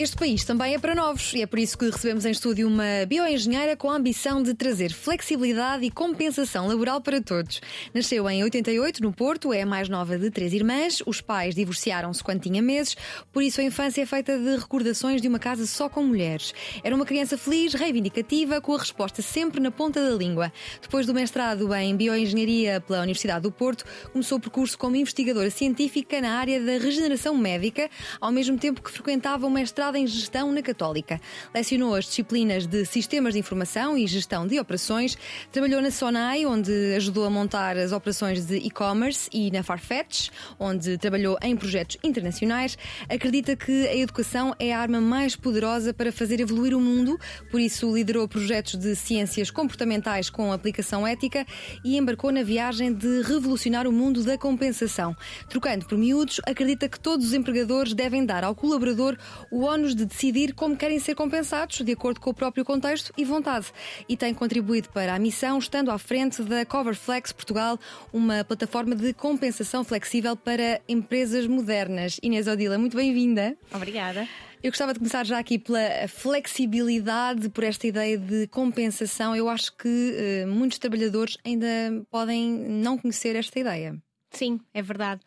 Este 0.00 0.16
país 0.16 0.44
também 0.44 0.74
é 0.74 0.78
para 0.78 0.94
novos 0.94 1.34
e 1.34 1.42
é 1.42 1.46
por 1.46 1.58
isso 1.58 1.76
que 1.76 1.90
recebemos 1.90 2.24
em 2.24 2.30
estúdio 2.30 2.68
uma 2.68 3.04
bioengenheira 3.08 3.76
com 3.76 3.90
a 3.90 3.96
ambição 3.96 4.40
de 4.40 4.54
trazer 4.54 4.92
flexibilidade 4.92 5.84
e 5.84 5.90
compensação 5.90 6.68
laboral 6.68 7.00
para 7.00 7.20
todos. 7.20 7.60
Nasceu 7.92 8.30
em 8.30 8.44
88 8.44 9.02
no 9.02 9.12
Porto, 9.12 9.52
é 9.52 9.62
a 9.62 9.66
mais 9.66 9.88
nova 9.88 10.16
de 10.16 10.30
três 10.30 10.52
irmãs. 10.52 11.02
Os 11.04 11.20
pais 11.20 11.52
divorciaram-se 11.52 12.22
quando 12.22 12.42
tinha 12.42 12.62
meses, 12.62 12.96
por 13.32 13.42
isso 13.42 13.60
a 13.60 13.64
infância 13.64 14.00
é 14.00 14.06
feita 14.06 14.38
de 14.38 14.58
recordações 14.58 15.20
de 15.20 15.26
uma 15.26 15.40
casa 15.40 15.66
só 15.66 15.88
com 15.88 16.04
mulheres. 16.04 16.54
Era 16.84 16.94
uma 16.94 17.04
criança 17.04 17.36
feliz, 17.36 17.74
reivindicativa, 17.74 18.60
com 18.60 18.76
a 18.76 18.78
resposta 18.78 19.20
sempre 19.20 19.60
na 19.60 19.72
ponta 19.72 20.00
da 20.00 20.14
língua. 20.16 20.52
Depois 20.80 21.06
do 21.06 21.12
mestrado 21.12 21.74
em 21.74 21.96
bioengenharia 21.96 22.80
pela 22.80 23.00
Universidade 23.00 23.42
do 23.42 23.50
Porto, 23.50 23.84
começou 24.12 24.38
o 24.38 24.40
percurso 24.40 24.78
como 24.78 24.94
investigadora 24.94 25.50
científica 25.50 26.20
na 26.20 26.38
área 26.38 26.64
da 26.64 26.78
regeneração 26.78 27.36
médica, 27.36 27.90
ao 28.20 28.30
mesmo 28.30 28.56
tempo 28.56 28.80
que 28.80 28.92
frequentava 28.92 29.44
o 29.44 29.50
mestrado 29.50 29.87
em 29.96 30.06
Gestão 30.06 30.52
na 30.52 30.60
Católica. 30.62 31.20
Lecionou 31.54 31.94
as 31.94 32.04
disciplinas 32.04 32.66
de 32.66 32.84
Sistemas 32.84 33.34
de 33.34 33.40
Informação 33.40 33.96
e 33.96 34.06
Gestão 34.06 34.46
de 34.46 34.58
Operações. 34.58 35.16
Trabalhou 35.52 35.80
na 35.80 35.90
Sonai, 35.90 36.44
onde 36.44 36.72
ajudou 36.96 37.24
a 37.24 37.30
montar 37.30 37.76
as 37.76 37.92
operações 37.92 38.44
de 38.44 38.56
e-commerce, 38.56 39.30
e 39.32 39.50
na 39.50 39.62
Farfetch, 39.62 40.30
onde 40.58 40.98
trabalhou 40.98 41.38
em 41.42 41.56
projetos 41.56 41.96
internacionais. 42.02 42.76
Acredita 43.08 43.54
que 43.56 43.86
a 43.86 43.96
educação 43.96 44.54
é 44.58 44.72
a 44.74 44.80
arma 44.80 45.00
mais 45.00 45.36
poderosa 45.36 45.94
para 45.94 46.10
fazer 46.10 46.40
evoluir 46.40 46.74
o 46.74 46.80
mundo, 46.80 47.18
por 47.50 47.60
isso 47.60 47.94
liderou 47.94 48.26
projetos 48.26 48.74
de 48.74 48.94
ciências 48.96 49.50
comportamentais 49.50 50.30
com 50.30 50.52
aplicação 50.52 51.06
ética 51.06 51.46
e 51.84 51.96
embarcou 51.96 52.32
na 52.32 52.42
viagem 52.42 52.92
de 52.92 53.22
revolucionar 53.22 53.86
o 53.86 53.92
mundo 53.92 54.22
da 54.24 54.36
compensação. 54.36 55.16
Trocando 55.48 55.86
por 55.86 55.96
miúdos, 55.96 56.40
acredita 56.46 56.88
que 56.88 56.98
todos 56.98 57.26
os 57.26 57.34
empregadores 57.34 57.94
devem 57.94 58.24
dar 58.24 58.44
ao 58.44 58.54
colaborador 58.54 59.16
o 59.50 59.68
de 59.86 60.04
decidir 60.04 60.54
como 60.54 60.76
querem 60.76 60.98
ser 60.98 61.14
compensados, 61.14 61.80
de 61.80 61.92
acordo 61.92 62.20
com 62.20 62.30
o 62.30 62.34
próprio 62.34 62.64
contexto 62.64 63.12
e 63.16 63.24
vontade. 63.24 63.66
E 64.08 64.16
tem 64.16 64.34
contribuído 64.34 64.88
para 64.90 65.14
a 65.14 65.18
missão, 65.18 65.58
estando 65.58 65.90
à 65.90 65.98
frente 65.98 66.42
da 66.42 66.64
Coverflex 66.64 67.32
Portugal, 67.32 67.78
uma 68.12 68.44
plataforma 68.44 68.94
de 68.94 69.12
compensação 69.12 69.84
flexível 69.84 70.36
para 70.36 70.80
empresas 70.88 71.46
modernas. 71.46 72.18
Inês 72.22 72.46
Odila, 72.46 72.78
muito 72.78 72.96
bem-vinda. 72.96 73.56
Obrigada. 73.72 74.28
Eu 74.60 74.72
gostava 74.72 74.92
de 74.92 74.98
começar 74.98 75.24
já 75.24 75.38
aqui 75.38 75.56
pela 75.56 76.08
flexibilidade, 76.08 77.48
por 77.48 77.62
esta 77.62 77.86
ideia 77.86 78.18
de 78.18 78.48
compensação. 78.48 79.36
Eu 79.36 79.48
acho 79.48 79.76
que 79.76 80.44
uh, 80.44 80.48
muitos 80.48 80.78
trabalhadores 80.78 81.38
ainda 81.44 81.66
podem 82.10 82.50
não 82.50 82.98
conhecer 82.98 83.36
esta 83.36 83.58
ideia. 83.60 83.96
Sim, 84.30 84.58
é 84.74 84.82
verdade. 84.82 85.20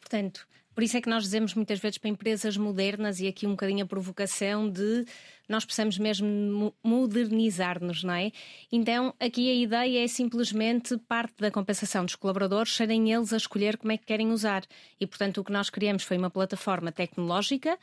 Portanto, 0.00 0.48
por 0.78 0.84
isso 0.84 0.96
é 0.96 1.00
que 1.00 1.10
nós 1.10 1.24
dizemos 1.24 1.54
muitas 1.54 1.80
vezes 1.80 1.98
para 1.98 2.08
empresas 2.08 2.56
modernas, 2.56 3.18
e 3.18 3.26
aqui 3.26 3.48
um 3.48 3.50
bocadinho 3.50 3.82
a 3.82 3.88
provocação 3.88 4.70
de 4.70 5.04
nós 5.48 5.64
precisamos 5.64 5.98
mesmo 5.98 6.72
modernizar-nos, 6.84 8.04
não 8.04 8.14
é? 8.14 8.30
Então, 8.70 9.12
aqui 9.18 9.50
a 9.50 9.54
ideia 9.54 10.04
é 10.04 10.06
simplesmente 10.06 10.96
parte 10.98 11.34
da 11.38 11.50
compensação 11.50 12.04
dos 12.04 12.14
colaboradores 12.14 12.76
serem 12.76 13.10
eles 13.10 13.32
a 13.32 13.38
escolher 13.38 13.76
como 13.76 13.90
é 13.90 13.96
que 13.96 14.06
querem 14.06 14.30
usar. 14.30 14.62
E, 15.00 15.06
portanto, 15.06 15.38
o 15.38 15.44
que 15.44 15.50
nós 15.50 15.68
criamos 15.68 16.04
foi 16.04 16.16
uma 16.16 16.30
plataforma 16.30 16.92
tecnológica 16.92 17.76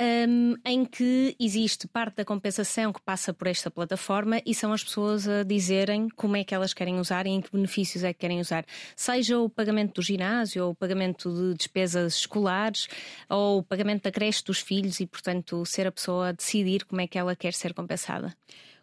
um, 0.00 0.54
em 0.64 0.84
que 0.84 1.34
existe 1.40 1.88
parte 1.88 2.16
da 2.16 2.24
compensação 2.24 2.92
que 2.92 3.00
passa 3.00 3.32
por 3.32 3.46
esta 3.46 3.70
plataforma 3.70 4.42
e 4.44 4.54
são 4.54 4.72
as 4.72 4.84
pessoas 4.84 5.26
a 5.26 5.42
dizerem 5.42 6.08
como 6.10 6.36
é 6.36 6.44
que 6.44 6.54
elas 6.54 6.74
querem 6.74 7.00
usar 7.00 7.26
e 7.26 7.30
em 7.30 7.40
que 7.40 7.50
benefícios 7.50 8.04
é 8.04 8.12
que 8.12 8.18
querem 8.20 8.40
usar. 8.40 8.66
Seja 8.94 9.38
o 9.38 9.48
pagamento 9.48 9.94
do 9.94 10.02
ginásio, 10.02 10.64
ou 10.64 10.70
o 10.72 10.74
pagamento 10.74 11.32
de 11.32 11.54
despesas 11.54 12.16
escolares, 12.16 12.88
ou 13.28 13.58
o 13.58 13.62
pagamento 13.62 14.02
da 14.02 14.12
creche 14.12 14.44
dos 14.44 14.60
filhos 14.60 15.00
e, 15.00 15.06
portanto, 15.06 15.64
ser 15.64 15.86
a 15.86 15.92
pessoa 15.92 16.28
a 16.28 16.32
decidir 16.32 16.84
como 16.84 17.00
é 17.00 17.06
é 17.06 17.08
que 17.08 17.18
ela 17.18 17.34
quer 17.34 17.54
ser 17.54 17.72
compensada. 17.72 18.36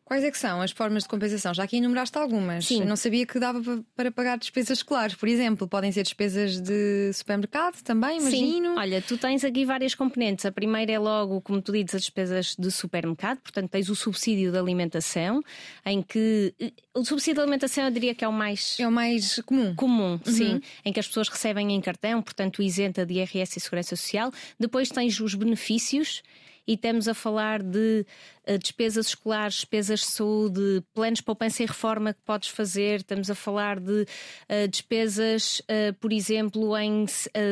Quais 0.05 0.21
é 0.23 0.29
que 0.29 0.37
são 0.37 0.61
as 0.61 0.71
formas 0.71 1.03
de 1.03 1.09
compensação? 1.09 1.53
Já 1.53 1.63
aqui 1.63 1.77
enumeraste 1.77 2.17
algumas. 2.17 2.65
Sim. 2.65 2.81
Eu 2.81 2.85
não 2.85 2.97
sabia 2.97 3.25
que 3.25 3.39
dava 3.39 3.83
para 3.95 4.11
pagar 4.11 4.37
despesas 4.37 4.79
escolares, 4.79 5.15
por 5.15 5.29
exemplo. 5.29 5.65
Podem 5.65 5.91
ser 5.93 6.03
despesas 6.03 6.59
de 6.59 7.11
supermercado 7.13 7.81
também, 7.83 8.19
imagino. 8.19 8.73
Sim. 8.73 8.79
Olha, 8.79 9.01
tu 9.01 9.17
tens 9.17 9.45
aqui 9.45 9.63
várias 9.63 9.95
componentes. 9.95 10.45
A 10.45 10.51
primeira 10.51 10.91
é 10.91 10.99
logo, 10.99 11.39
como 11.41 11.61
tu 11.61 11.71
dizes, 11.71 11.95
as 11.95 12.01
despesas 12.01 12.55
de 12.59 12.69
supermercado. 12.69 13.39
Portanto, 13.39 13.69
tens 13.69 13.89
o 13.89 13.95
subsídio 13.95 14.51
de 14.51 14.57
alimentação, 14.57 15.41
em 15.85 16.01
que... 16.01 16.53
Eh, 16.59 16.73
o 16.93 17.05
subsídio 17.05 17.35
de 17.35 17.41
alimentação 17.41 17.85
eu 17.85 17.91
diria 17.91 18.13
que 18.13 18.25
é 18.25 18.27
o 18.27 18.33
mais... 18.33 18.77
É 18.79 18.87
o 18.87 18.91
mais 18.91 19.39
comum. 19.45 19.73
Comum, 19.73 20.19
uhum. 20.25 20.33
sim. 20.33 20.61
Em 20.83 20.91
que 20.91 20.99
as 20.99 21.07
pessoas 21.07 21.29
recebem 21.29 21.71
em 21.71 21.79
cartão, 21.79 22.21
portanto, 22.21 22.61
isenta 22.61 23.05
de 23.05 23.13
IRS 23.13 23.57
e 23.57 23.61
Segurança 23.61 23.95
Social. 23.95 24.31
Depois 24.59 24.89
tens 24.89 25.19
os 25.21 25.33
benefícios 25.33 26.21
e 26.67 26.73
estamos 26.73 27.07
a 27.07 27.13
falar 27.13 27.61
de 27.61 28.05
uh, 28.47 28.57
despesas 28.57 29.07
escolares, 29.07 29.55
despesas 29.55 29.99
de 30.01 30.05
saúde, 30.07 30.83
planos 30.93 31.19
de 31.19 31.23
poupança 31.23 31.63
e 31.63 31.65
reforma 31.65 32.13
que 32.13 32.21
podes 32.21 32.49
fazer, 32.49 32.97
estamos 32.97 33.29
a 33.29 33.35
falar 33.35 33.79
de 33.79 34.01
uh, 34.03 34.67
despesas, 34.69 35.59
uh, 35.61 35.93
por 35.99 36.11
exemplo, 36.11 36.77
em 36.77 37.05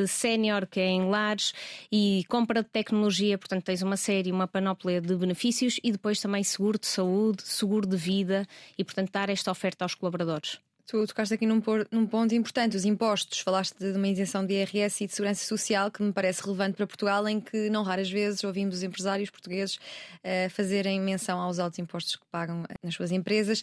sénior, 0.08 0.66
que 0.66 0.80
é 0.80 0.88
em 0.88 1.10
lares, 1.10 1.54
e 1.92 2.24
compra 2.30 2.64
de 2.64 2.70
tecnologia, 2.70 3.38
portanto 3.38 3.64
tens 3.64 3.82
uma 3.82 3.98
série, 3.98 4.32
uma 4.32 4.48
panóplia 4.48 5.02
de 5.02 5.16
benefícios 5.16 5.80
e 5.84 5.92
depois 5.92 6.20
também 6.20 6.44
seguro 6.44 6.80
de 6.80 6.88
saúde, 6.88 7.44
seguro 7.44 7.88
de 7.88 7.98
vida 7.98 8.48
e, 8.78 8.84
portanto, 8.84 9.12
dar 9.12 9.30
esta 9.30 9.52
oferta 9.52 9.86
aos 9.86 9.96
colaboradores. 9.96 10.60
Tu 10.86 11.08
tocaste 11.08 11.34
aqui 11.34 11.46
num, 11.46 11.62
num, 11.92 12.06
ponto 12.06 12.34
importante, 12.34 12.76
os 12.76 12.86
impostos. 12.86 13.40
Falaste 13.40 13.78
de 13.78 13.92
uma 13.98 14.08
isenção 14.08 14.46
de 14.46 14.54
IRS 14.54 15.04
e 15.04 15.08
de 15.08 15.14
segurança 15.14 15.46
social 15.46 15.90
que 15.92 16.02
me 16.02 16.12
parece 16.12 16.44
relevante 16.44 16.76
para 16.76 16.88
Portugal, 16.88 17.28
em 17.28 17.40
que 17.40 17.70
não 17.70 17.84
raras 17.84 18.10
vezes 18.10 18.44
ouvimos 18.44 18.76
os 18.76 18.84
empresários 18.84 19.30
portugueses 19.30 19.76
uh, 19.76 20.50
fazerem 20.50 21.00
menção 21.00 21.40
aos 21.40 21.60
altos 21.60 21.80
impostos 21.80 22.16
que 22.16 22.26
pagam 22.32 22.64
nas 22.84 22.94
suas 22.94 23.12
empresas. 23.12 23.62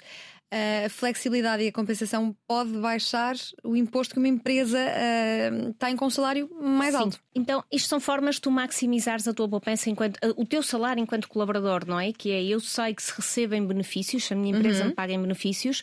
Uh, 0.50 0.86
a 0.86 0.88
flexibilidade 0.88 1.62
e 1.62 1.68
a 1.68 1.72
compensação 1.72 2.34
pode 2.46 2.70
baixar 2.78 3.34
o 3.62 3.76
imposto 3.76 4.14
que 4.14 4.18
uma 4.18 4.28
empresa 4.28 4.78
uh, 4.78 5.74
tem 5.74 5.94
com 5.94 6.06
um 6.06 6.10
salário 6.10 6.48
mais 6.58 6.94
Sim. 6.94 7.00
alto. 7.00 7.20
Então, 7.34 7.62
isto 7.70 7.88
são 7.88 8.00
formas 8.00 8.36
de 8.36 8.40
tu 8.40 8.50
maximizares 8.50 9.28
a 9.28 9.34
tua 9.34 9.48
poupança 9.48 9.90
enquanto 9.90 10.18
o 10.36 10.46
teu 10.46 10.62
salário 10.62 11.02
enquanto 11.02 11.28
colaborador, 11.28 11.86
não 11.86 12.00
é? 12.00 12.12
Que 12.12 12.30
é 12.30 12.42
eu 12.42 12.60
sei 12.60 12.94
que 12.94 13.02
se 13.02 13.12
recebem 13.14 13.66
benefícios, 13.66 14.24
se 14.24 14.32
a 14.32 14.36
minha 14.36 14.56
empresa 14.56 14.82
uhum. 14.82 14.88
me 14.88 14.94
paga 14.94 15.12
em 15.12 15.20
benefícios 15.20 15.82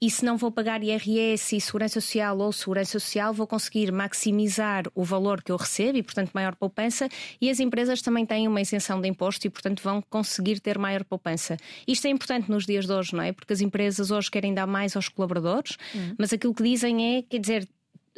e 0.00 0.10
se 0.10 0.24
não 0.24 0.36
vou 0.36 0.50
pagar 0.50 0.82
IRS 0.82 1.54
e 1.54 1.60
Segurança 1.60 2.00
Social 2.00 2.38
ou 2.38 2.50
Segurança 2.52 2.98
Social, 2.98 3.34
vou 3.34 3.46
conseguir 3.46 3.92
maximizar 3.92 4.84
o 4.94 5.04
valor 5.04 5.42
que 5.42 5.52
eu 5.52 5.56
recebo 5.56 5.98
e, 5.98 6.02
portanto, 6.02 6.30
maior 6.32 6.56
poupança. 6.56 7.08
E 7.38 7.50
as 7.50 7.60
empresas 7.60 8.00
também 8.00 8.24
têm 8.24 8.48
uma 8.48 8.62
isenção 8.62 8.98
de 9.00 9.08
imposto 9.08 9.46
e, 9.46 9.50
portanto, 9.50 9.82
vão 9.82 10.02
conseguir 10.08 10.58
ter 10.60 10.78
maior 10.78 11.04
poupança. 11.04 11.58
Isto 11.86 12.06
é 12.06 12.10
importante 12.10 12.50
nos 12.50 12.64
dias 12.64 12.86
de 12.86 12.92
hoje, 12.92 13.14
não 13.14 13.22
é? 13.22 13.32
Porque 13.32 13.52
as 13.52 13.60
empresas 13.60 14.10
hoje 14.10 14.30
querem 14.30 14.54
dar 14.54 14.66
mais 14.66 14.96
aos 14.96 15.08
colaboradores, 15.08 15.76
uhum. 15.94 16.14
mas 16.18 16.32
aquilo 16.32 16.54
que 16.54 16.62
dizem 16.62 17.18
é, 17.18 17.22
quer 17.22 17.38
dizer, 17.38 17.68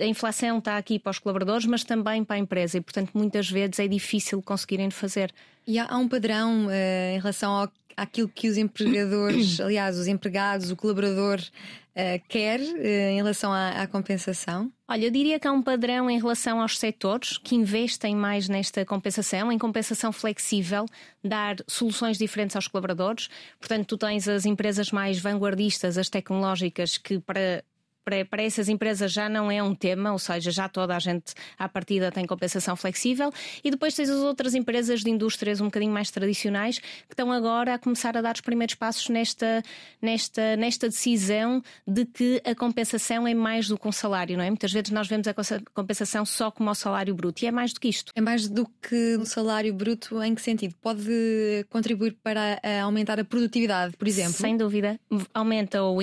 a 0.00 0.06
inflação 0.06 0.58
está 0.58 0.78
aqui 0.78 0.98
para 0.98 1.10
os 1.10 1.18
colaboradores, 1.18 1.66
mas 1.66 1.84
também 1.84 2.24
para 2.24 2.36
a 2.36 2.38
empresa, 2.38 2.78
e 2.78 2.80
portanto 2.80 3.10
muitas 3.14 3.50
vezes 3.50 3.78
é 3.78 3.88
difícil 3.88 4.42
conseguirem 4.42 4.90
fazer. 4.90 5.32
E 5.66 5.78
há, 5.78 5.96
um 5.96 6.08
padrão 6.08 6.66
uh, 6.66 6.70
em 7.14 7.18
relação 7.18 7.52
ao 7.52 7.68
aquilo 7.96 8.28
que 8.28 8.48
os 8.48 8.56
empregadores, 8.56 9.58
aliás, 9.60 9.98
os 9.98 10.06
empregados, 10.06 10.70
o 10.70 10.76
colaborador 10.76 11.40
uh, 11.40 12.22
quer 12.28 12.60
uh, 12.60 13.10
em 13.10 13.16
relação 13.16 13.52
à, 13.52 13.82
à, 13.82 13.86
compensação? 13.86 14.72
Olha, 14.88 15.06
eu 15.06 15.10
diria 15.10 15.38
que 15.38 15.46
há 15.46 15.52
um 15.52 15.62
padrão 15.62 16.10
em 16.10 16.18
relação 16.18 16.60
aos 16.60 16.78
setores 16.78 17.38
que 17.38 17.54
investem 17.54 18.14
mais 18.14 18.48
nesta 18.48 18.84
compensação, 18.84 19.50
em 19.50 19.58
compensação 19.58 20.12
flexível, 20.12 20.86
dar 21.24 21.56
soluções 21.66 22.18
diferentes 22.18 22.56
aos 22.56 22.68
colaboradores. 22.68 23.28
Portanto, 23.58 23.86
tu 23.86 23.98
tens 23.98 24.28
as 24.28 24.44
empresas 24.44 24.90
mais 24.90 25.18
vanguardistas, 25.18 25.96
as 25.96 26.08
tecnológicas, 26.08 26.98
que 26.98 27.18
para 27.18 27.64
para, 28.04 28.24
para 28.24 28.42
essas 28.42 28.68
empresas 28.68 29.12
já 29.12 29.28
não 29.28 29.50
é 29.50 29.62
um 29.62 29.74
tema, 29.74 30.12
ou 30.12 30.18
seja, 30.18 30.50
já 30.50 30.68
toda 30.68 30.96
a 30.96 30.98
gente 30.98 31.34
à 31.58 31.68
partida 31.68 32.10
tem 32.10 32.26
compensação 32.26 32.76
flexível. 32.76 33.32
E 33.62 33.70
depois 33.70 33.94
tens 33.94 34.08
as 34.08 34.20
outras 34.20 34.54
empresas 34.54 35.02
de 35.02 35.10
indústrias 35.10 35.60
um 35.60 35.66
bocadinho 35.66 35.92
mais 35.92 36.10
tradicionais 36.10 36.78
que 36.78 37.12
estão 37.12 37.30
agora 37.30 37.74
a 37.74 37.78
começar 37.78 38.16
a 38.16 38.20
dar 38.20 38.34
os 38.34 38.40
primeiros 38.40 38.74
passos 38.74 39.08
nesta, 39.08 39.62
nesta, 40.00 40.56
nesta 40.56 40.88
decisão 40.88 41.62
de 41.86 42.04
que 42.04 42.42
a 42.44 42.54
compensação 42.54 43.26
é 43.26 43.34
mais 43.34 43.68
do 43.68 43.78
que 43.78 43.86
um 43.86 43.92
salário, 43.92 44.36
não 44.36 44.44
é? 44.44 44.48
Muitas 44.48 44.72
vezes 44.72 44.90
nós 44.90 45.08
vemos 45.08 45.26
a 45.28 45.34
compensação 45.74 46.24
só 46.24 46.50
como 46.50 46.70
o 46.70 46.74
salário 46.74 47.14
bruto 47.14 47.44
e 47.44 47.46
é 47.46 47.50
mais 47.50 47.72
do 47.72 47.80
que 47.80 47.88
isto. 47.88 48.12
É 48.14 48.20
mais 48.20 48.48
do 48.48 48.66
que 48.80 49.16
o 49.16 49.24
salário 49.24 49.72
bruto 49.72 50.22
em 50.22 50.34
que 50.34 50.42
sentido? 50.42 50.74
Pode 50.80 51.02
contribuir 51.70 52.16
para 52.22 52.60
aumentar 52.82 53.20
a 53.20 53.24
produtividade, 53.24 53.96
por 53.96 54.08
exemplo? 54.08 54.32
Sem 54.32 54.56
dúvida. 54.56 54.98
Aumenta 55.32 55.82
o, 55.82 55.98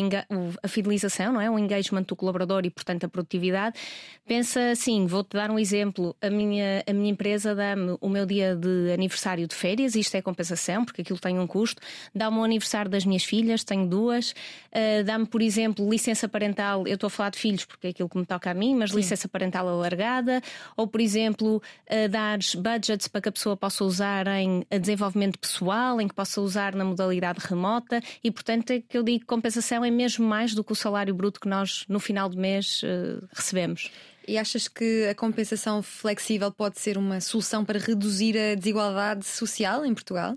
a 0.64 0.68
fidelização, 0.68 1.34
não 1.34 1.42
é? 1.42 1.50
O 1.50 1.58
engagement 1.58 1.89
engagement 1.90 2.04
do 2.04 2.16
colaborador 2.16 2.66
e, 2.66 2.70
portanto, 2.70 3.06
a 3.06 3.10
produtividade. 3.10 3.78
Pensa 4.26 4.72
assim, 4.72 5.06
vou-te 5.06 5.36
dar 5.36 5.50
um 5.50 5.58
exemplo. 5.58 6.16
A 6.22 6.30
minha, 6.30 6.84
a 6.88 6.94
minha 6.94 7.10
empresa 7.10 7.56
dá-me 7.56 7.98
o 8.00 8.10
meu 8.10 8.26
dia 8.26 8.56
de 8.56 8.92
aniversário 8.94 9.48
de 9.48 9.56
férias, 9.56 9.96
isto 9.96 10.16
é 10.16 10.22
compensação, 10.22 10.86
porque 10.86 11.02
aquilo 11.02 11.20
tem 11.20 11.40
um 11.40 11.48
custo. 11.48 11.82
Dá-me 12.14 12.38
o 12.38 12.44
aniversário 12.44 12.90
das 12.90 13.06
minhas 13.06 13.24
filhas, 13.24 13.64
tenho 13.64 13.88
duas. 13.88 14.32
Uh, 14.32 15.04
dá-me, 15.04 15.26
por 15.26 15.42
exemplo, 15.42 15.90
licença 15.90 16.28
parental. 16.28 16.88
Eu 16.88 16.96
estou 16.96 17.08
a 17.08 17.10
falar 17.10 17.32
de 17.32 17.40
filhos 17.40 17.66
porque 17.66 17.88
é 17.88 17.90
aquilo 17.90 18.08
que 18.08 18.18
me 18.18 18.26
toca 18.26 18.52
a 18.52 18.54
mim, 18.54 18.76
mas 18.76 18.92
Sim. 18.92 18.98
licença 18.98 19.28
parental 19.28 19.68
alargada. 19.68 20.42
Ou, 20.78 20.88
por 20.88 21.02
exemplo, 21.02 21.58
uh, 21.58 22.10
dares 22.10 22.56
budgets 22.56 23.08
para 23.08 23.22
que 23.22 23.30
a 23.30 23.32
pessoa 23.32 23.58
possa 23.58 23.84
usar 23.84 24.28
em 24.28 24.64
desenvolvimento 24.80 25.40
pessoal, 25.40 26.00
em 26.00 26.08
que 26.08 26.14
possa 26.14 26.40
usar 26.42 26.76
na 26.76 26.86
modalidade 26.86 27.40
remota. 27.42 28.02
E, 28.24 28.30
portanto, 28.30 28.72
é 28.72 28.80
que 28.80 28.98
eu 28.98 29.04
digo 29.04 29.22
que 29.22 29.26
compensação 29.26 29.84
é 29.84 29.90
mesmo 29.90 30.28
mais 30.28 30.54
do 30.54 30.64
que 30.64 30.72
o 30.72 30.76
salário 30.76 31.14
bruto 31.14 31.40
que 31.40 31.48
nós 31.48 31.79
no 31.88 32.00
final 32.00 32.30
do 32.30 32.38
mês 32.38 32.82
uh, 32.84 33.28
recebemos. 33.32 33.90
E 34.28 34.38
achas 34.38 34.68
que 34.68 35.08
a 35.08 35.16
compensação 35.16 35.82
flexível 35.82 36.52
pode 36.52 36.80
ser 36.80 36.98
uma 36.98 37.20
solução 37.20 37.66
para 37.66 37.80
reduzir 37.80 38.38
a 38.38 38.56
desigualdade 38.56 39.26
social 39.26 39.86
em 39.86 39.94
Portugal? 39.94 40.36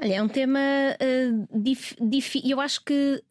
Olha, 0.00 0.14
é 0.14 0.22
um 0.22 0.28
tema 0.28 0.60
uh, 0.60 1.48
difícil. 2.00 2.48
Eu 2.48 2.60
acho 2.60 2.84
que 2.84 3.22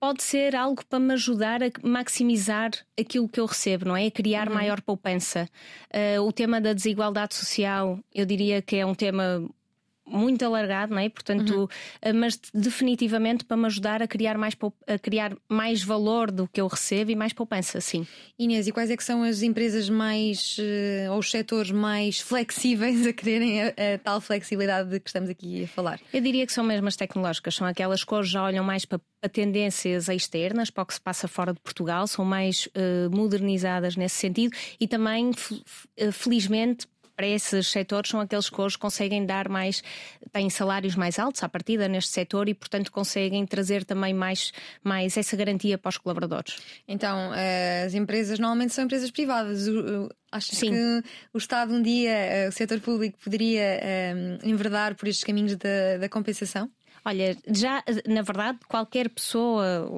pode 0.00 0.22
ser 0.22 0.54
algo 0.54 0.84
para 0.86 0.98
me 0.98 1.12
ajudar 1.14 1.62
a 1.62 1.70
maximizar 1.82 2.70
aquilo 2.98 3.28
que 3.28 3.40
eu 3.40 3.46
recebo, 3.46 3.86
não 3.86 3.96
é? 3.96 4.06
A 4.06 4.10
criar 4.10 4.48
uhum. 4.48 4.54
maior 4.54 4.80
poupança. 4.80 5.48
Uh, 5.92 6.22
o 6.22 6.32
tema 6.32 6.60
da 6.60 6.72
desigualdade 6.72 7.34
social, 7.34 7.98
eu 8.14 8.24
diria 8.24 8.62
que 8.62 8.76
é 8.76 8.86
um 8.86 8.94
tema 8.94 9.46
muito 10.06 10.44
alargado, 10.44 10.94
não 10.94 11.00
é? 11.00 11.08
Portanto, 11.08 11.50
uhum. 11.50 11.68
Eh, 12.00 12.12
mas 12.12 12.38
definitivamente 12.54 13.44
para 13.44 13.56
me 13.56 13.66
ajudar 13.66 14.02
a 14.02 14.06
criar 14.06 14.38
mais 14.38 14.56
a 14.86 14.98
criar 14.98 15.36
mais 15.48 15.82
valor 15.82 16.30
do 16.30 16.46
que 16.46 16.60
eu 16.60 16.66
recebo 16.66 17.10
e 17.10 17.16
mais 17.16 17.32
poupança, 17.32 17.80
sim. 17.80 18.06
Inês, 18.38 18.66
e 18.68 18.72
quais 18.72 18.90
é 18.90 18.96
que 18.96 19.04
são 19.04 19.22
as 19.22 19.42
empresas 19.42 19.88
mais 19.88 20.56
eh, 20.60 21.08
ou 21.10 21.18
os 21.18 21.30
setores 21.30 21.70
mais 21.70 22.20
flexíveis 22.20 23.06
a 23.06 23.12
quererem 23.12 23.62
a, 23.62 23.68
a, 23.68 23.98
tal 24.02 24.20
flexibilidade 24.20 24.90
de 24.90 25.00
que 25.00 25.08
estamos 25.08 25.28
aqui 25.28 25.64
a 25.64 25.68
falar? 25.68 26.00
Eu 26.12 26.20
diria 26.20 26.46
que 26.46 26.52
são 26.52 26.64
mesmo 26.64 26.86
as 26.86 26.96
tecnológicas, 26.96 27.54
são 27.54 27.66
aquelas 27.66 28.04
que 28.04 28.14
hoje 28.14 28.30
já 28.30 28.42
olham 28.42 28.64
mais 28.64 28.84
para, 28.84 29.00
tendências 29.32 30.08
externas, 30.08 30.70
para 30.70 30.82
o 30.82 30.86
que 30.86 30.94
se 30.94 31.00
passa 31.00 31.26
fora 31.26 31.52
de 31.52 31.60
Portugal, 31.60 32.06
são 32.06 32.24
mais 32.24 32.66
uh, 32.66 33.14
modernizadas 33.14 33.96
nesse 33.96 34.16
sentido 34.16 34.56
e 34.78 34.86
também, 34.86 35.32
felizmente, 36.12 36.86
para 37.16 37.26
esses 37.26 37.68
setores 37.68 38.10
são 38.10 38.20
aqueles 38.20 38.50
que 38.50 38.60
hoje 38.60 38.76
conseguem 38.76 39.24
dar 39.24 39.48
mais, 39.48 39.82
têm 40.30 40.50
salários 40.50 40.94
mais 40.94 41.18
altos 41.18 41.42
à 41.42 41.48
partida 41.48 41.88
neste 41.88 42.10
setor 42.10 42.48
e, 42.48 42.54
portanto, 42.54 42.92
conseguem 42.92 43.46
trazer 43.46 43.84
também 43.84 44.12
mais, 44.12 44.52
mais 44.84 45.16
essa 45.16 45.34
garantia 45.36 45.78
para 45.78 45.88
os 45.88 45.96
colaboradores. 45.96 46.58
Então, 46.86 47.32
eh, 47.34 47.84
as 47.86 47.94
empresas 47.94 48.38
normalmente 48.38 48.74
são 48.74 48.84
empresas 48.84 49.10
privadas. 49.10 49.66
Acho 50.30 50.54
Sim. 50.54 50.70
que 50.70 51.02
o 51.32 51.38
Estado 51.38 51.72
um 51.72 51.80
dia, 51.80 52.10
eh, 52.10 52.48
o 52.48 52.52
setor 52.52 52.80
público, 52.80 53.18
poderia 53.22 53.62
um, 53.62 54.34
eh, 54.34 54.38
enverdar 54.44 54.94
por 54.94 55.08
estes 55.08 55.24
caminhos 55.24 55.56
da, 55.56 55.96
da 55.98 56.08
compensação? 56.08 56.70
Olha, 57.06 57.36
já 57.46 57.84
na 58.04 58.20
verdade, 58.20 58.58
qualquer 58.66 59.08
pessoa, 59.08 59.88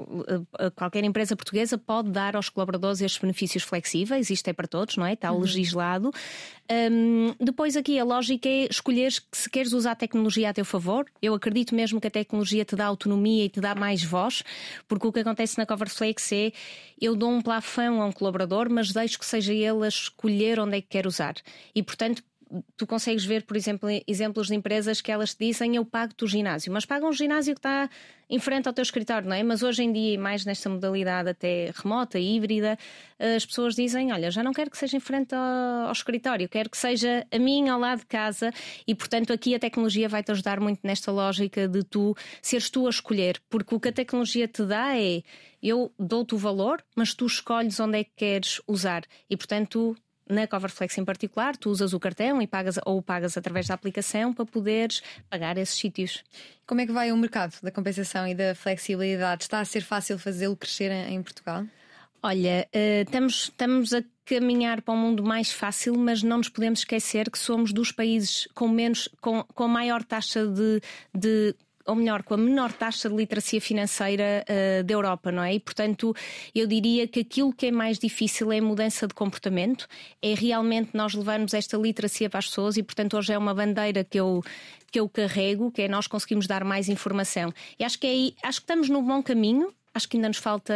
qualquer 0.76 1.02
empresa 1.04 1.34
portuguesa 1.34 1.78
pode 1.78 2.10
dar 2.10 2.36
aos 2.36 2.50
colaboradores 2.50 3.00
estes 3.00 3.18
benefícios 3.18 3.64
flexíveis, 3.64 4.28
isto 4.28 4.46
é 4.48 4.52
para 4.52 4.68
todos, 4.68 4.94
não 4.98 5.06
é? 5.06 5.14
Está 5.14 5.32
uhum. 5.32 5.40
legislado. 5.40 6.10
Um, 6.70 7.34
depois, 7.40 7.78
aqui 7.78 7.98
a 7.98 8.04
lógica 8.04 8.46
é 8.46 8.66
escolher 8.70 9.10
se 9.32 9.48
queres 9.48 9.72
usar 9.72 9.92
a 9.92 9.94
tecnologia 9.94 10.50
a 10.50 10.52
teu 10.52 10.66
favor. 10.66 11.06
Eu 11.22 11.32
acredito 11.32 11.74
mesmo 11.74 11.98
que 11.98 12.08
a 12.08 12.10
tecnologia 12.10 12.62
te 12.62 12.76
dá 12.76 12.84
autonomia 12.84 13.46
e 13.46 13.48
te 13.48 13.58
dá 13.58 13.74
mais 13.74 14.04
voz, 14.04 14.42
porque 14.86 15.06
o 15.06 15.12
que 15.12 15.20
acontece 15.20 15.56
na 15.56 15.64
Coverflex 15.64 16.30
é 16.32 16.52
eu 17.00 17.16
dou 17.16 17.30
um 17.30 17.40
plafão 17.40 18.02
a 18.02 18.04
um 18.04 18.12
colaborador, 18.12 18.68
mas 18.68 18.92
deixo 18.92 19.18
que 19.18 19.24
seja 19.24 19.54
ele 19.54 19.82
a 19.82 19.88
escolher 19.88 20.60
onde 20.60 20.76
é 20.76 20.80
que 20.82 20.88
quer 20.88 21.06
usar. 21.06 21.36
E, 21.74 21.82
portanto, 21.82 22.22
tu 22.76 22.86
consegues 22.86 23.24
ver, 23.24 23.44
por 23.44 23.56
exemplo, 23.56 23.88
exemplos 24.06 24.48
de 24.48 24.54
empresas 24.54 25.00
que 25.00 25.10
elas 25.10 25.34
te 25.34 25.46
dizem 25.46 25.76
eu 25.76 25.84
pago-te 25.84 26.24
o 26.24 26.26
ginásio, 26.26 26.72
mas 26.72 26.84
pagam 26.84 27.08
um 27.08 27.12
ginásio 27.12 27.54
que 27.54 27.58
está 27.58 27.88
em 28.30 28.38
frente 28.38 28.66
ao 28.66 28.72
teu 28.74 28.82
escritório, 28.82 29.28
não 29.28 29.34
é? 29.34 29.42
Mas 29.42 29.62
hoje 29.62 29.82
em 29.82 29.92
dia, 29.92 30.18
mais 30.18 30.44
nesta 30.44 30.68
modalidade 30.68 31.30
até 31.30 31.72
remota, 31.74 32.18
híbrida, 32.18 32.78
as 33.18 33.44
pessoas 33.46 33.74
dizem: 33.74 34.12
Olha, 34.12 34.30
já 34.30 34.42
não 34.42 34.52
quero 34.52 34.70
que 34.70 34.78
seja 34.78 34.96
em 34.96 35.00
frente 35.00 35.34
ao, 35.34 35.86
ao 35.86 35.92
escritório, 35.92 36.48
quero 36.48 36.68
que 36.70 36.76
seja 36.76 37.26
a 37.30 37.38
mim 37.38 37.68
ao 37.68 37.78
lado 37.78 38.00
de 38.00 38.06
casa, 38.06 38.52
e 38.86 38.94
portanto 38.94 39.32
aqui 39.32 39.54
a 39.54 39.58
tecnologia 39.58 40.08
vai 40.08 40.22
te 40.22 40.30
ajudar 40.30 40.60
muito 40.60 40.80
nesta 40.82 41.10
lógica 41.10 41.66
de 41.66 41.82
tu 41.82 42.14
seres 42.42 42.70
tu 42.70 42.86
a 42.86 42.90
escolher, 42.90 43.40
porque 43.48 43.74
o 43.74 43.80
que 43.80 43.88
a 43.88 43.92
tecnologia 43.92 44.46
te 44.46 44.64
dá 44.64 44.96
é 44.96 45.22
eu 45.62 45.92
dou-te 45.98 46.34
o 46.34 46.38
valor, 46.38 46.82
mas 46.94 47.14
tu 47.14 47.26
escolhes 47.26 47.80
onde 47.80 47.98
é 47.98 48.04
que 48.04 48.12
queres 48.16 48.60
usar, 48.66 49.04
e 49.28 49.36
portanto 49.36 49.96
na 50.28 50.46
Coverflex 50.46 50.96
em 50.98 51.04
particular, 51.04 51.56
tu 51.56 51.70
usas 51.70 51.92
o 51.92 52.00
cartão 52.00 52.40
e 52.40 52.46
pagas 52.46 52.78
ou 52.84 53.02
pagas 53.02 53.36
através 53.36 53.66
da 53.66 53.74
aplicação 53.74 54.32
para 54.32 54.44
poderes 54.44 55.02
pagar 55.28 55.56
esses 55.58 55.78
sítios. 55.78 56.22
Como 56.66 56.80
é 56.80 56.86
que 56.86 56.92
vai 56.92 57.10
o 57.12 57.16
mercado 57.16 57.54
da 57.62 57.70
compensação 57.70 58.26
e 58.26 58.34
da 58.34 58.54
flexibilidade? 58.54 59.44
Está 59.44 59.60
a 59.60 59.64
ser 59.64 59.80
fácil 59.80 60.18
fazê-lo 60.18 60.56
crescer 60.56 60.90
em 60.90 61.22
Portugal? 61.22 61.64
Olha, 62.22 62.68
estamos, 62.72 63.44
estamos 63.44 63.92
a 63.92 64.02
caminhar 64.24 64.82
para 64.82 64.92
um 64.92 64.96
mundo 64.96 65.22
mais 65.22 65.52
fácil, 65.52 65.96
mas 65.96 66.22
não 66.22 66.38
nos 66.38 66.48
podemos 66.48 66.80
esquecer 66.80 67.30
que 67.30 67.38
somos 67.38 67.72
dos 67.72 67.92
países 67.92 68.48
com 68.54 68.68
menos, 68.68 69.08
com, 69.20 69.42
com 69.42 69.68
maior 69.68 70.04
taxa 70.04 70.46
de, 70.46 70.80
de 71.14 71.54
ou 71.88 71.94
melhor, 71.94 72.22
com 72.22 72.34
a 72.34 72.36
menor 72.36 72.70
taxa 72.70 73.08
de 73.08 73.16
literacia 73.16 73.60
financeira 73.60 74.44
uh, 74.44 74.84
da 74.84 74.92
Europa, 74.92 75.32
não 75.32 75.42
é? 75.42 75.54
E, 75.54 75.60
portanto, 75.60 76.14
eu 76.54 76.66
diria 76.66 77.08
que 77.08 77.20
aquilo 77.20 77.52
que 77.52 77.66
é 77.66 77.72
mais 77.72 77.98
difícil 77.98 78.52
é 78.52 78.58
a 78.58 78.62
mudança 78.62 79.06
de 79.06 79.14
comportamento, 79.14 79.88
é 80.20 80.34
realmente 80.34 80.90
nós 80.92 81.14
levarmos 81.14 81.54
esta 81.54 81.78
literacia 81.78 82.28
para 82.28 82.40
as 82.40 82.46
pessoas 82.46 82.76
e, 82.76 82.82
portanto, 82.82 83.16
hoje 83.16 83.32
é 83.32 83.38
uma 83.38 83.54
bandeira 83.54 84.04
que 84.04 84.20
eu, 84.20 84.42
que 84.92 85.00
eu 85.00 85.08
carrego, 85.08 85.70
que 85.70 85.82
é 85.82 85.88
nós 85.88 86.06
conseguimos 86.06 86.46
dar 86.46 86.62
mais 86.62 86.90
informação. 86.90 87.52
E 87.78 87.84
acho 87.84 87.98
que 87.98 88.06
é 88.06 88.46
acho 88.46 88.60
que 88.60 88.64
estamos 88.64 88.90
no 88.90 89.00
bom 89.00 89.22
caminho, 89.22 89.72
acho 89.94 90.06
que 90.06 90.18
ainda 90.18 90.28
nos 90.28 90.38
falta 90.38 90.74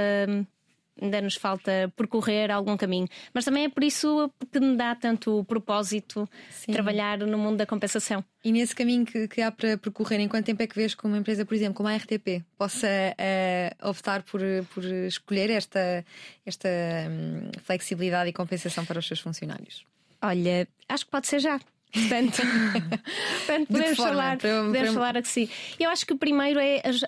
ainda 1.00 1.20
nos 1.20 1.36
falta 1.36 1.92
percorrer 1.96 2.50
algum 2.50 2.76
caminho. 2.76 3.08
Mas 3.32 3.44
também 3.44 3.64
é 3.64 3.68
por 3.68 3.82
isso 3.82 4.30
que 4.50 4.60
me 4.60 4.76
dá 4.76 4.94
tanto 4.94 5.44
propósito 5.44 6.28
Sim. 6.50 6.72
trabalhar 6.72 7.18
no 7.18 7.38
mundo 7.38 7.56
da 7.56 7.66
compensação. 7.66 8.24
E 8.44 8.52
nesse 8.52 8.74
caminho 8.74 9.04
que, 9.04 9.28
que, 9.28 9.40
há 9.40 9.50
para 9.50 9.78
percorrer, 9.78 10.20
em 10.20 10.28
quanto 10.28 10.46
tempo 10.46 10.62
é 10.62 10.66
que 10.66 10.74
vês 10.74 10.94
que 10.94 11.06
uma 11.06 11.18
empresa, 11.18 11.44
por 11.44 11.54
exemplo, 11.54 11.74
como 11.74 11.88
a 11.88 11.96
RTP, 11.96 12.44
possa 12.58 12.86
uh, 12.88 13.88
optar 13.88 14.22
por, 14.22 14.40
por 14.74 14.84
escolher 14.84 15.50
esta, 15.50 16.04
esta 16.44 16.68
um, 16.68 17.50
flexibilidade 17.62 18.30
e 18.30 18.32
compensação 18.32 18.84
para 18.84 18.98
os 18.98 19.06
seus 19.06 19.20
funcionários? 19.20 19.84
Olha, 20.20 20.68
acho 20.88 21.04
que 21.04 21.10
pode 21.10 21.26
ser 21.26 21.40
já. 21.40 21.60
Portanto, 21.92 22.40
portanto 23.46 23.66
podemos, 23.68 23.96
falar, 23.96 24.38
para, 24.38 24.62
podemos 24.64 24.90
para... 24.90 24.92
falar 24.92 25.18
assim. 25.18 25.48
Eu 25.78 25.90
acho 25.90 26.06
que 26.06 26.12
o 26.14 26.16
primeiro 26.16 26.58
é 26.58 26.80
as, 26.84 27.02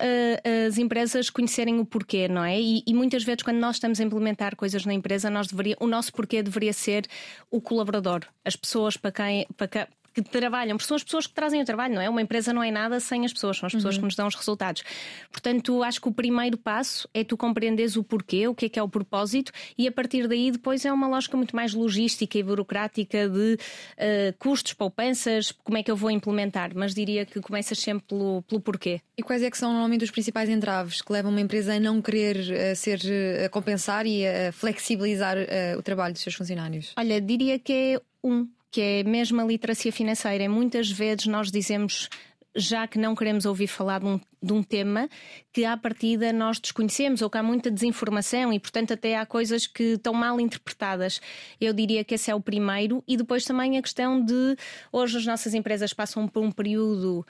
as 0.68 0.78
empresas 0.78 1.30
conhecerem 1.30 1.80
o 1.80 1.86
porquê, 1.86 2.28
não 2.28 2.44
é? 2.44 2.60
E, 2.60 2.82
e, 2.86 2.92
muitas 2.92 3.24
vezes, 3.24 3.42
quando 3.42 3.56
nós 3.56 3.76
estamos 3.76 3.98
a 3.98 4.04
implementar 4.04 4.54
coisas 4.56 4.84
na 4.84 4.92
empresa, 4.92 5.30
nós 5.30 5.46
deveria, 5.46 5.76
o 5.80 5.86
nosso 5.86 6.12
porquê 6.12 6.42
deveria 6.42 6.72
ser 6.72 7.06
o 7.50 7.60
colaborador, 7.60 8.20
as 8.44 8.56
pessoas 8.56 8.96
para 8.96 9.10
quem, 9.10 9.46
para, 9.56 9.68
quem, 9.68 9.86
que 10.14 10.22
trabalham, 10.22 10.76
porque 10.76 10.86
são 10.86 10.96
as 10.96 11.02
pessoas 11.02 11.26
que 11.26 11.34
trazem 11.34 11.60
o 11.60 11.64
trabalho, 11.64 11.94
não 11.94 12.00
é? 12.00 12.08
Uma 12.08 12.22
empresa 12.22 12.52
não 12.52 12.62
é 12.62 12.70
nada 12.70 13.00
sem 13.00 13.24
as 13.24 13.32
pessoas, 13.32 13.58
são 13.58 13.66
as 13.66 13.72
pessoas 13.72 13.96
uhum. 13.96 14.02
que 14.02 14.04
nos 14.04 14.14
dão 14.14 14.26
os 14.26 14.34
resultados. 14.34 14.82
Portanto, 15.30 15.82
acho 15.82 16.00
que 16.00 16.08
o 16.08 16.12
primeiro 16.12 16.56
passo 16.56 17.08
é 17.12 17.24
tu 17.24 17.36
compreenderes 17.36 17.96
o 17.96 18.04
porquê, 18.04 18.46
o 18.46 18.54
que 18.54 18.66
é 18.66 18.68
que 18.68 18.78
é 18.78 18.82
o 18.82 18.88
propósito, 18.88 19.52
e 19.76 19.88
a 19.88 19.92
partir 19.92 20.28
daí 20.28 20.50
depois 20.50 20.84
é 20.84 20.92
uma 20.92 21.08
lógica 21.08 21.36
muito 21.36 21.56
mais 21.56 21.74
logística 21.74 22.38
e 22.38 22.42
burocrática 22.42 23.28
de 23.28 23.54
uh, 23.54 24.38
custos, 24.38 24.72
poupanças, 24.72 25.50
como 25.50 25.78
é 25.78 25.82
que 25.82 25.90
eu 25.90 25.96
vou 25.96 26.10
implementar, 26.10 26.70
mas 26.74 26.94
diria 26.94 27.26
que 27.26 27.40
começas 27.40 27.78
sempre 27.78 28.04
pelo, 28.06 28.42
pelo 28.42 28.60
porquê. 28.60 29.00
E 29.18 29.22
quais 29.22 29.42
é 29.42 29.50
que 29.50 29.58
são 29.58 29.72
normalmente 29.72 30.04
os 30.04 30.10
principais 30.10 30.48
entraves 30.48 31.02
que 31.02 31.12
levam 31.12 31.30
uma 31.30 31.40
empresa 31.40 31.74
a 31.74 31.80
não 31.80 32.00
querer 32.00 32.36
uh, 32.36 32.76
ser 32.76 33.00
a 33.44 33.48
compensar 33.48 34.06
e 34.06 34.26
a 34.26 34.52
flexibilizar 34.52 35.36
o 35.76 35.82
trabalho 35.82 36.12
dos 36.12 36.22
seus 36.22 36.34
funcionários? 36.34 36.92
Olha, 36.96 37.20
diria 37.20 37.58
que 37.58 37.72
é 37.72 38.00
um 38.22 38.48
que 38.74 38.80
é 38.80 39.04
mesmo 39.04 39.40
a 39.40 39.44
literacia 39.44 39.92
financeira. 39.92 40.48
Muitas 40.48 40.90
vezes 40.90 41.28
nós 41.28 41.48
dizemos 41.48 42.08
já 42.56 42.88
que 42.88 42.98
não 42.98 43.14
queremos 43.14 43.46
ouvir 43.46 43.68
falar 43.68 44.00
de 44.00 44.06
um, 44.06 44.20
de 44.42 44.52
um, 44.52 44.64
tema 44.64 45.08
que 45.52 45.64
à 45.64 45.76
partida 45.76 46.32
nós 46.32 46.58
desconhecemos 46.58 47.22
ou 47.22 47.30
que 47.30 47.38
há 47.38 47.42
muita 47.42 47.70
desinformação 47.70 48.52
e, 48.52 48.58
portanto, 48.58 48.92
até 48.92 49.16
há 49.16 49.24
coisas 49.24 49.68
que 49.68 49.92
estão 49.92 50.12
mal 50.12 50.40
interpretadas. 50.40 51.20
Eu 51.60 51.72
diria 51.72 52.02
que 52.02 52.16
esse 52.16 52.32
é 52.32 52.34
o 52.34 52.40
primeiro, 52.40 53.00
e 53.06 53.16
depois 53.16 53.44
também 53.44 53.78
a 53.78 53.82
questão 53.82 54.20
de 54.20 54.56
hoje 54.90 55.18
as 55.18 55.26
nossas 55.26 55.54
empresas 55.54 55.92
passam 55.92 56.26
por 56.26 56.42
um 56.42 56.50
período. 56.50 57.24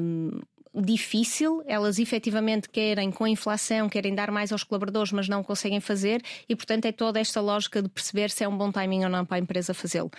Hum, 0.00 0.40
difícil, 0.72 1.64
elas 1.66 1.98
efetivamente 1.98 2.68
querem, 2.68 3.10
com 3.10 3.24
a 3.24 3.28
inflação, 3.28 3.88
querem 3.88 4.14
dar 4.14 4.30
mais 4.30 4.52
aos 4.52 4.62
colaboradores, 4.62 5.10
mas 5.10 5.28
não 5.28 5.42
conseguem 5.42 5.80
fazer, 5.80 6.22
e 6.48 6.54
portanto 6.54 6.84
é 6.84 6.92
toda 6.92 7.18
esta 7.18 7.40
lógica 7.40 7.82
de 7.82 7.88
perceber 7.88 8.30
se 8.30 8.44
é 8.44 8.48
um 8.48 8.56
bom 8.56 8.70
timing 8.70 9.02
ou 9.02 9.10
não 9.10 9.26
para 9.26 9.36
a 9.36 9.40
empresa 9.40 9.74
fazê-lo 9.74 10.12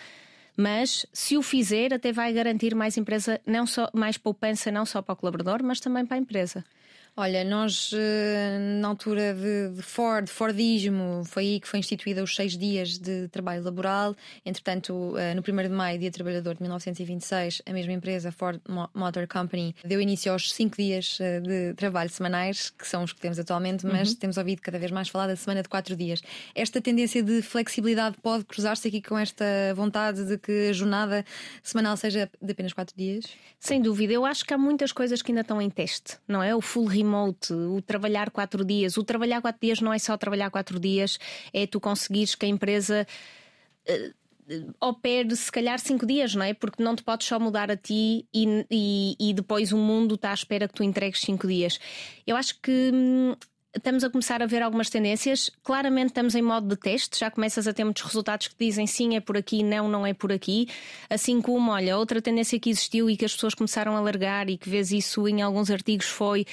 mas 0.62 1.08
se 1.12 1.36
o 1.38 1.42
fizer, 1.42 1.92
até 1.92 2.12
vai 2.12 2.32
garantir 2.32 2.76
mais 2.76 2.96
empresa, 2.96 3.42
não 3.48 3.66
só 3.66 3.90
mais 3.94 4.18
poupança 4.18 4.72
não 4.72 4.86
só 4.86 5.02
para 5.02 5.14
o 5.14 5.16
colaborador, 5.16 5.64
mas 5.64 5.80
também 5.80 6.06
para 6.06 6.18
a 6.18 6.20
empresa. 6.20 6.64
Olha, 7.18 7.44
nós 7.44 7.92
eh, 7.94 8.58
na 8.80 8.88
altura 8.88 9.34
de, 9.34 9.76
de, 9.76 9.82
Ford, 9.82 10.30
Fordismo, 10.30 11.24
foi 11.26 11.44
aí 11.44 11.60
que 11.60 11.68
foi 11.68 11.78
instituída 11.80 12.24
os 12.24 12.34
seis 12.34 12.58
dias 12.58 12.98
de 12.98 13.28
trabalho 13.28 13.62
laboral. 13.64 14.16
Entretanto, 14.46 15.18
eh, 15.18 15.34
no 15.34 15.42
1 15.42 15.64
de 15.64 15.70
maio, 15.70 16.00
Dia 16.00 16.10
Trabalhador 16.10 16.56
de 16.56 16.62
1926, 16.62 17.64
a 17.66 17.74
mesma 17.74 17.92
empresa, 17.92 18.32
Ford 18.32 18.62
Motor 18.94 19.28
Company, 19.28 19.76
deu 19.84 20.00
início 20.00 20.32
aos 20.32 20.54
cinco 20.54 20.78
dias 20.78 21.18
eh, 21.20 21.42
de 21.42 21.74
trabalho 21.74 22.10
semanais, 22.10 22.70
que 22.70 22.88
são 22.88 23.04
os 23.04 23.12
que 23.12 23.20
temos 23.20 23.38
atualmente, 23.38 23.86
mas 23.86 24.12
uhum. 24.12 24.16
temos 24.16 24.38
ouvido 24.38 24.62
cada 24.62 24.80
vez 24.80 24.90
mais 24.90 25.10
falar 25.10 25.28
da 25.28 25.36
semana 25.36 25.62
de 25.62 25.68
quatro 25.68 25.98
dias. 25.98 26.22
Esta 26.56 26.80
tendência 26.80 27.22
de 27.22 27.42
flexibilidade 27.42 28.16
pode 28.22 28.46
cruzar-se 28.46 28.88
aqui 28.88 29.02
com 29.02 29.18
esta 29.18 29.44
vontade 29.76 30.24
de 30.24 30.38
que 30.38 30.70
a 30.70 30.74
jornada 30.74 31.26
semanal 31.62 31.98
seja 31.98 32.32
de 32.42 32.52
apenas 32.54 32.72
quatro 32.72 32.96
dias? 32.96 33.26
Sem 33.60 33.82
dúvida, 33.82 34.14
eu 34.14 34.26
acho 34.26 34.46
que 34.46 34.54
há 34.54 34.58
muitas 34.58 34.94
coisas 34.94 35.22
que 35.22 35.32
ainda 35.32 35.42
estão 35.42 35.62
em 35.62 35.70
teste, 35.70 36.18
não 36.26 36.42
é? 36.42 36.56
O 36.56 36.62
full 36.62 36.86
remote, 36.86 37.02
o 37.14 37.82
trabalhar 37.82 38.32
quatro 38.32 38.64
dias. 38.64 38.98
O 38.98 39.04
trabalhar 39.04 39.42
quatro 39.42 39.60
dias 39.62 39.82
não 39.82 39.94
é 39.94 40.00
só 40.00 40.18
trabalhar 40.18 40.50
quatro 40.50 40.80
dias, 40.80 41.20
é 41.54 41.68
tu 41.68 41.80
conseguires 41.80 42.36
que 42.36 42.46
a 42.46 42.50
empresa. 42.50 43.08
Uh, 43.88 44.22
opere 44.80 45.36
se 45.36 45.52
calhar 45.52 45.80
cinco 45.80 46.06
dias, 46.06 46.36
não 46.36 46.44
é? 46.44 46.54
Porque 46.54 46.84
não 46.84 46.96
te 46.96 47.04
podes 47.04 47.26
só 47.26 47.40
mudar 47.40 47.72
a 47.72 47.78
ti 47.78 48.26
e, 48.34 48.66
e, 48.70 49.16
e, 49.20 49.34
depois 49.34 49.72
o 49.72 49.78
mundo 49.78 50.16
está 50.16 50.32
à 50.32 50.34
espera 50.34 50.68
que 50.68 50.74
tu 50.74 50.84
entregues 50.84 51.22
cinco 51.22 51.48
dias. 51.48 51.80
Eu 52.26 52.36
acho 52.36 52.60
que 52.60 52.92
hum, 52.94 53.36
estamos 53.76 54.04
a 54.04 54.10
começar 54.10 54.42
a 54.42 54.46
ver 54.46 54.62
algumas 54.62 54.90
tendências. 54.90 55.50
Claramente 55.64 56.08
estamos 56.08 56.36
em 56.36 56.42
modo 56.42 56.68
de 56.68 56.76
teste, 56.76 57.20
já 57.20 57.32
começas 57.32 57.68
a 57.68 57.74
ter 57.74 57.84
muitos 57.84 58.04
resultados 58.04 58.48
que 58.48 58.56
dizem 58.60 58.86
sim, 58.86 59.16
é 59.16 59.20
por 59.20 59.38
aqui, 59.38 59.64
não, 59.64 59.88
não 59.88 60.06
é 60.06 60.14
por 60.14 60.32
aqui. 60.32 60.68
Assim 61.10 61.42
como, 61.42 61.72
olha, 61.72 61.98
outra 61.98 62.22
tendência 62.22 62.60
que 62.60 62.70
existiu 62.70 63.10
e 63.10 63.16
que 63.16 63.26
as 63.26 63.34
pessoas 63.34 63.54
começaram 63.54 63.96
a 63.96 64.02
largar 64.02 64.50
e 64.50 64.58
que 64.58 64.70
vês 64.70 64.92
isso 64.92 65.28
em 65.28 65.42
alguns 65.42 65.70
artigos 65.70 66.08
foi 66.08 66.46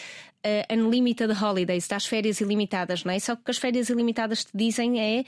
uh, 0.45 0.75
Unlimited 0.75 1.33
Holidays, 1.33 1.89
das 1.89 2.07
férias 2.07 2.41
ilimitadas, 2.41 3.05
não 3.05 3.13
é? 3.13 3.19
Só 3.19 3.37
que 3.37 3.51
as 3.51 3.59
férias 3.59 3.89
ilimitadas 3.89 4.45
te 4.45 4.51
dizem 4.55 5.01
é 5.01 5.25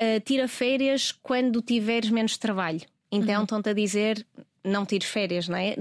uh, 0.00 0.20
tira 0.20 0.46
férias 0.48 1.12
quando 1.12 1.60
tiveres 1.60 2.10
menos 2.10 2.36
trabalho. 2.36 2.80
Então 3.10 3.36
uhum. 3.36 3.42
estão-te 3.42 3.68
a 3.68 3.72
dizer 3.74 4.26
não 4.64 4.86
tires 4.86 5.08
férias, 5.08 5.48
não 5.48 5.56
é? 5.56 5.74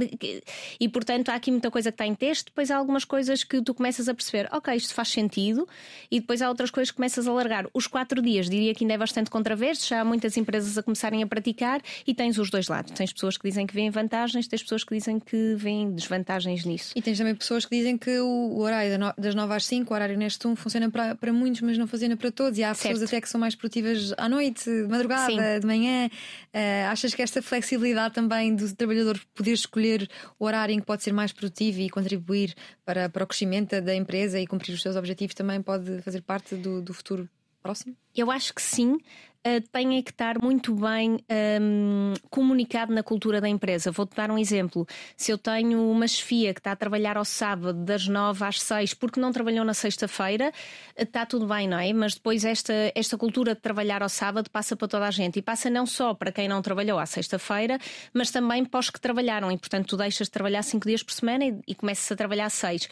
E 0.79 0.89
portanto 0.89 1.29
há 1.29 1.35
aqui 1.35 1.51
muita 1.51 1.69
coisa 1.69 1.91
que 1.91 1.95
está 1.95 2.05
em 2.05 2.15
texto, 2.15 2.45
depois 2.45 2.71
há 2.71 2.77
algumas 2.77 3.05
coisas 3.05 3.43
que 3.43 3.61
tu 3.61 3.73
começas 3.73 4.07
a 4.09 4.13
perceber, 4.13 4.49
ok, 4.51 4.75
isto 4.75 4.93
faz 4.93 5.09
sentido, 5.09 5.67
e 6.09 6.19
depois 6.19 6.41
há 6.41 6.49
outras 6.49 6.71
coisas 6.71 6.91
que 6.91 6.97
começas 6.97 7.27
a 7.27 7.33
largar. 7.33 7.67
Os 7.73 7.87
quatro 7.87 8.21
dias, 8.21 8.49
diria 8.49 8.73
que 8.73 8.83
ainda 8.83 8.93
é 8.93 8.97
bastante 8.97 9.29
controverso, 9.29 9.87
já 9.87 10.01
há 10.01 10.05
muitas 10.05 10.35
empresas 10.37 10.77
a 10.77 10.83
começarem 10.83 11.21
a 11.23 11.27
praticar 11.27 11.81
e 12.05 12.13
tens 12.13 12.37
os 12.37 12.49
dois 12.49 12.67
lados. 12.67 12.91
Tens 12.91 13.13
pessoas 13.13 13.37
que 13.37 13.47
dizem 13.47 13.67
que 13.67 13.73
vêem 13.73 13.89
vantagens, 13.89 14.47
tens 14.47 14.63
pessoas 14.63 14.83
que 14.83 14.95
dizem 14.95 15.19
que 15.19 15.55
vêem 15.55 15.91
desvantagens 15.91 16.65
nisso. 16.65 16.93
E 16.95 17.01
tens 17.01 17.17
também 17.17 17.35
pessoas 17.35 17.65
que 17.65 17.75
dizem 17.75 17.97
que 17.97 18.19
o 18.19 18.59
horário 18.59 18.97
das 19.17 19.35
9 19.35 19.53
às 19.53 19.65
5, 19.65 19.91
o 19.91 19.95
horário 19.95 20.17
neste 20.17 20.47
1, 20.47 20.55
funciona 20.55 20.89
para, 20.89 21.15
para 21.15 21.33
muitos, 21.33 21.61
mas 21.61 21.77
não 21.77 21.87
funciona 21.87 22.17
para 22.17 22.31
todos. 22.31 22.57
E 22.57 22.63
há 22.63 22.73
certo. 22.73 22.93
pessoas 22.93 23.09
até 23.09 23.21
que 23.21 23.29
são 23.29 23.39
mais 23.39 23.55
produtivas 23.55 24.13
à 24.17 24.27
noite, 24.27 24.65
de 24.65 24.87
madrugada, 24.87 25.31
Sim. 25.31 25.59
de 25.59 25.65
manhã. 25.65 26.09
Uh, 26.53 26.91
achas 26.91 27.13
que 27.13 27.21
esta 27.21 27.41
flexibilidade 27.41 28.13
também 28.13 28.55
do 28.71 28.77
trabalhador 28.77 29.19
poder 29.33 29.51
escolher 29.51 30.09
o 30.39 30.45
horário 30.45 30.73
em 30.73 30.79
que 30.79 30.85
pode 30.85 31.03
ser 31.03 31.11
mais 31.11 31.31
produtivo 31.31 31.79
e 31.79 31.89
contribuir 31.89 32.55
para, 32.85 33.09
para 33.09 33.23
o 33.23 33.27
crescimento 33.27 33.79
da 33.81 33.95
empresa 33.95 34.39
e 34.39 34.47
cumprir 34.47 34.73
os 34.73 34.81
seus 34.81 34.95
objetivos 34.95 35.35
também 35.35 35.61
pode 35.61 36.01
fazer 36.01 36.21
parte 36.21 36.55
do, 36.55 36.81
do 36.81 36.93
futuro 36.93 37.29
próximo? 37.61 37.95
Eu 38.15 38.31
acho 38.31 38.53
que 38.53 38.61
sim, 38.61 38.97
uh, 39.45 39.61
tem 39.71 40.01
que 40.01 40.11
estar 40.11 40.41
muito 40.41 40.73
bem 40.73 41.19
um, 41.61 42.13
comunicado 42.29 42.93
na 42.93 43.03
cultura 43.03 43.41
da 43.41 43.49
empresa. 43.49 43.91
Vou-te 43.91 44.15
dar 44.15 44.31
um 44.31 44.37
exemplo. 44.37 44.87
Se 45.15 45.31
eu 45.31 45.37
tenho 45.37 45.89
uma 45.89 46.07
chefia 46.07 46.53
que 46.53 46.59
está 46.59 46.71
a 46.71 46.75
trabalhar 46.75 47.17
ao 47.17 47.25
sábado, 47.25 47.83
das 47.83 48.07
nove 48.07 48.43
às 48.43 48.61
seis, 48.61 48.93
porque 48.93 49.19
não 49.19 49.31
trabalhou 49.31 49.65
na 49.65 49.73
sexta-feira, 49.73 50.51
está 50.97 51.25
tudo 51.25 51.47
bem, 51.47 51.67
não 51.67 51.79
é? 51.79 51.91
Mas 51.93 52.15
depois 52.15 52.45
esta, 52.45 52.73
esta 52.95 53.17
cultura 53.17 53.55
de 53.55 53.61
trabalhar 53.61 54.03
ao 54.03 54.09
sábado 54.09 54.49
passa 54.49 54.75
para 54.75 54.87
toda 54.87 55.07
a 55.07 55.11
gente 55.11 55.39
e 55.39 55.41
passa 55.41 55.69
não 55.69 55.85
só 55.85 56.13
para 56.13 56.31
quem 56.31 56.47
não 56.47 56.61
trabalhou 56.61 56.99
à 56.99 57.05
sexta-feira, 57.05 57.79
mas 58.13 58.31
também 58.31 58.63
para 58.65 58.79
os 58.79 58.89
que 58.89 58.99
trabalharam. 58.99 59.51
E 59.51 59.57
portanto, 59.57 59.87
tu 59.87 59.97
deixas 59.97 60.27
de 60.27 60.31
trabalhar 60.31 60.63
cinco 60.63 60.87
dias 60.87 61.03
por 61.03 61.13
semana 61.13 61.45
e, 61.45 61.59
e 61.67 61.75
começas 61.75 62.11
a 62.11 62.15
trabalhar 62.15 62.49
seis. 62.49 62.87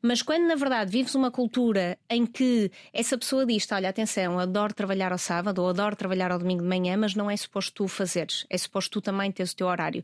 Mas 0.00 0.20
quando 0.20 0.46
na 0.48 0.56
verdade 0.56 0.90
vives 0.90 1.14
uma 1.14 1.30
cultura 1.30 1.96
em 2.10 2.26
que 2.26 2.70
essa 2.92 3.16
pessoa 3.16 3.46
diz: 3.46 3.70
Olha, 3.70 3.88
atenção, 3.88 4.38
adoro 4.38 4.74
trabalhar 4.74 5.12
ao 5.12 5.18
sábado 5.18 5.62
ou 5.62 5.68
adoro 5.68 5.91
trabalhar 5.96 6.32
ao 6.32 6.38
domingo 6.38 6.62
de 6.62 6.68
manhã, 6.68 6.96
mas 6.96 7.14
não 7.14 7.30
é 7.30 7.36
suposto 7.36 7.72
tu 7.72 7.88
fazeres, 7.88 8.46
é 8.48 8.58
suposto 8.58 8.90
tu 8.90 9.00
também 9.00 9.30
teres 9.30 9.52
o 9.52 9.56
teu 9.56 9.66
horário. 9.66 10.02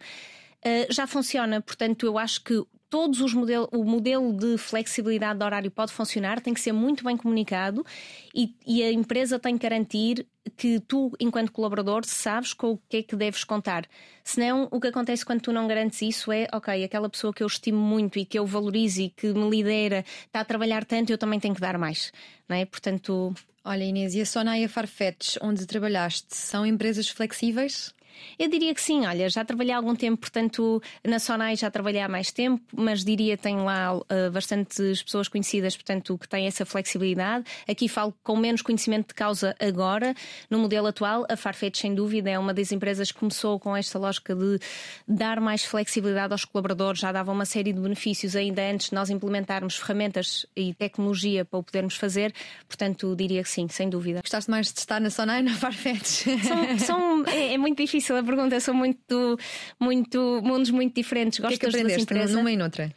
Uh, 0.59 0.93
já 0.93 1.07
funciona, 1.07 1.61
portanto, 1.61 2.05
eu 2.05 2.19
acho 2.19 2.43
que 2.43 2.65
todos 2.91 3.21
os 3.21 3.35
modelos, 3.35 3.69
o 3.73 3.85
modelo 3.85 4.33
de 4.33 4.57
flexibilidade 4.57 5.39
de 5.39 5.45
horário 5.45 5.71
pode 5.71 5.93
funcionar, 5.93 6.41
tem 6.41 6.55
que 6.55 6.61
ser 6.61 6.73
muito 6.73 7.05
bem 7.05 7.17
comunicado 7.17 7.85
e, 8.35 8.55
e, 8.67 8.83
a 8.83 8.93
empresa 8.93 9.39
tem 9.39 9.57
que 9.57 9.63
garantir 9.63 10.27
que 10.57 10.81
tu, 10.81 11.13
enquanto 11.21 11.53
colaborador, 11.53 12.05
sabes 12.05 12.55
com 12.55 12.73
o 12.73 12.79
que 12.89 12.99
é 12.99 13.03
que 13.03 13.15
deves 13.15 13.45
contar. 13.45 13.87
Senão, 14.25 14.67
o 14.71 14.81
que 14.81 14.89
acontece 14.89 15.25
quando 15.25 15.43
tu 15.43 15.53
não 15.53 15.69
garantes 15.69 16.01
isso 16.01 16.33
é, 16.33 16.49
ok, 16.53 16.83
aquela 16.83 17.09
pessoa 17.09 17.33
que 17.33 17.43
eu 17.43 17.47
estimo 17.47 17.79
muito 17.79 18.19
e 18.19 18.25
que 18.25 18.39
eu 18.39 18.47
valorizo 18.47 19.03
e 19.03 19.11
que 19.11 19.33
me 19.33 19.49
lidera 19.49 20.05
está 20.27 20.41
a 20.41 20.45
trabalhar 20.45 20.85
tanto, 20.85 21.11
eu 21.11 21.19
também 21.19 21.39
tenho 21.39 21.55
que 21.55 21.61
dar 21.61 21.77
mais. 21.77 22.11
Não 22.49 22.57
é? 22.57 22.65
Portanto, 22.65 23.35
Olha, 23.65 23.85
Inês, 23.85 24.15
e 24.15 24.21
a 24.21 24.27
Sona 24.27 24.59
e 24.59 24.65
a 24.65 24.69
Farfetch, 24.69 25.37
onde 25.43 25.67
trabalhaste, 25.67 26.35
são 26.35 26.65
empresas 26.65 27.09
flexíveis? 27.09 27.95
Eu 28.39 28.49
diria 28.49 28.75
que 28.75 28.81
sim, 28.81 29.07
olha, 29.07 29.29
já 29.29 29.45
trabalhei 29.45 29.73
há 29.73 29.77
algum 29.77 29.95
tempo, 29.95 30.19
portanto, 30.21 30.83
na 31.05 31.19
Sonai 31.19 31.57
já 31.57 31.71
trabalhei 31.71 32.01
há 32.01 32.09
mais 32.09 32.31
tempo, 32.31 32.63
mas 32.75 33.05
diria 33.05 33.37
que 33.37 33.43
tenho 33.43 33.65
lá 33.65 33.97
uh, 33.97 34.05
bastantes 34.33 35.03
pessoas 35.03 35.29
conhecidas, 35.29 35.77
portanto, 35.77 36.17
que 36.19 36.29
têm 36.29 36.47
essa 36.47 36.65
flexibilidade. 36.65 37.45
Aqui 37.69 37.89
falo 37.89 38.15
com 38.23 38.37
menos 38.37 38.63
conhecimento 38.63 39.09
de 39.09 39.15
causa 39.15 39.55
agora. 39.61 40.15
No 40.51 40.59
modelo 40.59 40.87
atual, 40.87 41.27
a 41.29 41.37
Farfetch, 41.37 41.81
sem 41.81 41.95
dúvida, 41.95 42.31
é 42.31 42.39
uma 42.39 42.55
das 42.55 42.73
empresas 42.73 43.13
que 43.13 43.19
começou 43.19 43.59
com 43.59 43.77
esta 43.77 43.99
lógica 43.99 44.35
de 44.35 44.59
dar 45.07 45.41
mais 45.41 45.65
flexibilidade 45.65 46.33
aos 46.33 46.45
colaboradores, 46.45 47.01
já 47.01 47.13
dava 47.13 47.33
uma 47.33 47.45
série 47.45 47.73
de 47.73 47.81
benefícios 47.81 48.37
ainda 48.37 48.63
antes 48.63 48.91
de 48.91 48.95
nós 48.95 49.11
implementarmos 49.11 49.77
ferramentas 49.77 50.47
e 50.57 50.75
tecnologia 50.75 51.45
para 51.45 51.59
o 51.59 51.63
podermos 51.63 51.97
fazer, 51.97 52.33
portanto, 52.67 53.15
diria 53.17 53.43
que 53.43 53.51
sim, 53.51 53.69
sem 53.69 53.89
dúvida. 53.89 54.21
Gostaste 54.21 54.51
mais 54.51 54.73
de 54.73 54.79
estar 54.79 55.01
na 55.01 55.11
Sonai 55.11 55.43
na 55.43 55.55
Farfetch? 55.55 56.25
São, 56.43 56.79
são, 56.79 57.27
é, 57.27 57.55
é 57.55 57.59
muito 57.59 57.79
difícil 57.83 58.08
difícil 58.09 58.17
a 58.17 58.23
pergunta, 58.23 58.61
são 58.61 58.75
muito, 58.75 59.39
muito, 59.79 60.41
mundos 60.43 60.71
muito 60.71 60.95
diferentes. 60.95 61.39
Gostas 61.39 61.57
o 61.57 61.61
que 61.61 61.67
é 61.67 61.71
que 61.71 61.77
aprendeste 61.77 62.35
numa 62.35 62.51
e 62.51 62.57
noutra? 62.57 62.93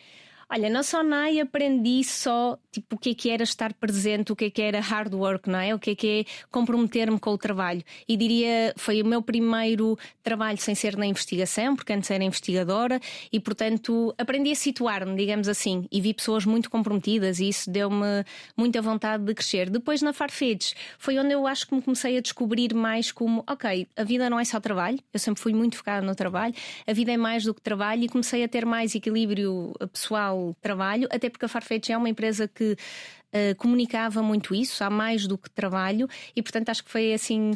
Olha, 0.54 0.70
na 0.70 0.84
Sonai 0.84 1.40
aprendi 1.40 2.04
só 2.04 2.60
tipo, 2.70 2.98
o 2.98 3.00
que 3.00 3.12
é 3.12 3.14
que 3.14 3.30
era 3.30 3.44
estar 3.44 3.74
presente, 3.74 4.34
o 4.34 4.36
que 4.36 4.46
é 4.46 4.50
que 4.50 4.62
era 4.62 4.82
hard 4.82 5.14
work, 5.14 5.50
não 5.50 5.60
é? 5.60 5.74
O 5.74 5.80
que 5.80 5.92
é 5.92 5.96
que 5.96 6.08
é 6.08 6.26
comprometer-me 6.50 7.18
com 7.18 7.32
o 7.32 7.38
trabalho. 7.38 7.82
E 8.06 8.18
diria, 8.18 8.74
foi 8.76 9.02
o 9.02 9.06
meu 9.06 9.22
primeiro 9.22 9.98
trabalho 10.22 10.58
sem 10.58 10.76
ser 10.76 10.98
na 10.98 11.06
investigação, 11.06 11.74
porque 11.74 11.94
antes 11.94 12.12
era 12.12 12.22
investigadora, 12.22 13.00
e 13.32 13.40
portanto 13.40 14.14
aprendi 14.18 14.52
a 14.52 14.56
situar-me, 14.56 15.16
digamos 15.16 15.48
assim, 15.48 15.88
e 15.90 16.02
vi 16.02 16.14
pessoas 16.14 16.46
muito 16.46 16.70
comprometidas 16.70 17.40
e 17.40 17.48
isso 17.48 17.72
deu-me 17.72 18.26
muita 18.56 18.82
vontade 18.82 19.24
de 19.24 19.34
crescer. 19.34 19.70
Depois 19.70 20.02
na 20.02 20.12
Farfetch 20.12 20.74
foi 20.98 21.18
onde 21.18 21.34
eu 21.34 21.48
acho 21.48 21.66
que 21.66 21.76
me 21.76 21.82
comecei 21.82 22.18
a 22.18 22.22
descobrir 22.22 22.74
mais 22.74 23.10
como, 23.10 23.42
ok, 23.48 23.88
a 23.96 24.04
vida 24.04 24.30
não 24.30 24.38
é 24.38 24.44
só 24.44 24.60
trabalho, 24.60 25.00
eu 25.14 25.20
sempre 25.20 25.42
fui 25.42 25.54
muito 25.54 25.78
focada 25.78 26.06
no 26.06 26.14
trabalho, 26.14 26.54
a 26.86 26.92
vida 26.92 27.12
é 27.14 27.18
mais 27.18 27.46
do 27.46 27.54
que 27.54 27.62
trabalho 27.62 28.04
e 28.04 28.10
comecei 28.10 28.44
a 28.44 28.50
ter 28.50 28.66
mais 28.66 28.96
equilíbrio 28.96 29.74
pessoal 29.94 30.41
trabalho, 30.62 31.08
até 31.12 31.30
porque 31.30 31.46
a 31.46 31.48
Farfetch 31.48 31.90
é 31.90 31.98
uma 31.98 32.10
empresa 32.10 32.48
que 32.48 32.74
uh, 32.74 33.56
comunicava 33.58 34.22
muito 34.22 34.54
isso, 34.54 34.84
há 34.84 34.90
mais 34.90 35.28
do 35.28 35.38
que 35.38 35.50
trabalho, 35.50 36.08
e 36.36 36.42
portanto 36.42 36.70
acho 36.70 36.84
que 36.84 36.90
foi 36.90 37.14
assim, 37.14 37.54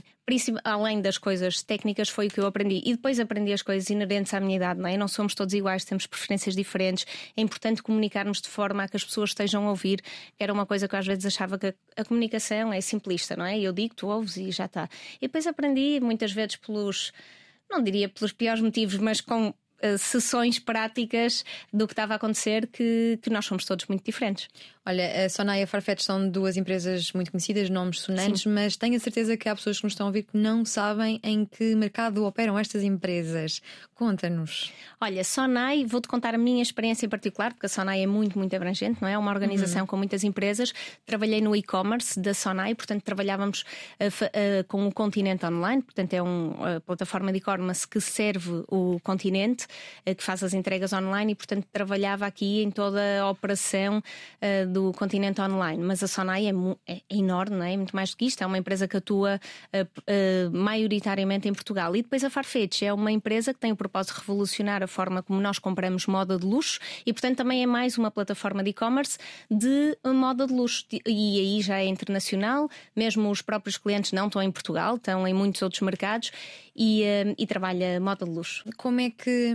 além 0.64 1.02
das 1.02 1.18
coisas 1.18 1.62
técnicas, 1.62 2.10
foi 2.10 2.28
o 2.28 2.30
que 2.30 2.40
eu 2.40 2.46
aprendi. 2.46 2.82
E 2.86 2.94
depois 2.94 3.20
aprendi 3.20 3.54
as 3.54 3.62
coisas 3.62 3.90
inerentes 3.90 4.34
à 4.34 4.40
minha 4.40 4.56
idade, 4.56 4.80
não 4.80 4.90
é? 4.90 4.98
Não 4.98 5.08
somos 5.08 5.36
todos 5.36 5.54
iguais, 5.54 5.86
temos 5.86 6.08
preferências 6.08 6.56
diferentes, 6.56 7.06
é 7.36 7.42
importante 7.42 7.84
comunicarmos 7.84 8.42
de 8.42 8.48
forma 8.48 8.84
a 8.84 8.88
que 8.88 8.98
as 8.98 9.04
pessoas 9.04 9.30
estejam 9.32 9.68
a 9.68 9.70
ouvir, 9.70 10.02
era 10.40 10.52
uma 10.52 10.66
coisa 10.66 10.88
que 10.88 10.96
eu 10.96 11.00
às 11.00 11.06
vezes 11.06 11.26
achava 11.26 11.58
que 11.58 11.68
a, 11.68 11.74
a 11.98 12.06
comunicação 12.06 12.74
é 12.74 12.82
simplista, 12.82 13.36
não 13.36 13.46
é? 13.46 13.60
Eu 13.60 13.74
digo, 13.74 13.96
tu 13.96 14.08
ouves 14.08 14.38
e 14.38 14.52
já 14.52 14.66
está. 14.66 14.90
E 15.18 15.28
depois 15.28 15.46
aprendi 15.48 16.00
muitas 16.02 16.32
vezes 16.32 16.56
pelos 16.56 17.12
não 17.70 17.82
diria 17.82 18.08
pelos 18.08 18.32
piores 18.32 18.62
motivos, 18.62 18.98
mas 18.98 19.22
com 19.22 19.54
uh, 19.86 19.98
sessões 19.98 20.60
práticas 20.60 21.46
do 21.72 21.88
que 21.88 21.94
estava 21.94 22.14
a 22.14 22.16
acontecer 22.16 22.68
que, 22.68 23.20
que 23.22 23.30
nós 23.30 23.46
somos 23.46 23.66
todos 23.66 23.86
muito 23.88 24.04
diferentes. 24.04 24.48
Olha, 24.88 25.26
a 25.26 25.30
Sonai 25.30 25.62
e 25.62 25.64
a 25.64 25.68
Farfetch 25.68 26.04
são 26.04 26.30
duas 26.30 26.58
empresas 26.58 27.12
muito 27.12 27.32
conhecidas, 27.32 27.72
nomes 27.72 28.02
sonantes, 28.02 28.44
Sim. 28.44 28.50
mas 28.50 28.78
tenho 28.78 28.96
a 28.96 29.00
certeza 29.00 29.36
que 29.36 29.50
há 29.50 29.56
pessoas 29.56 29.80
que 29.80 29.84
nos 29.84 29.94
estão 29.94 30.06
a 30.06 30.10
ouvir 30.10 30.24
que 30.24 30.38
não 30.38 30.64
sabem 30.64 31.20
em 31.24 31.44
que 31.44 31.74
mercado 31.74 32.24
operam 32.24 32.58
estas 32.60 32.84
empresas. 32.84 33.64
Conta-nos. 33.96 34.72
Olha, 35.02 35.24
Sonai, 35.24 35.86
vou-te 35.86 36.08
contar 36.08 36.36
a 36.36 36.38
minha 36.38 36.62
experiência 36.62 37.08
em 37.08 37.10
particular, 37.10 37.52
porque 37.54 37.66
a 37.66 37.70
Sonai 37.70 38.04
é 38.04 38.06
muito, 38.06 38.38
muito 38.38 38.56
abrangente, 38.56 39.02
não 39.02 39.08
é? 39.08 39.14
É 39.14 39.18
uma 39.18 39.32
organização 39.32 39.82
uhum. 39.82 39.88
com 39.88 39.98
muitas 39.98 40.24
empresas. 40.24 40.72
Trabalhei 41.04 41.42
no 41.42 41.56
e-commerce 41.56 42.20
da 42.20 42.36
Sonai, 42.36 42.76
portanto, 42.76 43.02
trabalhávamos 43.02 43.62
uh, 43.62 44.06
uh, 44.06 44.64
com 44.68 44.86
o 44.86 44.94
Continente 44.94 45.46
Online, 45.48 45.82
portanto, 45.82 46.14
é 46.14 46.22
uma 46.22 46.80
plataforma 46.82 47.32
de 47.32 47.40
e-commerce 47.40 47.88
que 47.88 48.00
serve 48.00 48.64
o 48.68 49.00
continente, 49.02 49.66
uh, 49.66 49.68
que 50.06 50.24
faz 50.24 50.44
as 50.44 50.54
entregas 50.54 50.94
online 50.94 51.32
e, 51.32 51.36
portanto, 51.36 51.66
trabalhava 51.72 52.26
aqui 52.26 52.62
em 52.62 52.72
toda 52.72 53.02
a 53.22 53.30
operação 53.30 54.02
do 54.70 54.92
continente 54.94 55.42
online. 55.42 55.84
Mas 55.84 56.04
a 56.04 56.08
Sonai 56.08 56.48
é, 56.48 56.54
é, 56.88 57.02
enorme, 57.10 57.56
não 57.56 57.64
é? 57.64 57.74
é 57.74 57.78
muito 57.78 57.96
mais 57.96 58.12
do 58.12 58.18
que 58.18 58.26
isto. 58.26 58.42
É 58.42 58.46
uma 58.46 58.58
empresa 58.58 58.88
que 58.88 58.98
atua 58.98 59.40
maioritariamente 60.52 61.48
em 61.48 61.54
Portugal. 61.54 61.96
E 61.96 62.02
depois 62.02 62.24
a 62.24 62.30
Farfetch 62.30 62.84
é 62.84 62.94
uma 62.94 63.12
empresa 63.12 63.54
que 63.54 63.60
tem 63.60 63.72
o 63.72 63.76
propósito 63.76 64.16
de 64.16 64.20
revolucionar 64.22 64.84
a 64.84 64.88
forma 64.88 65.24
como 65.24 65.42
nós 65.42 65.60
compramos 65.60 66.06
moda 66.06 66.38
de 66.38 66.46
luxo 66.46 66.80
e, 67.06 67.14
portanto, 67.14 67.38
também 67.38 67.64
é 67.64 67.66
mais 67.66 67.98
uma 67.98 68.12
plataforma 68.12 68.64
de 68.64 68.70
e-commerce 68.70 69.18
de 69.50 69.98
moda 70.06 70.48
de 70.48 70.54
luxo. 70.54 70.86
E 70.92 71.40
aí 71.40 71.62
já 71.62 71.80
é 71.80 71.86
internacional, 71.86 72.70
mesmo 72.96 73.30
os 73.30 73.42
próprios 73.42 73.78
clientes 73.78 74.12
não 74.12 74.28
estão 74.28 74.42
em 74.42 74.52
Portugal, 74.52 74.96
estão 74.96 75.28
em 75.28 75.34
muitos 75.34 75.62
outros 75.62 75.82
mercados 75.82 76.32
e, 76.76 77.04
uh, 77.04 77.36
e 77.38 77.48
trabalha 77.48 78.00
moda 78.00 78.26
de 78.26 78.32
luxo. 78.32 78.64
Como 78.78 79.00
é 79.00 79.10
que 79.10 79.55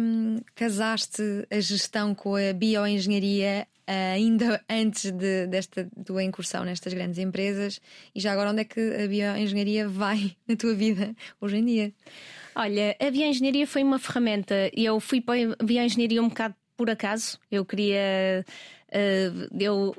casaste 0.54 1.22
a 1.50 1.60
gestão 1.60 2.14
com 2.14 2.34
a 2.36 2.52
bioengenharia 2.52 3.66
ainda 3.86 4.62
antes 4.70 5.10
de, 5.10 5.46
desta 5.46 5.88
tua 6.04 6.22
incursão 6.22 6.64
nestas 6.64 6.92
grandes 6.94 7.18
empresas 7.18 7.80
e 8.14 8.20
já 8.20 8.32
agora 8.32 8.50
onde 8.50 8.60
é 8.60 8.64
que 8.64 8.80
a 8.80 9.08
bioengenharia 9.08 9.88
vai 9.88 10.36
na 10.46 10.56
tua 10.56 10.74
vida 10.74 11.14
hoje 11.40 11.56
em 11.56 11.64
dia? 11.64 11.92
Olha, 12.54 12.96
a 13.00 13.10
bioengenharia 13.10 13.66
foi 13.66 13.82
uma 13.82 13.98
ferramenta. 13.98 14.70
Eu 14.74 14.98
fui 15.00 15.20
para 15.20 15.54
a 15.58 15.64
bioengenharia 15.64 16.22
um 16.22 16.28
bocado 16.28 16.54
por 16.76 16.90
acaso. 16.90 17.38
Eu 17.50 17.64
queria. 17.64 18.44
Uh, 18.88 19.48
eu, 19.60 19.94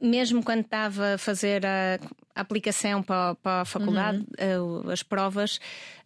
mesmo 0.00 0.42
quando 0.42 0.60
estava 0.60 1.14
a 1.14 1.18
fazer 1.18 1.66
a, 1.66 1.98
a 2.34 2.40
aplicação 2.40 3.02
para, 3.02 3.34
para 3.36 3.60
a 3.62 3.64
faculdade, 3.64 4.18
uhum. 4.18 4.82
uh, 4.82 4.90
as 4.90 5.02
provas, 5.02 5.56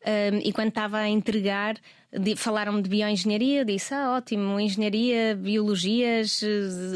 uh, 0.03 0.41
e 0.43 0.53
quando 0.53 0.69
estava 0.69 0.99
a 0.99 1.09
entregar, 1.09 1.77
falaram-me 2.37 2.81
de 2.81 2.89
bioengenharia, 2.89 3.65
disse: 3.65 3.93
Ah, 3.93 4.13
ótimo, 4.17 4.59
engenharia, 4.61 5.35
biologias, 5.35 6.41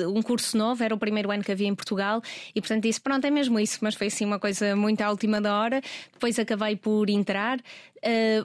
um 0.07 0.23
curso 0.23 0.57
novo, 0.57 0.83
era 0.83 0.95
o 0.95 0.99
primeiro 0.99 1.31
ano 1.31 1.43
que 1.43 1.51
havia 1.51 1.67
em 1.67 1.75
Portugal, 1.75 2.23
e 2.55 2.61
portanto 2.61 2.85
disse: 2.85 3.01
Pronto, 3.01 3.27
é 3.27 3.31
mesmo 3.31 3.59
isso, 3.59 3.79
mas 3.83 3.95
foi 3.95 4.07
assim 4.07 4.25
uma 4.25 4.39
coisa 4.39 4.77
muito 4.77 5.01
à 5.01 5.11
última 5.11 5.41
da 5.41 5.59
hora. 5.59 5.81
Depois 6.13 6.39
acabei 6.39 6.77
por 6.77 7.11
entrar. 7.11 7.59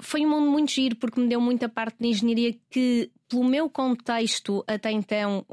foi 0.02 0.26
um 0.26 0.30
mundo 0.30 0.50
muito 0.50 0.72
giro, 0.72 0.96
porque 0.96 1.20
me 1.20 1.28
deu 1.28 1.40
muita 1.40 1.70
parte 1.70 1.98
de 2.00 2.08
engenharia 2.08 2.56
que 2.72 3.12
pelo 3.34 3.44
meu 3.44 3.68
contexto 3.68 4.64
até 4.68 4.92
então, 4.92 5.44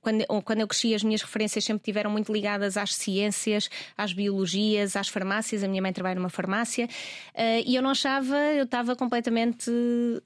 quando, 0.00 0.24
quando 0.42 0.60
eu 0.60 0.66
cresci, 0.66 0.94
as 0.94 1.04
minhas 1.04 1.22
referências 1.22 1.64
sempre 1.64 1.84
tiveram 1.84 2.10
muito 2.10 2.32
ligadas 2.32 2.76
às 2.76 2.92
ciências, 2.92 3.70
às 3.96 4.12
biologias, 4.12 4.69
às 4.78 5.08
farmácias. 5.08 5.62
A 5.62 5.68
minha 5.68 5.82
mãe 5.82 5.92
trabalha 5.92 6.16
numa 6.16 6.28
farmácia 6.28 6.86
uh, 6.86 7.62
e 7.66 7.74
eu 7.74 7.82
não 7.82 7.90
achava, 7.90 8.36
eu 8.54 8.64
estava 8.64 8.94
completamente 8.96 9.70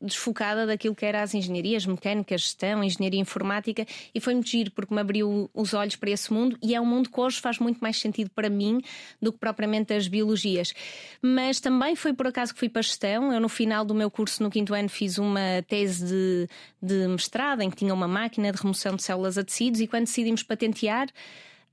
desfocada 0.01 0.67
daquilo 0.67 0.95
que 0.95 1.05
era 1.05 1.23
as 1.23 1.35
engenharias 1.35 1.87
mecânicas, 1.87 2.43
gestão, 2.43 2.83
engenharia 2.83 3.21
informática 3.21 3.87
e 4.15 4.21
foi 4.21 4.35
muito 4.35 4.49
giro 4.49 4.71
porque 4.71 4.95
me 4.95 5.01
abriu 5.01 5.51
os 5.55 5.75
olhos 5.75 5.97
para 5.97 6.11
esse 6.11 6.33
mundo 6.33 6.59
e 6.63 6.75
é 6.75 6.81
um 6.81 6.87
mundo 6.87 7.11
que 7.11 7.21
hoje 7.21 7.41
faz 7.41 7.59
muito 7.59 7.79
mais 7.79 7.99
sentido 7.99 8.31
para 8.31 8.49
mim 8.49 8.81
do 9.21 9.33
que 9.33 9.39
propriamente 9.39 9.93
as 9.95 10.09
biologias. 10.09 10.75
Mas 11.23 11.61
também 11.61 11.97
foi 11.97 12.13
por 12.13 12.27
acaso 12.27 12.53
que 12.53 12.61
fui 12.61 12.69
para 12.69 12.83
gestão. 12.83 13.33
Eu, 13.33 13.41
no 13.41 13.49
final 13.49 13.85
do 13.85 13.95
meu 13.95 14.11
curso, 14.11 14.43
no 14.43 14.51
quinto 14.51 14.75
ano, 14.75 14.89
fiz 14.89 15.19
uma 15.19 15.63
tese 15.67 16.07
de 16.07 16.49
de 16.85 17.09
mestrado 17.09 17.63
em 17.63 17.71
que 17.71 17.77
tinha 17.77 17.95
uma 17.95 18.07
máquina 18.07 18.53
de 18.53 18.61
remoção 18.61 18.95
de 18.95 19.03
células 19.03 19.39
a 19.39 19.45
tecidos 19.45 19.81
e 19.81 19.87
quando 19.87 20.05
decidimos 20.05 20.43
patentear. 20.43 21.09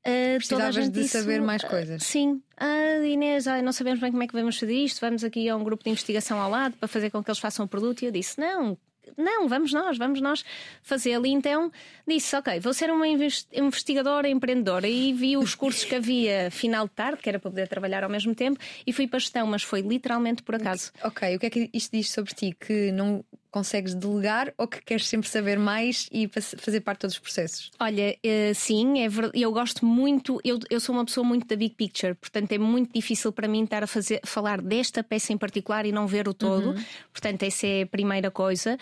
Uh, 0.02 0.38
Precisavas 0.38 0.90
de 0.90 0.90
disse, 0.90 1.10
saber 1.10 1.42
mais 1.42 1.64
coisas. 1.64 2.02
Uh, 2.02 2.06
sim, 2.06 2.42
ah, 2.58 3.06
Inês, 3.06 3.46
ah, 3.48 3.62
não 3.62 3.72
sabemos 3.72 4.00
bem 4.00 4.12
como 4.12 4.24
é 4.24 4.28
que 4.28 4.34
vamos 4.34 4.58
fazer 4.58 4.74
isto. 4.74 5.00
Vamos 5.00 5.24
aqui 5.24 5.48
a 5.48 5.56
um 5.56 5.64
grupo 5.64 5.84
de 5.84 5.92
investigação 5.92 6.40
ao 6.40 6.50
lado 6.50 6.76
para 6.78 6.88
fazer 6.88 7.12
com 7.12 7.24
que 7.24 7.30
eles 7.30 7.40
façam 7.40 7.66
o 7.66 7.68
produto. 7.68 8.02
E 8.02 8.06
eu 8.06 8.12
disse: 8.12 8.40
não, 8.40 8.78
não, 9.18 9.48
vamos 9.48 9.72
nós, 9.72 9.98
vamos 9.98 10.20
nós 10.20 10.44
fazê-lo. 10.82 11.26
Então 11.26 11.72
disse: 12.08 12.36
Ok, 12.36 12.60
vou 12.60 12.74
ser 12.74 12.90
uma 12.92 13.06
investigadora 13.08 14.28
empreendedora. 14.28 14.88
E 14.88 15.14
vi 15.14 15.38
os 15.38 15.54
cursos 15.54 15.86
que 15.86 15.96
havia 15.96 16.50
final 16.50 16.88
de 16.88 16.94
tarde, 16.94 17.22
que 17.22 17.30
era 17.30 17.40
para 17.40 17.52
poder 17.52 17.68
trabalhar 17.68 18.04
ao 18.04 18.10
mesmo 18.10 18.34
tempo, 18.34 18.60
e 18.86 18.92
fui 18.92 19.08
para 19.08 19.18
a 19.18 19.20
gestão, 19.20 19.46
mas 19.46 19.64
foi 19.64 19.82
literalmente 19.82 20.42
por 20.44 20.56
acaso. 20.56 20.92
Ok, 21.04 21.36
o 21.36 21.40
que 21.40 21.46
é 21.46 21.50
que 21.50 21.70
isto 21.74 21.92
diz 21.96 22.12
sobre 22.12 22.34
ti? 22.34 22.56
Que 22.60 22.92
não 22.92 23.24
consegues 23.52 23.94
delegar 23.94 24.54
ou 24.58 24.68
que 24.68 24.82
queres 24.82 25.08
sempre 25.08 25.30
saber 25.30 25.60
mais 25.60 26.08
e 26.12 26.30
fazer 26.58 26.80
parte 26.82 27.00
de 27.00 27.02
todos 27.02 27.16
os 27.16 27.20
processos? 27.20 27.72
Olha, 27.80 28.16
uh, 28.26 28.56
sim, 28.56 29.02
é 29.04 29.08
eu 29.34 29.52
gosto 29.52 29.86
muito, 29.86 30.40
eu, 30.44 30.58
eu 30.70 30.80
sou 30.80 30.96
uma 30.96 31.06
pessoa 31.06 31.26
muito 31.26 31.46
da 31.46 31.56
big 31.56 31.76
picture, 31.76 32.16
portanto 32.16 32.52
é 32.52 32.58
muito 32.58 32.94
difícil 32.94 33.32
para 33.32 33.48
mim 33.48 33.64
estar 33.64 33.84
a 33.84 33.88
fazer, 33.88 34.22
falar 34.24 34.62
desta 34.62 35.04
peça 35.04 35.34
em 35.34 35.38
particular 35.38 35.86
e 35.86 35.92
não 35.92 36.08
ver 36.08 36.28
o 36.28 36.34
todo. 36.34 36.72
Uhum. 36.72 36.84
Portanto, 37.12 37.44
essa 37.44 37.68
é 37.68 37.84
a 37.84 37.88
primeira 37.88 38.32
coisa. 38.32 38.78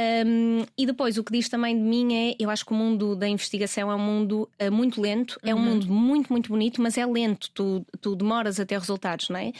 Um, 0.00 0.64
e 0.76 0.86
depois, 0.86 1.18
o 1.18 1.24
que 1.24 1.32
diz 1.32 1.48
também 1.48 1.76
de 1.76 1.82
mim 1.82 2.14
é: 2.14 2.36
eu 2.38 2.48
acho 2.50 2.64
que 2.64 2.72
o 2.72 2.74
mundo 2.74 3.16
da 3.16 3.26
investigação 3.26 3.90
é 3.90 3.94
um 3.94 3.98
mundo 3.98 4.48
uh, 4.62 4.70
muito 4.70 5.00
lento, 5.00 5.38
uhum. 5.42 5.50
é 5.50 5.54
um 5.54 5.58
uhum. 5.58 5.64
mundo 5.64 5.86
muito, 5.88 6.32
muito 6.32 6.48
bonito, 6.50 6.80
mas 6.80 6.96
é 6.96 7.04
lento, 7.04 7.50
tu, 7.52 7.84
tu 8.00 8.14
demoras 8.14 8.60
a 8.60 8.66
ter 8.66 8.78
resultados, 8.78 9.28
não 9.28 9.40
é? 9.40 9.52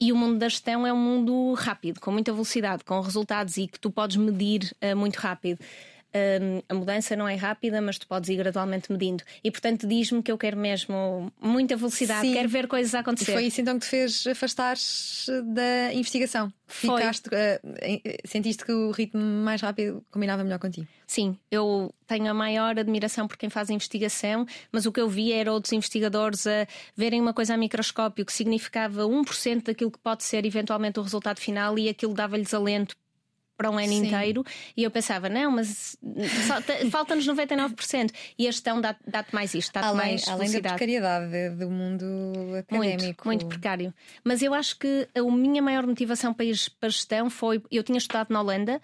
E 0.00 0.12
o 0.12 0.16
mundo 0.16 0.38
da 0.38 0.48
gestão 0.48 0.86
é 0.86 0.92
um 0.92 0.96
mundo 0.96 1.54
rápido, 1.54 2.00
com 2.00 2.12
muita 2.12 2.32
velocidade, 2.32 2.84
com 2.84 3.00
resultados 3.00 3.56
e 3.56 3.66
que 3.66 3.80
tu 3.80 3.90
podes 3.90 4.16
medir 4.16 4.72
uh, 4.80 4.96
muito 4.96 5.16
rápido. 5.16 5.58
Um, 6.12 6.62
a 6.68 6.74
mudança 6.74 7.14
não 7.14 7.28
é 7.28 7.36
rápida, 7.36 7.80
mas 7.80 7.98
tu 7.98 8.06
podes 8.06 8.28
ir 8.30 8.36
gradualmente 8.36 8.90
medindo. 8.90 9.22
E 9.44 9.50
portanto 9.50 9.86
diz-me 9.86 10.22
que 10.22 10.32
eu 10.32 10.36
quero 10.36 10.56
mesmo 10.56 11.32
muita 11.40 11.76
velocidade, 11.76 12.26
Sim. 12.26 12.32
quero 12.34 12.48
ver 12.48 12.66
coisas 12.66 12.94
a 12.94 13.00
acontecer. 13.00 13.30
E 13.30 13.34
foi 13.34 13.44
isso 13.44 13.60
então 13.60 13.78
que 13.78 13.86
te 13.86 13.90
fez 13.90 14.26
afastar 14.26 14.76
da 15.44 15.94
investigação. 15.94 16.52
Foi. 16.66 17.00
Ficaste, 17.00 17.28
uh, 17.28 18.28
sentiste 18.28 18.64
que 18.64 18.72
o 18.72 18.90
ritmo 18.90 19.22
mais 19.22 19.60
rápido 19.60 20.04
combinava 20.10 20.42
melhor 20.42 20.58
contigo? 20.58 20.86
Sim, 21.06 21.36
eu 21.50 21.92
tenho 22.06 22.30
a 22.30 22.34
maior 22.34 22.78
admiração 22.78 23.26
por 23.26 23.36
quem 23.36 23.50
faz 23.50 23.70
investigação, 23.70 24.46
mas 24.70 24.86
o 24.86 24.92
que 24.92 25.00
eu 25.00 25.08
vi 25.08 25.32
era 25.32 25.52
outros 25.52 25.72
investigadores 25.72 26.46
a 26.46 26.66
verem 26.96 27.20
uma 27.20 27.34
coisa 27.34 27.54
a 27.54 27.56
microscópio 27.56 28.24
que 28.24 28.32
significava 28.32 29.02
1% 29.02 29.64
daquilo 29.64 29.90
que 29.90 29.98
pode 29.98 30.22
ser 30.22 30.44
eventualmente 30.44 31.00
o 31.00 31.02
resultado 31.02 31.40
final 31.40 31.78
e 31.78 31.88
aquilo 31.88 32.14
dava-lhes 32.14 32.54
alento 32.54 32.96
para 33.60 33.70
um 33.70 33.76
ano 33.76 33.88
Sim. 33.88 34.06
inteiro 34.06 34.42
e 34.74 34.82
eu 34.82 34.90
pensava, 34.90 35.28
não, 35.28 35.50
mas 35.50 35.94
falta-nos 36.90 37.26
99% 37.26 38.10
e 38.38 38.48
a 38.48 38.50
gestão 38.50 38.80
dá-te 38.80 39.00
dá 39.06 39.22
mais 39.32 39.52
isto, 39.52 39.70
dá-te 39.70 39.94
mais 39.94 40.26
Além 40.26 40.50
da 40.50 40.60
precariedade 40.60 41.50
do 41.50 41.68
mundo 41.68 42.06
académico. 42.58 43.26
Muito, 43.26 43.26
muito 43.26 43.46
precário. 43.46 43.92
Mas 44.24 44.40
eu 44.40 44.54
acho 44.54 44.78
que 44.78 45.06
a 45.14 45.22
minha 45.22 45.60
maior 45.60 45.86
motivação 45.86 46.32
para 46.32 46.46
ir 46.46 46.56
para 46.80 46.86
a 46.86 46.90
gestão 46.90 47.28
foi, 47.28 47.62
eu 47.70 47.82
tinha 47.82 47.98
estudado 47.98 48.30
na 48.30 48.40
Holanda 48.40 48.80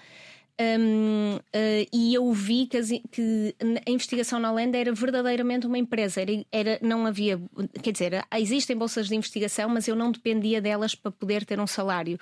um, 0.58 1.36
uh, 1.36 1.88
e 1.92 2.14
eu 2.14 2.32
vi 2.32 2.66
que, 2.66 2.78
as, 2.78 2.88
que, 3.10 3.54
a 3.86 3.90
investigação 3.90 4.38
na 4.38 4.50
Holanda 4.50 4.78
era 4.78 4.92
verdadeiramente 4.92 5.66
uma 5.66 5.76
empresa. 5.76 6.22
Era, 6.22 6.46
era, 6.50 6.78
não 6.80 7.04
havia, 7.04 7.38
quer 7.82 7.92
dizer, 7.92 8.24
existem 8.36 8.76
bolsas 8.76 9.08
de 9.08 9.14
investigação, 9.14 9.68
mas 9.68 9.86
eu 9.86 9.94
não 9.94 10.10
dependia 10.10 10.60
delas 10.60 10.94
para 10.94 11.10
poder 11.10 11.44
ter 11.44 11.60
um 11.60 11.66
salário. 11.66 12.18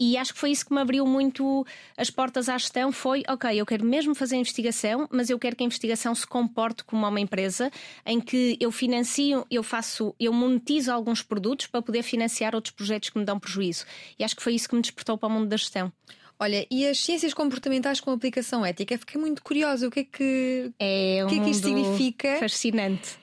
E 0.00 0.16
acho 0.16 0.32
que 0.32 0.40
foi 0.40 0.50
isso 0.50 0.66
que 0.66 0.74
me 0.74 0.80
abriu 0.80 1.06
muito 1.06 1.64
as 1.96 2.10
portas 2.10 2.48
à 2.48 2.58
gestão. 2.58 2.90
Foi, 2.90 3.22
ok, 3.28 3.60
eu 3.60 3.66
quero 3.66 3.84
mesmo 3.84 4.14
fazer 4.14 4.36
investigação, 4.36 5.08
mas 5.10 5.30
eu 5.30 5.38
quero 5.38 5.54
que 5.54 5.62
a 5.62 5.66
investigação 5.66 6.14
se 6.14 6.26
comporte 6.26 6.82
como 6.82 7.06
uma 7.06 7.20
empresa 7.20 7.70
em 8.04 8.20
que 8.20 8.56
eu 8.60 8.72
financio, 8.72 9.46
eu 9.50 9.62
faço, 9.62 10.14
eu 10.18 10.32
monetizo 10.32 10.90
alguns 10.90 11.22
produtos 11.22 11.66
para 11.66 11.80
poder 11.80 12.02
financiar 12.02 12.54
outros 12.54 12.74
projetos 12.74 13.10
que 13.10 13.18
me 13.18 13.24
dão 13.24 13.38
prejuízo. 13.38 13.84
E 14.18 14.24
acho 14.24 14.34
que 14.34 14.42
foi 14.42 14.54
isso 14.54 14.68
que 14.68 14.74
me 14.74 14.82
despertou 14.82 15.16
para 15.16 15.28
o 15.28 15.30
mundo 15.30 15.48
da 15.48 15.56
gestão. 15.56 15.92
Olha, 16.40 16.66
e 16.70 16.86
as 16.86 16.98
ciências 16.98 17.34
comportamentais 17.34 18.00
com 18.00 18.12
aplicação 18.12 18.64
ética? 18.64 18.96
Fiquei 18.96 19.20
muito 19.20 19.42
curiosa. 19.42 19.88
O 19.88 19.90
que 19.90 20.00
é 20.00 20.04
que, 20.04 20.72
é 20.78 21.24
um 21.24 21.26
o 21.26 21.30
que, 21.30 21.40
é 21.40 21.44
que 21.44 21.50
isto 21.50 21.66
significa? 21.66 22.36
Fascinante. 22.38 23.18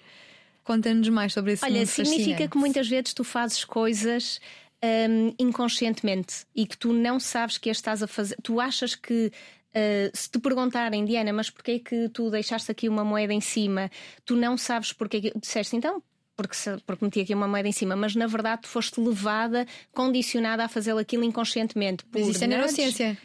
Conta-nos 0.64 1.08
mais 1.10 1.32
sobre 1.32 1.54
isso. 1.54 1.64
Olha, 1.64 1.86
significa 1.86 2.48
que 2.48 2.58
muitas 2.58 2.90
vezes 2.90 3.14
tu 3.14 3.24
fazes 3.24 3.64
coisas 3.64 4.42
um, 4.84 5.34
inconscientemente 5.40 6.46
e 6.54 6.66
que 6.66 6.78
tu 6.78 6.92
não 6.92 7.20
sabes 7.20 7.58
que 7.58 7.70
as 7.70 7.78
estás 7.78 8.04
a 8.04 8.08
fazer. 8.08 8.36
Tu 8.44 8.60
achas 8.60 8.96
que 8.96 9.32
Uh, 9.76 10.08
se 10.14 10.32
te 10.32 10.40
perguntarem, 10.40 11.04
Diana, 11.04 11.34
mas 11.34 11.50
porquê 11.50 11.72
é 11.72 11.80
que 11.80 12.08
tu 12.08 12.32
deixaste 12.32 12.72
aqui 12.72 12.88
uma 12.88 13.04
moeda 13.04 13.34
em 13.34 13.42
cima? 13.42 13.92
Tu 14.24 14.34
não 14.34 14.58
sabes 14.58 14.94
porquê 14.94 15.20
que 15.20 15.38
disseste 15.38 15.76
então? 15.76 16.02
Porque, 16.36 16.56
porque 16.86 17.06
meti 17.06 17.22
aqui 17.22 17.34
uma 17.34 17.48
moeda 17.48 17.68
em 17.68 17.72
cima, 17.72 17.96
mas 17.96 18.16
na 18.16 18.28
verdade 18.28 18.64
tu 18.64 18.68
foste 18.68 19.00
levada, 19.00 19.66
condicionada 19.94 20.66
a 20.66 20.68
fazer 20.68 20.98
aquilo 20.98 21.24
inconscientemente. 21.24 22.04
Por 22.06 22.20
mas 22.20 22.30
isso 22.30 22.44
é 22.44 22.48
neurociência. 22.48 23.18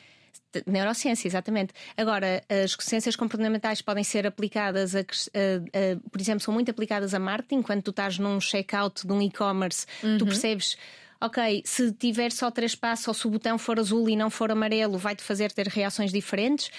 Neurociência, 0.67 1.29
exatamente. 1.29 1.73
Agora, 1.97 2.43
as 2.49 2.77
ciências 2.81 3.15
comportamentais 3.15 3.81
podem 3.81 4.03
ser 4.03 4.27
aplicadas, 4.27 4.97
a, 4.97 5.01
a, 5.01 5.03
a, 5.03 6.11
por 6.11 6.21
exemplo, 6.21 6.41
são 6.41 6.53
muito 6.53 6.71
aplicadas 6.71 7.15
a 7.15 7.21
marketing. 7.21 7.63
Quando 7.63 7.83
tu 7.83 7.91
estás 7.91 8.19
num 8.19 8.41
checkout 8.41 9.07
de 9.07 9.13
um 9.13 9.23
e-commerce, 9.23 9.87
uhum. 10.03 10.19
tu 10.19 10.27
percebes 10.27 10.77
ok, 11.21 11.63
se 11.65 11.93
tiver 11.93 12.33
só 12.33 12.51
três 12.51 12.75
passos 12.75 13.09
ou 13.09 13.15
se 13.15 13.27
o 13.27 13.31
botão 13.31 13.59
for 13.59 13.79
azul 13.79 14.09
e 14.09 14.17
não 14.17 14.31
for 14.31 14.51
amarelo, 14.51 14.97
vai-te 14.97 15.23
fazer 15.23 15.53
ter 15.53 15.69
reações 15.69 16.11
diferentes. 16.11 16.71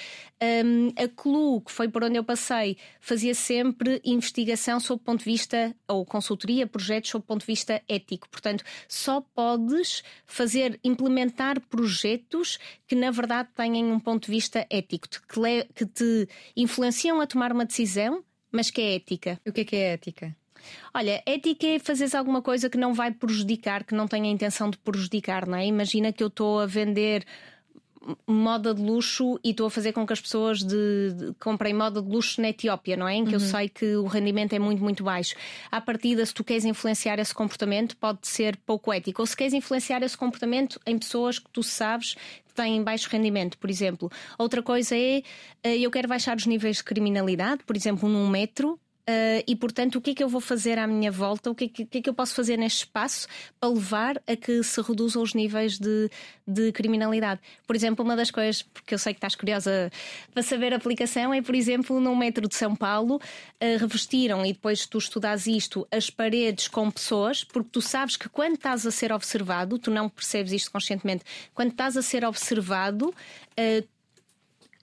Um, 0.41 0.88
a 0.97 1.08
CLU, 1.08 1.62
que 1.62 1.71
foi 1.71 1.88
por 1.88 2.04
onde 2.04 2.17
eu 2.17 2.23
passei, 2.23 2.77
fazia 2.99 3.36
sempre 3.36 4.01
investigação 4.04 4.80
sob 4.80 5.04
ponto 5.04 5.19
de 5.19 5.25
vista, 5.25 5.75
ou 5.88 6.04
consultoria, 6.04 6.65
projetos 6.65 7.12
sob 7.12 7.23
ponto 7.23 7.41
de 7.41 7.47
vista 7.47 7.82
ético. 7.88 8.27
Portanto, 8.30 8.63
só 8.88 9.21
podes 9.21 10.04
fazer, 10.25 10.80
implementar 10.84 11.60
projetos 11.62 12.58
que 12.88 12.95
na 12.95 13.12
verdade 13.12 13.49
tenham 13.56 13.91
um 13.91 13.99
ponto 13.99 14.25
de 14.25 14.32
vista 14.32 14.65
ético, 14.69 15.08
que, 15.08 15.63
que 15.75 15.86
te 15.86 16.27
influenciam 16.56 17.21
a 17.21 17.27
tomar 17.27 17.51
uma 17.51 17.65
decisão, 17.65 18.23
mas 18.51 18.71
que 18.71 18.82
é 18.82 18.95
ética. 18.95 19.39
O 19.47 19.51
que 19.51 19.62
é 19.62 19.65
que 19.65 19.75
é 19.75 19.93
ética? 19.93 20.36
Olha, 20.93 21.21
ética 21.26 21.67
é 21.67 21.80
fazeres 21.80 22.15
alguma 22.15 22.41
coisa 22.41 22.69
que 22.69 22.78
não 22.78 22.93
vai 22.93 23.12
prejudicar, 23.12 23.84
que 23.84 23.95
não 23.95 24.08
tenha 24.08 24.26
a 24.26 24.32
intenção 24.32 24.69
de 24.69 24.78
prejudicar, 24.78 25.47
não 25.47 25.58
é? 25.58 25.65
Imagina 25.65 26.12
que 26.12 26.24
eu 26.24 26.28
estou 26.28 26.60
a 26.60 26.65
vender 26.65 27.26
moda 28.26 28.74
de 28.74 28.82
luxo 28.82 29.39
e 29.43 29.52
estou 29.52 29.67
a 29.67 29.69
fazer 29.69 29.93
com 29.93 30.06
que 30.06 30.13
as 30.13 30.19
pessoas 30.19 30.60
de, 30.63 31.13
de, 31.13 31.34
comprem 31.39 31.74
moda 31.74 32.02
de 32.02 32.10
luxo 32.10 32.41
na 32.41 32.50
Etiópia, 32.50 32.97
não 32.97 33.08
é? 33.08 33.15
Em 33.15 33.24
que 33.24 33.36
uhum. 33.36 33.36
eu 33.36 33.39
sei 33.39 33.69
que 33.69 33.95
o 33.95 34.06
rendimento 34.06 34.54
é 34.54 34.60
muito, 34.60 34.82
muito 34.82 35.04
baixo. 35.04 35.36
À 35.71 35.80
partida, 35.80 36.26
se 36.26 36.34
tu 36.34 36.43
queres 36.43 36.65
influenciar 36.65 37.19
esse 37.19 37.34
comportamento, 37.34 37.95
pode 37.97 38.28
ser 38.28 38.58
pouco 38.58 38.91
ético. 38.91 39.21
Ou 39.21 39.26
se 39.26 39.38
queres 39.38 39.54
influenciar 39.54 40.02
esse 40.02 40.17
comportamento 40.17 40.80
em 40.86 40.97
pessoas 40.97 41.38
que 41.38 41.50
tu 41.52 41.62
sabes 41.62 42.15
que 42.47 42.54
têm 42.56 42.84
baixo 42.84 43.08
rendimento, 43.10 43.58
por 43.58 43.69
exemplo. 43.69 44.12
Outra 44.38 44.63
coisa 44.63 44.95
é 44.95 45.21
eh, 45.63 45.78
eu 45.78 45.91
quero 45.91 46.08
baixar 46.08 46.36
os 46.36 46.45
níveis 46.45 46.78
de 46.78 46.84
criminalidade, 46.84 47.63
por 47.65 47.76
exemplo, 47.76 48.10
num 48.10 48.28
metro 48.28 48.80
Uh, 49.12 49.43
e, 49.45 49.56
portanto, 49.56 49.95
o 49.97 50.02
que 50.02 50.12
é 50.12 50.15
que 50.15 50.24
eu 50.24 50.30
vou 50.30 50.39
fazer 50.39 50.80
à 50.80 50.88
minha 50.88 51.12
volta? 51.12 51.52
O 51.52 51.56
que 51.56 51.65
é 51.65 51.67
que, 51.67 51.86
que, 51.86 51.97
é 51.97 52.02
que 52.02 52.10
eu 52.10 52.13
posso 52.13 52.34
fazer 52.34 52.56
neste 52.56 52.80
espaço 52.80 53.28
para 53.60 53.69
levar 53.69 54.21
a 54.26 54.36
que 54.36 54.63
se 54.63 54.82
reduzam 54.82 55.21
os 55.21 55.34
níveis 55.34 55.78
de, 55.78 56.10
de, 56.47 56.71
criminalidade? 56.71 57.41
Por 57.67 57.76
exemplo, 57.76 58.06
uma 58.06 58.15
das 58.15 58.32
coisas, 58.32 58.62
porque 58.62 58.93
eu 58.93 59.00
sei 59.00 59.13
que 59.13 59.17
estás 59.17 59.36
curiosa 59.36 59.91
para 60.34 60.41
saber 60.41 60.74
a 60.74 60.78
aplicação, 60.78 61.34
é, 61.34 61.41
por 61.41 61.56
exemplo, 61.56 62.00
no 62.00 62.15
metro 62.15 62.47
de 62.47 62.56
São 62.56 62.74
Paulo, 62.74 63.15
uh, 63.15 63.78
revestiram, 63.80 64.45
e 64.45 64.54
depois 64.54 64.86
tu 64.86 64.97
estudas 64.97 65.45
isto, 65.45 65.86
as 65.91 66.10
paredes 66.10 66.69
com 66.69 66.89
pessoas, 66.89 67.43
porque 67.43 67.69
tu 67.69 67.82
sabes 67.82 68.15
que 68.15 68.30
quando 68.30 68.54
estás 68.54 68.86
a 68.86 68.91
ser 68.91 69.12
observado, 69.12 69.78
tu 69.78 69.91
não 69.91 70.08
percebes 70.08 70.54
isto 70.54 70.71
conscientemente, 70.71 71.26
quando 71.54 71.71
estás 71.71 71.97
a 71.97 72.02
ser 72.02 72.24
observado, 72.24 73.10
uh, 73.10 73.88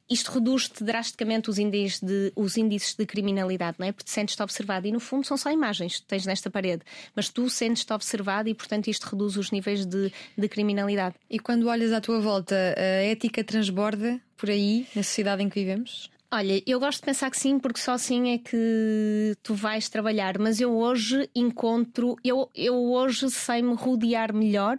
isto 0.08 0.32
reduz-te 0.32 0.82
drasticamente 0.82 1.50
os 1.50 1.58
índices, 1.58 2.00
de, 2.00 2.32
os 2.34 2.56
índices 2.56 2.94
de 2.94 3.04
criminalidade, 3.04 3.76
não 3.78 3.86
é? 3.86 3.92
Porque 3.92 4.10
sentes-te 4.10 4.42
observado 4.42 4.86
e 4.86 4.92
no 4.92 5.00
fundo 5.00 5.26
são 5.26 5.36
só 5.36 5.50
imagens 5.50 6.00
que 6.00 6.06
tens 6.06 6.24
nesta 6.26 6.50
parede, 6.50 6.82
mas 7.14 7.28
tu 7.28 7.48
sentes-te 7.50 7.92
observado 7.92 8.48
e 8.48 8.54
portanto 8.54 8.88
isto 8.88 9.04
reduz 9.04 9.36
os 9.36 9.50
níveis 9.50 9.84
de, 9.84 10.12
de 10.36 10.48
criminalidade. 10.48 11.14
E 11.28 11.38
quando 11.38 11.68
olhas 11.68 11.92
à 11.92 12.00
tua 12.00 12.20
volta, 12.20 12.54
a 12.76 12.82
ética 13.04 13.44
transborda 13.44 14.20
por 14.36 14.50
aí, 14.50 14.86
na 14.94 15.02
sociedade 15.02 15.42
em 15.42 15.48
que 15.48 15.60
vivemos? 15.60 16.10
Olha, 16.30 16.62
eu 16.66 16.78
gosto 16.78 17.00
de 17.00 17.06
pensar 17.06 17.30
que 17.30 17.38
sim, 17.38 17.58
porque 17.58 17.80
só 17.80 17.92
assim 17.92 18.34
é 18.34 18.38
que 18.38 19.34
tu 19.42 19.54
vais 19.54 19.88
trabalhar. 19.88 20.38
Mas 20.38 20.60
eu 20.60 20.76
hoje 20.76 21.28
encontro, 21.34 22.16
eu, 22.22 22.50
eu 22.54 22.74
hoje 22.92 23.30
sei 23.30 23.62
me 23.62 23.74
rodear 23.74 24.34
melhor 24.34 24.76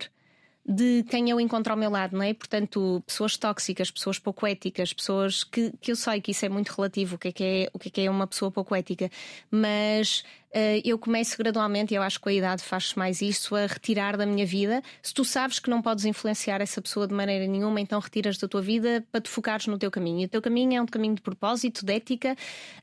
de 0.71 1.03
quem 1.09 1.31
eu 1.31 1.39
encontro 1.41 1.73
ao 1.73 1.79
meu 1.79 1.89
lado, 1.89 2.15
não 2.15 2.23
é? 2.23 2.31
Portanto, 2.31 3.01
pessoas 3.07 3.35
tóxicas, 3.35 3.89
pessoas 3.89 4.19
pouco 4.19 4.45
éticas, 4.45 4.93
pessoas 4.93 5.43
que, 5.43 5.73
que 5.81 5.91
eu 5.91 5.95
sei 5.95 6.21
que 6.21 6.29
isso 6.29 6.45
é 6.45 6.49
muito 6.49 6.69
relativo, 6.69 7.15
o 7.15 7.17
que 7.17 7.29
é 7.29 7.31
que 7.31 7.43
é, 7.43 7.69
o 7.73 7.79
que 7.79 7.87
é, 7.87 7.91
que 7.91 8.01
é 8.01 8.09
uma 8.09 8.27
pessoa 8.27 8.51
pouco 8.51 8.75
ética, 8.75 9.09
mas 9.49 10.23
uh, 10.49 10.79
eu 10.85 10.99
começo 10.99 11.35
gradualmente, 11.39 11.91
e 11.91 11.97
eu 11.97 12.03
acho 12.03 12.21
que 12.21 12.29
a 12.29 12.33
idade 12.33 12.61
faz 12.61 12.93
mais 12.93 13.19
isso, 13.19 13.55
a 13.55 13.65
retirar 13.65 14.15
da 14.15 14.27
minha 14.27 14.45
vida. 14.45 14.83
Se 15.01 15.11
tu 15.11 15.25
sabes 15.25 15.57
que 15.57 15.71
não 15.71 15.81
podes 15.81 16.05
influenciar 16.05 16.61
essa 16.61 16.79
pessoa 16.79 17.07
de 17.07 17.15
maneira 17.15 17.47
nenhuma, 17.47 17.81
então 17.81 17.99
retiras 17.99 18.37
da 18.37 18.47
tua 18.47 18.61
vida 18.61 19.03
para 19.11 19.21
te 19.21 19.29
focares 19.29 19.65
no 19.65 19.79
teu 19.79 19.89
caminho. 19.89 20.21
E 20.21 20.25
o 20.25 20.29
teu 20.29 20.39
caminho 20.41 20.77
é 20.77 20.81
um 20.83 20.85
caminho 20.85 21.15
de 21.15 21.21
propósito, 21.21 21.83
de 21.83 21.93
ética, 21.93 22.33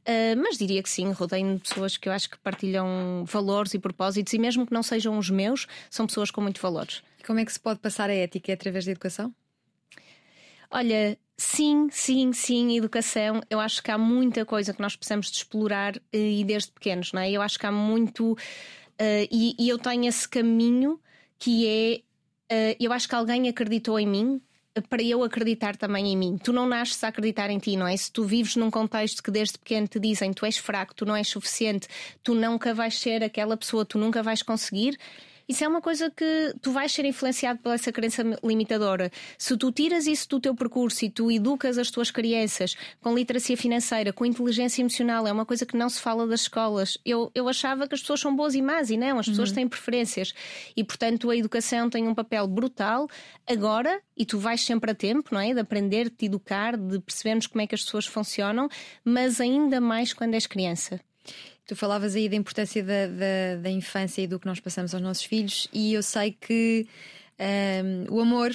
uh, 0.01 0.42
mas 0.42 0.59
diria 0.59 0.83
que 0.83 0.90
sim, 0.90 1.12
rodeio 1.12 1.55
de 1.55 1.61
pessoas 1.61 1.96
que 1.96 2.09
eu 2.09 2.12
acho 2.12 2.29
que 2.31 2.38
partilham 2.38 3.25
valores 3.25 3.75
e 3.75 3.79
propósitos, 3.79 4.33
e 4.33 4.38
mesmo 4.40 4.66
que 4.66 4.72
não 4.72 4.83
sejam 4.83 5.16
os 5.16 5.31
meus, 5.31 5.68
são 5.88 6.05
pessoas 6.05 6.33
com 6.33 6.40
muito 6.40 6.61
valores. 6.61 7.01
Como 7.27 7.41
é 7.41 7.45
que 7.45 7.53
se 7.53 7.59
pode 7.59 7.81
passar 7.81 8.09
a 8.09 8.15
ética 8.15 8.53
através 8.53 8.85
da 8.85 8.93
educação? 8.93 9.35
Olha, 10.71 11.19
sim, 11.37 11.89
sim, 11.91 12.33
sim, 12.33 12.77
educação. 12.77 13.43
Eu 13.51 13.59
acho 13.59 13.83
que 13.83 13.91
há 13.91 13.99
muita 13.99 14.45
coisa 14.45 14.73
que 14.73 14.81
nós 14.81 14.95
precisamos 14.95 15.31
de 15.31 15.39
explorar 15.39 15.97
eh, 16.12 16.41
e 16.41 16.45
desde 16.45 16.71
pequenos, 16.71 17.12
não 17.12 17.21
é? 17.21 17.31
Eu 17.31 17.43
acho 17.43 17.59
que 17.59 17.67
há 17.67 17.73
muito. 17.73 18.33
Uh, 18.33 19.29
e, 19.31 19.55
e, 19.59 19.69
eu 19.69 19.79
tenho 19.79 20.07
esse 20.07 20.29
caminho 20.29 21.01
que 21.39 21.67
é. 21.67 22.01
Uh, 22.53 22.77
eu 22.79 22.93
acho 22.93 23.09
que 23.09 23.15
alguém 23.15 23.49
acreditou 23.49 23.99
em 23.99 24.07
mim 24.07 24.41
para 24.89 25.03
eu 25.03 25.25
acreditar 25.25 25.77
também 25.77 26.12
em 26.12 26.17
mim. 26.17 26.39
Tu 26.39 26.53
não 26.53 26.67
nasces 26.67 27.03
a 27.03 27.09
acreditar 27.09 27.51
em 27.51 27.59
ti, 27.59 27.77
não 27.77 27.87
é? 27.87 27.97
Se 27.97 28.12
tu 28.12 28.25
vives 28.25 28.57
num 28.57 28.71
contexto 28.71 29.23
que 29.23 29.31
desde 29.31 29.59
pequeno 29.59 29.89
te 29.89 29.99
dizem 29.99 30.33
tu 30.33 30.47
és 30.47 30.59
fraco, 30.59 30.95
tu 30.95 31.05
não 31.05 31.17
és 31.17 31.27
suficiente, 31.29 31.89
tu 32.23 32.35
nunca 32.35 32.73
vais 32.75 32.99
ser 32.99 33.25
aquela 33.25 33.57
pessoa, 33.57 33.85
tu 33.85 33.99
nunca 33.99 34.23
vais 34.23 34.43
conseguir 34.43 34.99
isso 35.49 35.63
é 35.63 35.69
uma 35.69 35.81
coisa 35.81 36.11
que 36.11 36.55
tu 36.61 36.73
vais 36.73 36.91
ser 36.91 37.05
influenciado 37.05 37.61
pela 37.61 37.75
essa 37.77 37.93
crença 37.93 38.25
limitadora. 38.43 39.13
Se 39.39 39.57
tu 39.57 39.71
tiras 39.71 40.07
isso 40.07 40.29
do 40.29 40.41
teu 40.41 40.55
percurso 40.55 41.05
e 41.05 41.11
tu 41.11 41.31
educas 41.31 41.79
as 41.79 41.91
tuas 41.91 42.11
crianças 42.11 42.77
com 43.01 43.15
literacia 43.15 43.57
financeira, 43.57 44.13
com 44.13 44.27
inteligência 44.27 44.83
emocional, 44.83 45.27
é 45.27 45.33
uma 45.33 45.47
coisa 45.47 45.65
que 45.65 45.77
não 45.77 45.89
se 45.89 46.01
fala 46.01 46.27
das 46.27 46.43
escolas. 46.43 46.99
Eu, 47.05 47.31
eu 47.35 47.49
achava 47.49 47.87
que 47.87 47.95
as 47.95 48.01
pessoas 48.01 48.21
são 48.21 48.35
boas 48.35 48.55
e 48.55 48.63
más 48.63 48.91
e 48.91 48.97
não, 48.97 49.19
as 49.19 49.29
pessoas 49.29 49.51
uhum. 49.51 49.55
têm 49.55 49.69
preferências. 49.69 50.35
E 50.77 50.83
portanto 50.83 51.31
a 51.31 51.37
educação 51.37 51.89
tem 51.89 52.09
um 52.09 52.15
papel 52.15 52.47
brutal 52.49 53.09
agora 53.47 54.01
e 54.17 54.27
tu 54.27 54.39
vais 54.39 54.61
sempre 54.61 54.91
a 54.91 54.95
tempo, 54.95 55.31
não 55.33 55.41
é? 55.41 55.55
De 55.55 55.61
aprender, 55.61 56.05
de 56.05 56.17
te 56.17 56.27
educar, 56.27 56.77
de 56.77 56.99
percebermos 56.99 57.47
como 57.47 57.63
é 57.63 57.67
que 57.67 57.75
as 57.75 57.85
pessoas 57.85 58.07
funcionam, 58.07 58.69
mas 59.05 59.41
ainda 59.41 59.81
mais 59.81 60.13
quando 60.13 60.35
és 60.35 60.47
criança. 60.47 61.01
Tu 61.67 61.75
falavas 61.75 62.15
aí 62.15 62.29
da 62.29 62.37
importância 62.37 62.83
da, 62.83 63.07
da, 63.07 63.63
da, 63.63 63.71
infância 63.71 64.23
e 64.23 64.27
do 64.27 64.39
que 64.39 64.47
nós 64.47 64.61
passamos 64.61 64.95
aos 64.95 65.03
nossos 65.03 65.25
filhos, 65.25 65.69
e 65.73 65.95
eu 65.95 66.03
sei 66.03 66.31
que 66.33 66.87
um, 67.41 68.15
o 68.15 68.21
amor 68.21 68.53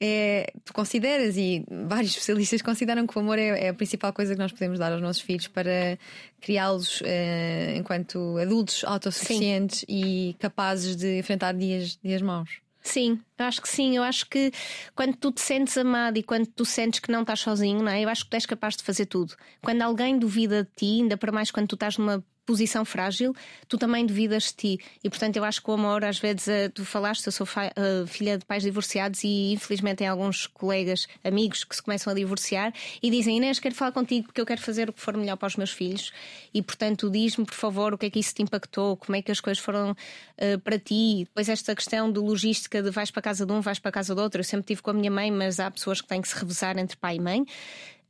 é. 0.00 0.52
Tu 0.64 0.72
consideras, 0.72 1.36
e 1.36 1.64
vários 1.88 2.12
especialistas 2.16 2.62
consideram 2.62 3.06
que 3.06 3.16
o 3.16 3.20
amor 3.20 3.38
é, 3.38 3.66
é 3.66 3.68
a 3.68 3.74
principal 3.74 4.12
coisa 4.12 4.34
que 4.34 4.38
nós 4.38 4.52
podemos 4.52 4.78
dar 4.78 4.92
aos 4.92 5.00
nossos 5.02 5.22
filhos 5.22 5.48
para 5.48 5.98
criá-los 6.40 7.00
uh, 7.00 7.76
enquanto 7.76 8.38
adultos 8.38 8.84
autossuficientes 8.84 9.80
sim. 9.80 9.86
e 9.88 10.34
capazes 10.38 10.96
de 10.96 11.18
enfrentar 11.18 11.52
dias, 11.52 11.98
dias 12.02 12.22
maus. 12.22 12.66
Sim, 12.82 13.20
eu 13.36 13.46
acho 13.46 13.60
que 13.60 13.68
sim. 13.68 13.96
Eu 13.96 14.02
acho 14.04 14.26
que 14.28 14.52
quando 14.94 15.16
tu 15.16 15.32
te 15.32 15.40
sentes 15.40 15.76
amado 15.76 16.18
e 16.18 16.22
quando 16.22 16.46
tu 16.46 16.64
sentes 16.64 17.00
que 17.00 17.10
não 17.10 17.22
estás 17.22 17.40
sozinho, 17.40 17.82
não 17.82 17.90
é? 17.90 18.02
eu 18.02 18.08
acho 18.08 18.24
que 18.24 18.30
tu 18.30 18.34
és 18.34 18.46
capaz 18.46 18.76
de 18.76 18.84
fazer 18.84 19.06
tudo. 19.06 19.34
Quando 19.60 19.82
alguém 19.82 20.16
duvida 20.18 20.62
de 20.62 20.70
ti, 20.76 21.00
ainda 21.02 21.16
para 21.16 21.32
mais 21.32 21.50
quando 21.50 21.66
tu 21.66 21.74
estás 21.74 21.98
numa 21.98 22.24
posição 22.46 22.84
frágil, 22.84 23.34
tu 23.68 23.76
também 23.76 24.06
duvidas 24.06 24.44
de 24.44 24.54
ti. 24.54 24.80
E 25.02 25.10
portanto, 25.10 25.36
eu 25.36 25.44
acho 25.44 25.60
que 25.60 25.68
o 25.70 25.74
amor, 25.74 26.04
às 26.04 26.18
vezes, 26.18 26.48
eh, 26.48 26.68
tu 26.68 26.84
falaste, 26.84 27.26
eu 27.26 27.32
sou 27.32 27.46
uh, 27.46 28.06
filha 28.06 28.38
de 28.38 28.44
pais 28.44 28.62
divorciados 28.62 29.24
e 29.24 29.52
infelizmente 29.52 29.98
tem 29.98 30.06
alguns 30.06 30.46
colegas, 30.46 31.06
amigos 31.24 31.64
que 31.64 31.74
se 31.74 31.82
começam 31.82 32.12
a 32.12 32.14
divorciar 32.14 32.72
e 33.02 33.10
dizem: 33.10 33.36
Inês, 33.38 33.58
quero 33.58 33.74
falar 33.74 33.92
contigo 33.92 34.26
porque 34.26 34.40
eu 34.40 34.46
quero 34.46 34.60
fazer 34.60 34.88
o 34.88 34.92
que 34.92 35.00
for 35.00 35.16
melhor 35.16 35.36
para 35.36 35.48
os 35.48 35.56
meus 35.56 35.70
filhos. 35.70 36.12
E 36.54 36.62
portanto, 36.62 37.10
diz-me, 37.10 37.44
por 37.44 37.54
favor, 37.54 37.92
o 37.92 37.98
que 37.98 38.06
é 38.06 38.10
que 38.10 38.20
isso 38.20 38.34
te 38.34 38.42
impactou, 38.42 38.96
como 38.96 39.16
é 39.16 39.22
que 39.22 39.32
as 39.32 39.40
coisas 39.40 39.62
foram 39.62 39.90
uh, 39.90 40.58
para 40.60 40.78
ti. 40.78 41.24
Depois, 41.24 41.48
esta 41.48 41.74
questão 41.74 42.10
de 42.10 42.20
logística 42.20 42.82
de 42.82 42.90
vais 42.90 43.10
para 43.10 43.22
casa 43.22 43.44
de 43.44 43.52
um, 43.52 43.60
vais 43.60 43.78
para 43.78 43.90
casa 43.90 44.14
do 44.14 44.22
outro. 44.22 44.40
Eu 44.40 44.44
sempre 44.44 44.66
tive 44.66 44.82
com 44.82 44.90
a 44.90 44.94
minha 44.94 45.10
mãe, 45.10 45.30
mas 45.30 45.58
há 45.58 45.70
pessoas 45.70 46.00
que 46.00 46.06
têm 46.06 46.22
que 46.22 46.28
se 46.28 46.36
revezar 46.36 46.78
entre 46.78 46.96
pai 46.96 47.16
e 47.16 47.20
mãe. 47.20 47.44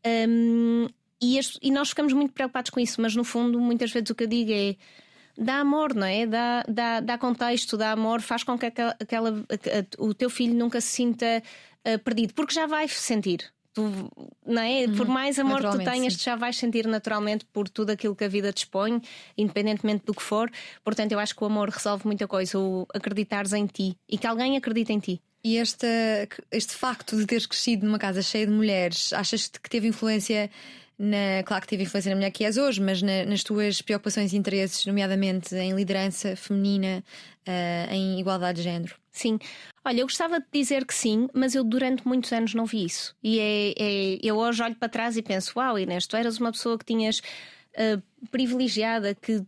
Um, 0.07 0.89
e, 1.21 1.39
as, 1.39 1.59
e 1.63 1.71
nós 1.71 1.91
ficamos 1.91 2.13
muito 2.13 2.33
preocupados 2.33 2.71
com 2.71 2.81
isso, 2.81 3.01
mas 3.01 3.15
no 3.15 3.25
fundo, 3.25 3.61
muitas 3.61 3.91
vezes 3.91 4.11
o 4.11 4.15
que 4.15 4.25
eu 4.25 4.29
digo 4.29 4.53
é 4.53 4.77
dá 5.37 5.57
amor, 5.57 5.95
não 5.95 6.07
é? 6.07 6.27
Dá, 6.27 6.65
dá, 6.69 7.01
dá 7.01 7.19
contexto, 7.19 7.77
dá 7.77 7.93
amor, 7.93 8.21
faz 8.21 8.43
com 8.43 8.59
que 8.59 8.67
aquela, 8.67 8.97
aquela, 8.99 9.45
o 9.99 10.15
teu 10.15 10.31
filho 10.31 10.55
nunca 10.55 10.81
se 10.81 10.89
sinta 10.89 11.43
uh, 11.87 11.99
perdido, 12.01 12.35
porque 12.35 12.55
já 12.55 12.67
vai 12.67 12.89
sentir. 12.89 13.45
Tu, 13.75 14.11
não 14.47 14.63
é? 14.63 14.87
Uhum, 14.87 14.97
por 14.97 15.07
mais 15.07 15.39
amor 15.39 15.61
que 15.61 15.71
tu 15.71 15.85
tenhas, 15.85 16.15
sim. 16.15 16.19
tu 16.19 16.25
já 16.25 16.35
vais 16.35 16.57
sentir 16.57 16.87
naturalmente 16.87 17.45
por 17.45 17.69
tudo 17.69 17.91
aquilo 17.91 18.17
que 18.17 18.25
a 18.25 18.29
vida 18.29 18.51
dispõe, 18.51 19.03
independentemente 19.37 20.07
do 20.07 20.15
que 20.15 20.23
for. 20.23 20.51
Portanto, 20.83 21.13
eu 21.13 21.19
acho 21.19 21.37
que 21.37 21.45
o 21.45 21.47
amor 21.47 21.69
resolve 21.69 22.07
muita 22.07 22.27
coisa, 22.27 22.59
o 22.59 22.87
acreditares 22.95 23.53
em 23.53 23.67
ti 23.67 23.95
e 24.09 24.17
que 24.17 24.27
alguém 24.27 24.57
acredite 24.57 24.95
em 24.95 24.99
ti. 24.99 25.21
E 25.45 25.59
este, 25.59 25.87
este 26.51 26.75
facto 26.75 27.17
de 27.17 27.27
teres 27.27 27.47
crescido 27.47 27.85
numa 27.85 27.99
casa 27.99 28.23
cheia 28.23 28.47
de 28.47 28.53
mulheres, 28.53 29.13
achas 29.13 29.47
que 29.47 29.69
teve 29.69 29.87
influência 29.87 30.51
na, 30.99 31.43
claro 31.45 31.63
que 31.63 31.69
tive 31.69 31.83
influência 31.83 32.09
na 32.11 32.17
mulher 32.17 32.31
que 32.31 32.45
és 32.45 32.57
hoje, 32.57 32.81
mas 32.81 33.03
na, 33.03 33.25
nas 33.25 33.43
tuas 33.43 33.83
preocupações 33.83 34.33
e 34.33 34.37
interesses, 34.37 34.85
nomeadamente 34.87 35.55
em 35.55 35.75
liderança 35.75 36.35
feminina, 36.37 37.05
uh, 37.47 37.93
em 37.93 38.19
igualdade 38.19 38.59
de 38.59 38.65
género? 38.65 38.95
Sim. 39.11 39.39
Olha, 39.85 40.01
eu 40.01 40.07
gostava 40.07 40.41
de 40.41 40.47
dizer 40.53 40.85
que 40.85 40.95
sim, 40.95 41.29
mas 41.33 41.55
eu 41.55 41.65
durante 41.65 42.07
muitos 42.07 42.33
anos 42.33 42.55
não 42.55 42.67
vi 42.67 42.85
isso. 42.85 43.15
E 43.23 43.39
é, 43.39 43.75
é 43.79 44.19
eu 44.23 44.37
hoje 44.37 44.63
olho 44.63 44.75
para 44.75 44.89
trás 44.89 45.17
e 45.17 45.23
penso: 45.23 45.53
Uau, 45.57 45.79
Inês, 45.79 46.07
tu 46.07 46.17
eras 46.17 46.39
uma 46.39 46.53
pessoa 46.53 46.79
que 46.79 46.85
tinhas 46.85 47.19
uh, 47.19 48.03
privilegiada, 48.31 49.15
que 49.15 49.43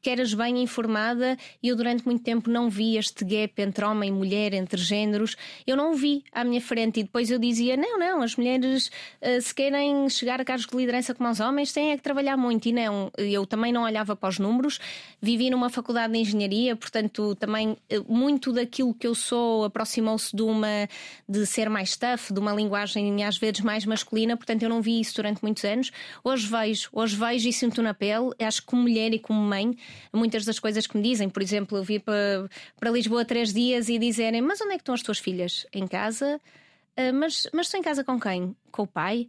que 0.00 0.10
eras 0.10 0.32
bem 0.32 0.62
informada 0.62 1.36
e 1.62 1.68
eu 1.68 1.76
durante 1.76 2.04
muito 2.06 2.22
tempo 2.22 2.48
não 2.48 2.70
vi 2.70 2.96
este 2.96 3.24
gap 3.24 3.60
entre 3.60 3.84
homem 3.84 4.08
e 4.08 4.12
mulher, 4.12 4.54
entre 4.54 4.80
géneros. 4.80 5.36
Eu 5.66 5.76
não 5.76 5.92
o 5.92 5.94
vi 5.94 6.24
à 6.32 6.42
minha 6.44 6.60
frente 6.60 7.00
e 7.00 7.02
depois 7.02 7.30
eu 7.30 7.38
dizia: 7.38 7.76
não, 7.76 7.98
não, 7.98 8.22
as 8.22 8.36
mulheres, 8.36 8.90
uh, 9.20 9.40
se 9.40 9.54
querem 9.54 10.08
chegar 10.08 10.40
a 10.40 10.44
cargos 10.44 10.66
de 10.66 10.76
liderança 10.76 11.14
como 11.14 11.28
os 11.28 11.40
homens, 11.40 11.72
têm 11.72 11.92
é 11.92 11.96
que 11.96 12.02
trabalhar 12.02 12.36
muito. 12.36 12.66
E 12.66 12.72
não, 12.72 13.10
eu 13.18 13.46
também 13.46 13.72
não 13.72 13.82
olhava 13.82 14.16
para 14.16 14.28
os 14.28 14.38
números. 14.38 14.78
Vivi 15.20 15.50
numa 15.50 15.68
faculdade 15.68 16.12
de 16.12 16.20
engenharia, 16.20 16.74
portanto, 16.74 17.34
também 17.34 17.72
uh, 17.72 17.76
muito 18.08 18.52
daquilo 18.52 18.94
que 18.94 19.06
eu 19.06 19.14
sou 19.14 19.64
aproximou-se 19.64 20.34
de 20.34 20.42
uma 20.42 20.88
de 21.28 21.44
ser 21.44 21.68
mais 21.68 21.96
tough, 21.96 22.32
de 22.32 22.38
uma 22.38 22.52
linguagem 22.52 23.24
às 23.24 23.36
vezes 23.36 23.60
mais 23.60 23.84
masculina, 23.84 24.36
portanto, 24.36 24.62
eu 24.62 24.68
não 24.68 24.80
vi 24.80 25.00
isso 25.00 25.14
durante 25.16 25.42
muitos 25.42 25.64
anos. 25.64 25.90
Hoje 26.24 26.46
vejo, 26.46 26.88
hoje 26.92 27.16
vejo 27.16 27.48
e 27.48 27.52
sinto 27.52 27.82
na 27.82 27.92
pele, 27.92 28.30
acho 28.38 28.60
que 28.62 28.66
como 28.66 28.82
mulher 28.82 29.12
e 29.12 29.18
como 29.18 29.40
mãe 29.40 29.65
muitas 30.12 30.44
das 30.44 30.58
coisas 30.58 30.86
que 30.86 30.96
me 30.96 31.02
dizem. 31.02 31.28
Por 31.28 31.42
exemplo, 31.42 31.78
eu 31.78 31.84
vi 31.84 31.98
para, 31.98 32.48
para 32.78 32.90
Lisboa 32.90 33.24
três 33.24 33.52
dias 33.52 33.88
e 33.88 33.98
dizerem: 33.98 34.42
Mas 34.42 34.60
onde 34.60 34.72
é 34.72 34.76
que 34.76 34.82
estão 34.82 34.94
as 34.94 35.02
tuas 35.02 35.18
filhas? 35.18 35.66
Em 35.72 35.86
casa? 35.86 36.40
Uh, 36.98 37.12
mas, 37.14 37.48
mas 37.52 37.66
estão 37.66 37.80
em 37.80 37.82
casa 37.82 38.02
com 38.02 38.18
quem? 38.18 38.56
Com 38.70 38.82
o 38.82 38.86
pai? 38.86 39.28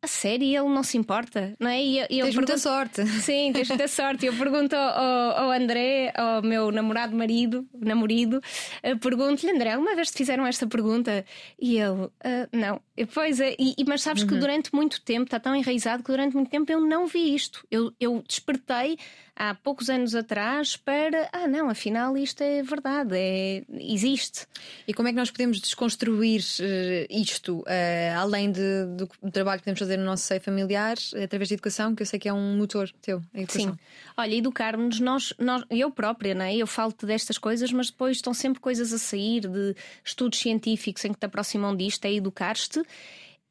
A 0.00 0.06
sério, 0.06 0.46
ele 0.46 0.68
não 0.72 0.84
se 0.84 0.96
importa, 0.96 1.56
não 1.58 1.68
é? 1.68 1.82
E, 1.82 1.98
eu, 1.98 2.06
tens 2.06 2.18
pergunto... 2.18 2.36
muita 2.36 2.58
sorte. 2.58 3.04
Sim, 3.20 3.52
tens 3.52 3.68
muita 3.68 3.88
sorte. 3.88 4.26
Eu 4.26 4.36
pergunto 4.36 4.76
ao, 4.76 5.44
ao 5.44 5.50
André, 5.50 6.12
ao 6.14 6.40
meu 6.40 6.70
namorado 6.70 7.16
marido, 7.16 7.66
namorado, 7.74 8.40
eh, 8.80 8.94
pergunto-lhe, 8.94 9.50
André, 9.50 9.72
alguma 9.72 9.96
vez 9.96 10.12
te 10.12 10.18
fizeram 10.18 10.46
esta 10.46 10.68
pergunta? 10.68 11.24
E 11.58 11.78
ele, 11.78 12.04
uh, 12.04 12.12
não. 12.52 12.80
Pois 13.06 13.40
é, 13.40 13.54
e, 13.58 13.74
mas 13.86 14.02
sabes 14.02 14.22
uhum. 14.22 14.28
que 14.28 14.36
durante 14.36 14.74
muito 14.74 15.00
tempo, 15.02 15.24
está 15.24 15.38
tão 15.38 15.54
enraizado 15.54 16.02
que 16.02 16.10
durante 16.10 16.34
muito 16.34 16.50
tempo 16.50 16.70
eu 16.70 16.80
não 16.80 17.06
vi 17.06 17.34
isto. 17.34 17.66
Eu, 17.70 17.92
eu 18.00 18.22
despertei 18.26 18.98
há 19.38 19.54
poucos 19.54 19.88
anos 19.88 20.16
atrás 20.16 20.76
para, 20.76 21.28
ah, 21.32 21.46
não, 21.46 21.70
afinal 21.70 22.16
isto 22.16 22.42
é 22.42 22.60
verdade, 22.60 23.14
é, 23.14 23.62
existe. 23.70 24.46
E 24.86 24.92
como 24.92 25.06
é 25.06 25.12
que 25.12 25.16
nós 25.16 25.30
podemos 25.30 25.60
desconstruir 25.60 26.40
uh, 26.40 27.06
isto, 27.08 27.60
uh, 27.60 28.18
além 28.18 28.50
de, 28.50 28.84
do, 28.96 29.08
do, 29.22 29.30
trabalho 29.30 29.60
que 29.60 29.64
podemos 29.64 29.78
fazer 29.78 29.96
no 29.96 30.04
nosso 30.04 30.24
seio 30.24 30.40
familiar, 30.40 30.96
através 31.22 31.48
da 31.48 31.54
educação, 31.54 31.94
que 31.94 32.02
eu 32.02 32.06
sei 32.06 32.18
que 32.18 32.28
é 32.28 32.32
um 32.32 32.56
motor 32.56 32.90
teu, 33.00 33.22
a 33.32 33.38
educação? 33.38 33.72
Sim. 33.72 33.78
Olha, 34.16 34.34
educar-nos, 34.34 34.98
nós, 34.98 35.32
nós, 35.38 35.62
eu 35.70 35.90
própria, 35.92 36.34
né, 36.34 36.56
eu 36.56 36.66
falo-te 36.66 37.06
destas 37.06 37.38
coisas, 37.38 37.72
mas 37.72 37.90
depois 37.90 38.16
estão 38.16 38.34
sempre 38.34 38.60
coisas 38.60 38.92
a 38.92 38.98
sair 38.98 39.42
de 39.42 39.76
estudos 40.04 40.40
científicos 40.40 41.04
em 41.04 41.12
que 41.12 41.20
te 41.20 41.26
aproximam 41.26 41.76
disto, 41.76 42.04
é 42.04 42.12
educar-te 42.12 42.82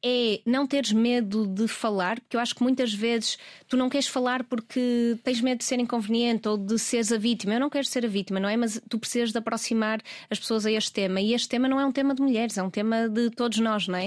é 0.04 0.40
não 0.46 0.66
teres 0.66 0.92
medo 0.92 1.46
de 1.46 1.66
falar, 1.66 2.20
porque 2.20 2.36
eu 2.36 2.40
acho 2.40 2.54
que 2.54 2.62
muitas 2.62 2.94
vezes 2.94 3.36
tu 3.66 3.76
não 3.76 3.88
queres 3.88 4.06
falar 4.06 4.44
porque 4.44 5.18
tens 5.24 5.40
medo 5.40 5.58
de 5.58 5.64
ser 5.64 5.80
inconveniente 5.80 6.48
ou 6.48 6.56
de 6.56 6.78
seres 6.78 7.10
a 7.10 7.18
vítima. 7.18 7.54
Eu 7.54 7.60
não 7.60 7.70
quero 7.70 7.86
ser 7.86 8.04
a 8.04 8.08
vítima, 8.08 8.38
não 8.38 8.48
é? 8.48 8.56
Mas 8.56 8.80
tu 8.88 8.98
precisas 8.98 9.32
de 9.32 9.38
aproximar 9.38 10.00
as 10.30 10.38
pessoas 10.38 10.64
a 10.66 10.70
este 10.70 10.92
tema. 10.92 11.20
E 11.20 11.34
este 11.34 11.48
tema 11.48 11.68
não 11.68 11.80
é 11.80 11.84
um 11.84 11.92
tema 11.92 12.14
de 12.14 12.22
mulheres, 12.22 12.56
é 12.56 12.62
um 12.62 12.70
tema 12.70 13.08
de 13.08 13.30
todos 13.30 13.58
nós, 13.58 13.88
não 13.88 13.98
é? 13.98 14.06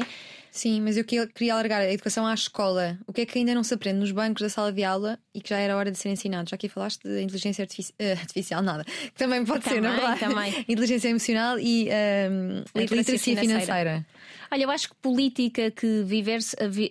Sim, 0.52 0.82
mas 0.82 0.98
eu 0.98 1.06
queria 1.06 1.54
alargar 1.54 1.80
a 1.80 1.92
educação 1.92 2.28
à 2.28 2.34
escola. 2.34 3.00
O 3.08 3.14
que 3.14 3.22
é 3.22 3.26
que 3.26 3.40
ainda 3.40 3.56
não 3.56 3.64
se 3.64 3.74
aprende 3.74 4.00
nos 4.00 4.12
bancos 4.12 4.42
da 4.42 4.50
sala 4.50 4.72
de 4.72 4.84
aula 4.84 5.18
e 5.34 5.40
que 5.40 5.50
já 5.50 5.58
era 5.58 5.78
hora 5.78 5.90
de 5.90 5.98
ser 5.98 6.10
ensinado? 6.10 6.50
Já 6.50 6.56
aqui 6.56 6.68
falaste 6.68 7.02
de 7.04 7.22
inteligência 7.22 7.64
artifici 7.64 7.94
uh, 7.94 8.20
artificial, 8.20 8.62
nada. 8.62 8.84
Que 8.84 9.14
também 9.14 9.46
pode 9.46 9.64
também, 9.64 9.82
ser, 9.82 9.82
não 9.82 10.12
é? 10.12 10.18
Também. 10.18 10.66
inteligência 10.68 11.08
emocional 11.08 11.58
e 11.58 11.88
uh, 11.88 12.66
literacia, 12.76 12.98
literacia 12.98 13.38
financeira. 13.38 13.66
financeira. 13.66 14.06
Olha, 14.54 14.64
eu 14.64 14.70
acho 14.70 14.90
que 14.90 14.96
política, 14.96 15.72
que 15.72 16.04
viver, 16.04 16.42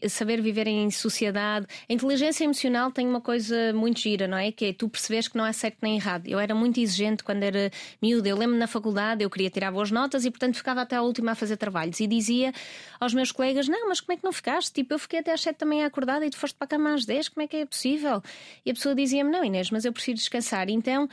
saber 0.08 0.40
viver 0.40 0.66
em 0.66 0.90
sociedade, 0.90 1.66
a 1.86 1.92
inteligência 1.92 2.42
emocional 2.42 2.90
tem 2.90 3.06
uma 3.06 3.20
coisa 3.20 3.74
muito 3.74 4.00
gira, 4.00 4.26
não 4.26 4.38
é? 4.38 4.50
Que 4.50 4.64
é 4.64 4.72
tu 4.72 4.88
percebes 4.88 5.28
que 5.28 5.36
não 5.36 5.44
é 5.44 5.52
certo 5.52 5.76
nem 5.82 5.96
errado. 5.96 6.26
Eu 6.26 6.38
era 6.38 6.54
muito 6.54 6.80
exigente 6.80 7.22
quando 7.22 7.42
era 7.42 7.70
miúda. 8.00 8.30
Eu 8.30 8.38
lembro 8.38 8.56
na 8.56 8.66
faculdade, 8.66 9.22
eu 9.22 9.28
queria 9.28 9.50
tirar 9.50 9.70
boas 9.70 9.90
notas 9.90 10.24
e, 10.24 10.30
portanto, 10.30 10.56
ficava 10.56 10.80
até 10.80 10.96
a 10.96 11.02
última 11.02 11.32
a 11.32 11.34
fazer 11.34 11.58
trabalhos. 11.58 12.00
E 12.00 12.06
dizia 12.06 12.50
aos 12.98 13.12
meus 13.12 13.30
colegas: 13.30 13.49
Não, 13.68 13.88
mas 13.88 14.00
como 14.00 14.12
é 14.12 14.16
que 14.16 14.24
não 14.24 14.32
ficaste? 14.32 14.72
Tipo, 14.72 14.94
eu 14.94 14.98
fiquei 14.98 15.20
até 15.20 15.32
às 15.32 15.40
7 15.40 15.56
também 15.56 15.84
acordada 15.84 16.24
e 16.26 16.30
tu 16.30 16.36
foste 16.36 16.54
para 16.54 16.64
a 16.66 16.68
cama 16.68 16.94
às 16.94 17.04
10, 17.04 17.30
como 17.30 17.44
é 17.44 17.48
que 17.48 17.56
é 17.56 17.66
possível? 17.66 18.22
E 18.64 18.70
a 18.70 18.74
pessoa 18.74 18.94
dizia-me: 18.94 19.30
Não, 19.30 19.44
Inês, 19.44 19.70
mas 19.70 19.84
eu 19.84 19.92
prefiro 19.92 20.16
descansar. 20.16 20.68
Então 20.68 21.08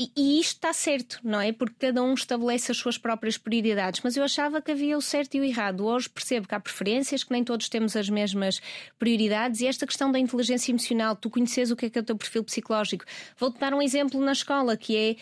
e, 0.00 0.10
e, 0.16 0.40
isto 0.40 0.54
está 0.54 0.72
certo, 0.72 1.20
não 1.22 1.38
é? 1.42 1.52
Porque 1.52 1.74
cada 1.78 2.02
um 2.02 2.14
estabelece 2.14 2.72
as 2.72 2.78
suas 2.78 2.96
próprias 2.96 3.36
prioridades. 3.36 4.00
Mas 4.02 4.16
eu 4.16 4.24
achava 4.24 4.62
que 4.62 4.70
havia 4.70 4.96
o 4.96 5.02
certo 5.02 5.34
e 5.34 5.40
o 5.40 5.44
errado. 5.44 5.84
Hoje 5.84 6.08
percebo 6.08 6.48
que 6.48 6.54
há 6.54 6.60
preferências, 6.60 7.22
que 7.22 7.30
nem 7.30 7.44
todos 7.44 7.68
temos 7.68 7.94
as 7.94 8.08
mesmas 8.08 8.62
prioridades. 8.98 9.60
E 9.60 9.66
esta 9.66 9.86
questão 9.86 10.10
da 10.10 10.18
inteligência 10.18 10.72
emocional, 10.72 11.14
tu 11.14 11.28
conheces 11.28 11.70
o 11.70 11.76
que 11.76 11.84
é, 11.84 11.90
que 11.90 11.98
é 11.98 12.00
o 12.00 12.04
teu 12.04 12.16
perfil 12.16 12.42
psicológico. 12.42 13.04
Vou-te 13.36 13.60
dar 13.60 13.74
um 13.74 13.82
exemplo 13.82 14.18
na 14.22 14.32
escola, 14.32 14.74
que 14.74 14.96
é 14.96 15.16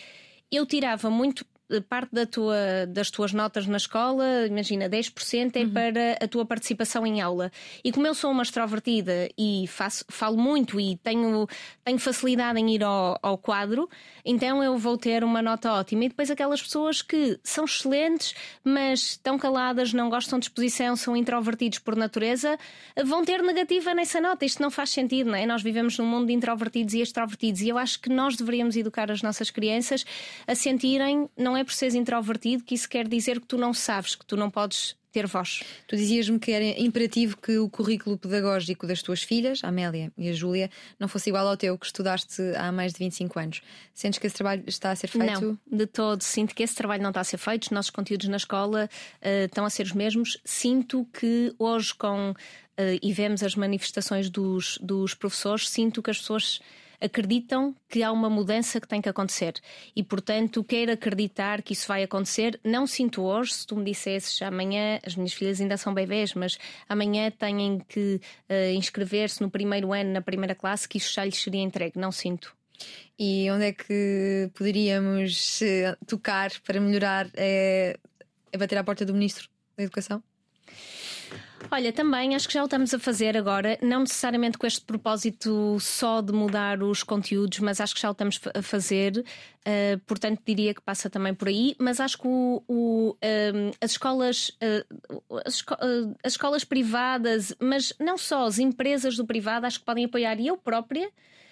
eu 0.49 0.65
tirava 0.65 1.09
muito 1.09 1.45
parte 1.87 2.13
da 2.13 2.25
tua, 2.25 2.85
das 2.87 3.11
tuas 3.11 3.33
notas 3.33 3.67
na 3.67 3.77
escola, 3.77 4.45
imagina, 4.47 4.89
10% 4.89 5.55
é 5.55 5.59
uhum. 5.59 5.69
para 5.69 6.13
a 6.21 6.27
tua 6.27 6.45
participação 6.45 7.05
em 7.05 7.21
aula. 7.21 7.51
E 7.83 7.91
como 7.91 8.07
eu 8.07 8.13
sou 8.13 8.31
uma 8.31 8.43
extrovertida 8.43 9.29
e 9.37 9.65
faço, 9.67 10.03
falo 10.09 10.37
muito 10.37 10.79
e 10.79 10.97
tenho, 10.97 11.47
tenho 11.83 11.99
facilidade 11.99 12.59
em 12.59 12.75
ir 12.75 12.83
ao, 12.83 13.17
ao 13.21 13.37
quadro, 13.37 13.89
então 14.25 14.63
eu 14.63 14.77
vou 14.77 14.97
ter 14.97 15.23
uma 15.23 15.41
nota 15.41 15.73
ótima. 15.73 16.05
E 16.05 16.09
depois 16.09 16.31
aquelas 16.31 16.61
pessoas 16.61 17.01
que 17.01 17.39
são 17.43 17.65
excelentes, 17.65 18.33
mas 18.63 19.11
estão 19.11 19.37
caladas, 19.37 19.93
não 19.93 20.09
gostam 20.09 20.39
de 20.39 20.45
exposição, 20.45 20.95
são 20.95 21.15
introvertidos 21.15 21.79
por 21.79 21.95
natureza, 21.95 22.57
vão 23.05 23.23
ter 23.23 23.41
negativa 23.41 23.93
nessa 23.93 24.19
nota. 24.19 24.45
Isto 24.45 24.61
não 24.61 24.71
faz 24.71 24.89
sentido, 24.89 25.29
não 25.29 25.35
é? 25.35 25.45
Nós 25.45 25.61
vivemos 25.61 25.97
num 25.97 26.05
mundo 26.05 26.27
de 26.27 26.33
introvertidos 26.33 26.93
e 26.93 27.01
extrovertidos. 27.01 27.61
E 27.61 27.69
eu 27.69 27.77
acho 27.77 27.99
que 27.99 28.09
nós 28.09 28.35
deveríamos 28.35 28.75
educar 28.75 29.11
as 29.11 29.21
nossas 29.21 29.49
crianças 29.49 30.05
a 30.47 30.55
sentirem, 30.55 31.29
não 31.37 31.55
é? 31.55 31.58
É 31.59 31.63
por 31.63 31.73
seres 31.73 31.95
introvertido 31.95 32.63
que 32.63 32.75
isso 32.75 32.89
quer 32.89 33.07
dizer 33.07 33.39
que 33.39 33.47
tu 33.47 33.57
não 33.57 33.73
sabes, 33.73 34.15
que 34.15 34.25
tu 34.25 34.35
não 34.35 34.49
podes 34.49 34.97
ter 35.11 35.25
voz. 35.25 35.63
Tu 35.87 35.95
dizias-me 35.95 36.39
que 36.39 36.51
era 36.51 36.65
imperativo 36.79 37.37
que 37.37 37.57
o 37.57 37.69
currículo 37.69 38.17
pedagógico 38.17 38.85
das 38.85 39.01
tuas 39.01 39.23
filhas, 39.23 39.63
a 39.63 39.69
Amélia 39.69 40.11
e 40.17 40.29
a 40.29 40.33
Júlia, 40.33 40.69
não 40.99 41.07
fosse 41.07 41.29
igual 41.29 41.47
ao 41.47 41.57
teu 41.57 41.77
que 41.77 41.85
estudaste 41.85 42.41
há 42.55 42.71
mais 42.71 42.93
de 42.93 42.99
25 42.99 43.39
anos. 43.39 43.61
Sentes 43.93 44.19
que 44.19 44.27
esse 44.27 44.35
trabalho 44.35 44.63
está 44.67 44.91
a 44.91 44.95
ser 44.95 45.07
feito? 45.07 45.41
Não, 45.41 45.77
de 45.77 45.87
todo. 45.87 46.21
Sinto 46.21 46.53
que 46.53 46.63
esse 46.63 46.75
trabalho 46.75 47.01
não 47.01 47.09
está 47.09 47.21
a 47.21 47.23
ser 47.23 47.37
feito. 47.37 47.63
Os 47.63 47.71
nossos 47.71 47.89
conteúdos 47.89 48.27
na 48.27 48.37
escola 48.37 48.89
uh, 49.21 49.45
estão 49.45 49.65
a 49.65 49.69
ser 49.69 49.83
os 49.83 49.93
mesmos. 49.93 50.39
Sinto 50.45 51.07
que 51.11 51.53
hoje, 51.57 51.93
com. 51.95 52.31
Uh, 52.31 52.97
e 53.01 53.11
vemos 53.11 53.43
as 53.43 53.55
manifestações 53.55 54.29
dos, 54.29 54.77
dos 54.81 55.13
professores, 55.13 55.67
sinto 55.67 56.01
que 56.01 56.11
as 56.11 56.19
pessoas 56.19 56.61
acreditam 57.01 57.75
que 57.87 58.03
há 58.03 58.11
uma 58.11 58.29
mudança 58.29 58.79
que 58.79 58.87
tem 58.87 59.01
que 59.01 59.09
acontecer 59.09 59.53
e, 59.95 60.03
portanto, 60.03 60.63
quero 60.63 60.91
acreditar 60.91 61.61
que 61.61 61.73
isso 61.73 61.87
vai 61.87 62.03
acontecer. 62.03 62.59
Não 62.63 62.85
sinto 62.85 63.21
hoje, 63.21 63.53
se 63.53 63.67
tu 63.67 63.75
me 63.75 63.85
dissesses 63.85 64.41
amanhã, 64.41 64.99
as 65.05 65.15
minhas 65.15 65.33
filhas 65.33 65.61
ainda 65.61 65.77
são 65.77 65.93
bebês, 65.93 66.33
mas 66.33 66.57
amanhã 66.87 67.31
têm 67.31 67.79
que 67.87 68.19
uh, 68.49 68.73
inscrever-se 68.73 69.41
no 69.41 69.49
primeiro 69.49 69.93
ano, 69.93 70.11
na 70.11 70.21
primeira 70.21 70.55
classe, 70.55 70.87
que 70.87 70.97
isso 70.97 71.13
já 71.13 71.23
lhes 71.23 71.41
seria 71.41 71.61
entregue. 71.61 71.99
Não 71.99 72.11
sinto. 72.11 72.55
E 73.17 73.49
onde 73.51 73.65
é 73.65 73.73
que 73.73 74.49
poderíamos 74.53 75.61
eh, 75.61 75.97
tocar 76.07 76.49
para 76.65 76.79
melhorar? 76.79 77.29
É, 77.35 77.97
é 78.51 78.57
bater 78.57 78.77
à 78.77 78.83
porta 78.83 79.05
do 79.05 79.13
Ministro 79.13 79.49
da 79.75 79.83
Educação? 79.83 80.23
Olha, 81.71 81.93
também 81.93 82.35
acho 82.35 82.47
que 82.47 82.53
já 82.53 82.61
o 82.61 82.65
estamos 82.65 82.93
a 82.93 82.99
fazer 82.99 83.37
agora, 83.37 83.77
não 83.81 84.01
necessariamente 84.01 84.57
com 84.57 84.65
este 84.65 84.81
propósito 84.81 85.77
só 85.79 86.21
de 86.21 86.33
mudar 86.33 86.81
os 86.81 87.03
conteúdos, 87.03 87.59
mas 87.59 87.79
acho 87.79 87.93
que 87.93 88.01
já 88.01 88.09
o 88.09 88.11
estamos 88.11 88.39
a 88.53 88.61
fazer, 88.61 89.17
uh, 89.17 89.99
portanto 90.07 90.41
diria 90.45 90.73
que 90.73 90.81
passa 90.81 91.09
também 91.09 91.33
por 91.33 91.47
aí. 91.47 91.75
Mas 91.79 91.99
acho 91.99 92.17
que 92.17 92.27
o, 92.27 92.63
o, 92.67 93.09
uh, 93.11 93.71
as, 93.81 93.91
escolas, 93.91 94.49
uh, 94.49 95.23
as, 95.45 95.55
esco 95.55 95.75
as 96.23 96.33
escolas 96.33 96.63
privadas, 96.63 97.53
mas 97.59 97.93
não 97.99 98.17
só, 98.17 98.45
as 98.45 98.57
empresas 98.57 99.15
do 99.15 99.25
privado, 99.25 99.65
acho 99.65 99.79
que 99.79 99.85
podem 99.85 100.05
apoiar, 100.05 100.39
e 100.39 100.47
eu 100.47 100.57
própria 100.57 101.09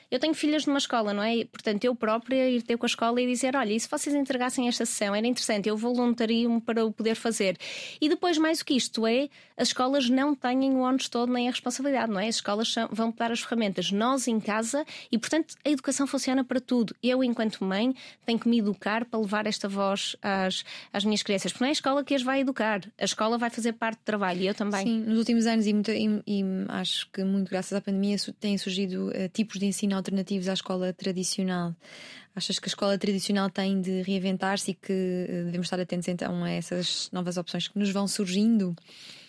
eu 0.09 0.19
tenho 0.19 0.33
filhas 0.33 0.65
numa 0.65 0.77
escola, 0.77 1.13
não 1.13 1.23
é? 1.23 1.43
Portanto, 1.45 1.83
eu 1.83 1.93
própria 1.93 2.49
ir 2.49 2.61
ter 2.61 2.77
com 2.77 2.85
a 2.85 2.87
escola 2.87 3.21
e 3.21 3.27
dizer: 3.27 3.55
olha, 3.55 3.73
e 3.73 3.79
se 3.79 3.89
vocês 3.89 4.15
entregassem 4.15 4.67
esta 4.67 4.85
sessão, 4.85 5.13
era 5.13 5.27
interessante, 5.27 5.67
eu 5.67 5.75
voluntario-me 5.75 6.61
para 6.61 6.85
o 6.85 6.91
poder 6.91 7.15
fazer. 7.15 7.57
E 7.99 8.07
depois, 8.07 8.37
mais 8.37 8.59
do 8.59 8.65
que 8.65 8.75
isto, 8.75 9.05
é 9.05 9.29
as 9.57 9.69
escolas 9.69 10.09
não 10.09 10.35
têm 10.35 10.71
o 10.71 10.79
ónus 10.79 11.09
todo 11.09 11.33
nem 11.33 11.47
a 11.47 11.51
responsabilidade, 11.51 12.11
não 12.11 12.19
é? 12.19 12.27
As 12.27 12.35
escolas 12.35 12.73
vão 12.91 13.13
dar 13.17 13.31
as 13.31 13.41
ferramentas, 13.41 13.91
nós 13.91 14.27
em 14.27 14.39
casa, 14.39 14.85
e 15.11 15.17
portanto 15.17 15.55
a 15.65 15.69
educação 15.69 16.05
funciona 16.05 16.43
para 16.43 16.61
tudo. 16.61 16.95
Eu, 17.01 17.23
enquanto 17.23 17.63
mãe, 17.63 17.93
tenho 18.25 18.39
que 18.39 18.47
me 18.47 18.59
educar 18.59 19.03
para 19.05 19.19
levar 19.19 19.47
esta 19.47 19.67
voz 19.67 20.15
às, 20.21 20.63
às 20.93 21.03
minhas 21.03 21.23
crianças, 21.23 21.51
porque 21.51 21.63
não 21.63 21.67
é 21.67 21.71
a 21.71 21.73
escola 21.73 22.03
que 22.03 22.13
as 22.13 22.21
vai 22.21 22.41
educar, 22.41 22.81
a 22.97 23.03
escola 23.03 23.37
vai 23.37 23.49
fazer 23.49 23.73
parte 23.73 23.97
do 23.97 24.03
trabalho 24.03 24.41
e 24.41 24.47
eu 24.47 24.53
também. 24.53 24.85
Sim, 24.85 24.99
nos 24.99 25.17
últimos 25.17 25.47
anos, 25.47 25.65
e, 25.65 25.73
muito, 25.73 25.91
e, 25.91 26.21
e 26.27 26.43
acho 26.69 27.09
que 27.11 27.23
muito 27.23 27.49
graças 27.49 27.73
à 27.73 27.81
pandemia, 27.81 28.15
têm 28.39 28.57
surgido 28.57 29.09
uh, 29.09 29.29
tipos 29.33 29.59
de 29.59 29.65
ensino 29.65 29.96
alternativos 29.97 30.47
à 30.47 30.53
escola 30.53 30.93
tradicional. 30.93 31.75
Achas 32.35 32.59
que 32.59 32.67
a 32.67 32.69
escola 32.69 32.97
tradicional 32.97 33.49
tem 33.49 33.81
de 33.81 34.03
reinventar-se 34.03 34.71
e 34.71 34.73
que 34.75 34.93
uh, 34.93 35.45
devemos 35.45 35.65
estar 35.65 35.79
atentos 35.79 36.07
então 36.07 36.43
a 36.43 36.51
essas 36.51 37.09
novas 37.11 37.37
opções 37.37 37.67
que 37.67 37.77
nos 37.77 37.91
vão 37.91 38.07
surgindo? 38.07 38.75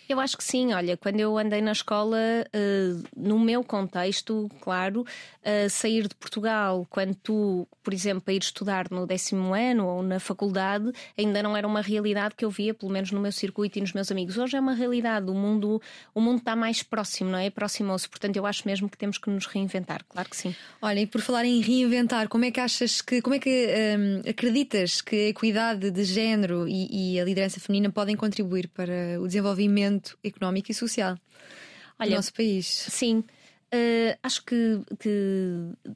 Eu 0.09 0.19
acho 0.19 0.35
que 0.35 0.43
sim. 0.43 0.73
Olha, 0.73 0.97
quando 0.97 1.19
eu 1.19 1.37
andei 1.37 1.61
na 1.61 1.71
escola, 1.71 2.17
uh, 2.17 3.03
no 3.15 3.39
meu 3.39 3.63
contexto, 3.63 4.49
claro, 4.59 5.01
uh, 5.01 5.69
sair 5.69 6.07
de 6.07 6.15
Portugal, 6.15 6.87
quando 6.89 7.13
tu, 7.13 7.67
por 7.83 7.93
exemplo, 7.93 8.23
a 8.25 8.33
ir 8.33 8.41
estudar 8.41 8.89
no 8.89 9.05
décimo 9.05 9.53
ano 9.53 9.85
ou 9.85 10.01
na 10.01 10.19
faculdade, 10.19 10.91
ainda 11.15 11.43
não 11.43 11.55
era 11.55 11.67
uma 11.67 11.79
realidade 11.79 12.33
que 12.35 12.43
eu 12.43 12.49
via, 12.49 12.73
pelo 12.73 12.91
menos 12.91 13.11
no 13.11 13.21
meu 13.21 13.31
circuito 13.31 13.77
e 13.77 13.81
nos 13.81 13.93
meus 13.93 14.11
amigos. 14.11 14.35
Hoje 14.35 14.57
é 14.57 14.59
uma 14.59 14.73
realidade. 14.73 15.29
O 15.29 15.35
mundo, 15.35 15.79
o 16.15 16.19
mundo 16.19 16.39
está 16.39 16.55
mais 16.55 16.81
próximo, 16.81 17.29
não 17.29 17.37
é? 17.37 17.45
Aproximou-se. 17.45 18.09
Portanto, 18.09 18.35
eu 18.35 18.47
acho 18.47 18.63
mesmo 18.65 18.89
que 18.89 18.97
temos 18.97 19.19
que 19.19 19.29
nos 19.29 19.45
reinventar. 19.45 20.03
Claro 20.09 20.27
que 20.27 20.35
sim. 20.35 20.55
Olha, 20.81 21.01
e 21.01 21.05
por 21.05 21.21
falar 21.21 21.45
em 21.45 21.61
reinventar, 21.61 22.27
como 22.29 22.45
é 22.45 22.49
que 22.49 22.59
achas 22.59 22.99
que, 22.99 23.21
como 23.21 23.35
é 23.35 23.39
que 23.39 23.67
um, 23.95 24.27
acreditas 24.27 25.01
que 25.01 25.15
a 25.15 25.27
equidade 25.27 25.91
de 25.91 26.03
género 26.03 26.67
e, 26.67 27.13
e 27.13 27.19
a 27.19 27.23
liderança 27.23 27.59
feminina 27.59 27.91
podem 27.91 28.15
contribuir 28.15 28.67
para 28.69 29.21
o 29.21 29.27
desenvolvimento? 29.27 29.98
Económico 30.23 30.71
e 30.71 30.73
social 30.73 31.17
Olha, 31.99 32.09
do 32.09 32.15
nosso 32.15 32.33
país. 32.33 32.65
Sim. 32.67 33.23
Uh, 33.71 34.17
acho 34.23 34.43
que, 34.45 34.81
que, 34.99 35.11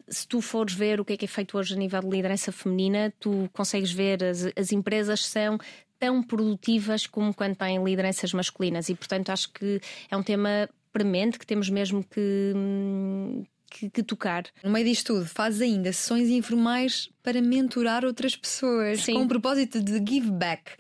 se 0.08 0.28
tu 0.28 0.42
fores 0.42 0.76
ver 0.76 1.00
o 1.00 1.06
que 1.06 1.14
é 1.14 1.18
que 1.18 1.26
é 1.26 1.28
feito 1.28 1.58
hoje 1.58 1.74
a 1.74 1.78
nível 1.78 2.02
de 2.02 2.10
liderança 2.10 2.52
feminina, 2.52 3.12
tu 3.20 3.50
consegues 3.52 3.92
ver 3.92 4.24
as, 4.24 4.46
as 4.56 4.72
empresas 4.72 5.26
são 5.26 5.58
tão 5.98 6.22
produtivas 6.22 7.08
como 7.08 7.34
quando 7.34 7.56
têm 7.56 7.84
lideranças 7.84 8.32
masculinas 8.34 8.90
e, 8.90 8.96
portanto, 8.96 9.30
acho 9.30 9.52
que 9.52 9.80
é 10.12 10.18
um 10.18 10.22
tema 10.22 10.70
premente 10.92 11.40
que 11.40 11.48
temos 11.48 11.70
mesmo 11.70 12.04
que, 12.04 12.54
que, 13.72 13.90
que, 13.90 14.04
tocar. 14.04 14.44
No 14.64 14.70
meio 14.70 14.86
disto 14.86 15.14
tudo, 15.14 15.26
fazes 15.26 15.62
ainda 15.62 15.92
sessões 15.92 16.30
informais 16.30 17.10
para 17.24 17.42
mentorar 17.42 18.06
outras 18.06 18.36
pessoas 18.36 19.02
Sim. 19.02 19.14
com 19.14 19.24
o 19.24 19.28
propósito 19.28 19.82
de 19.82 19.94
give 19.94 20.30
back. 20.30 20.74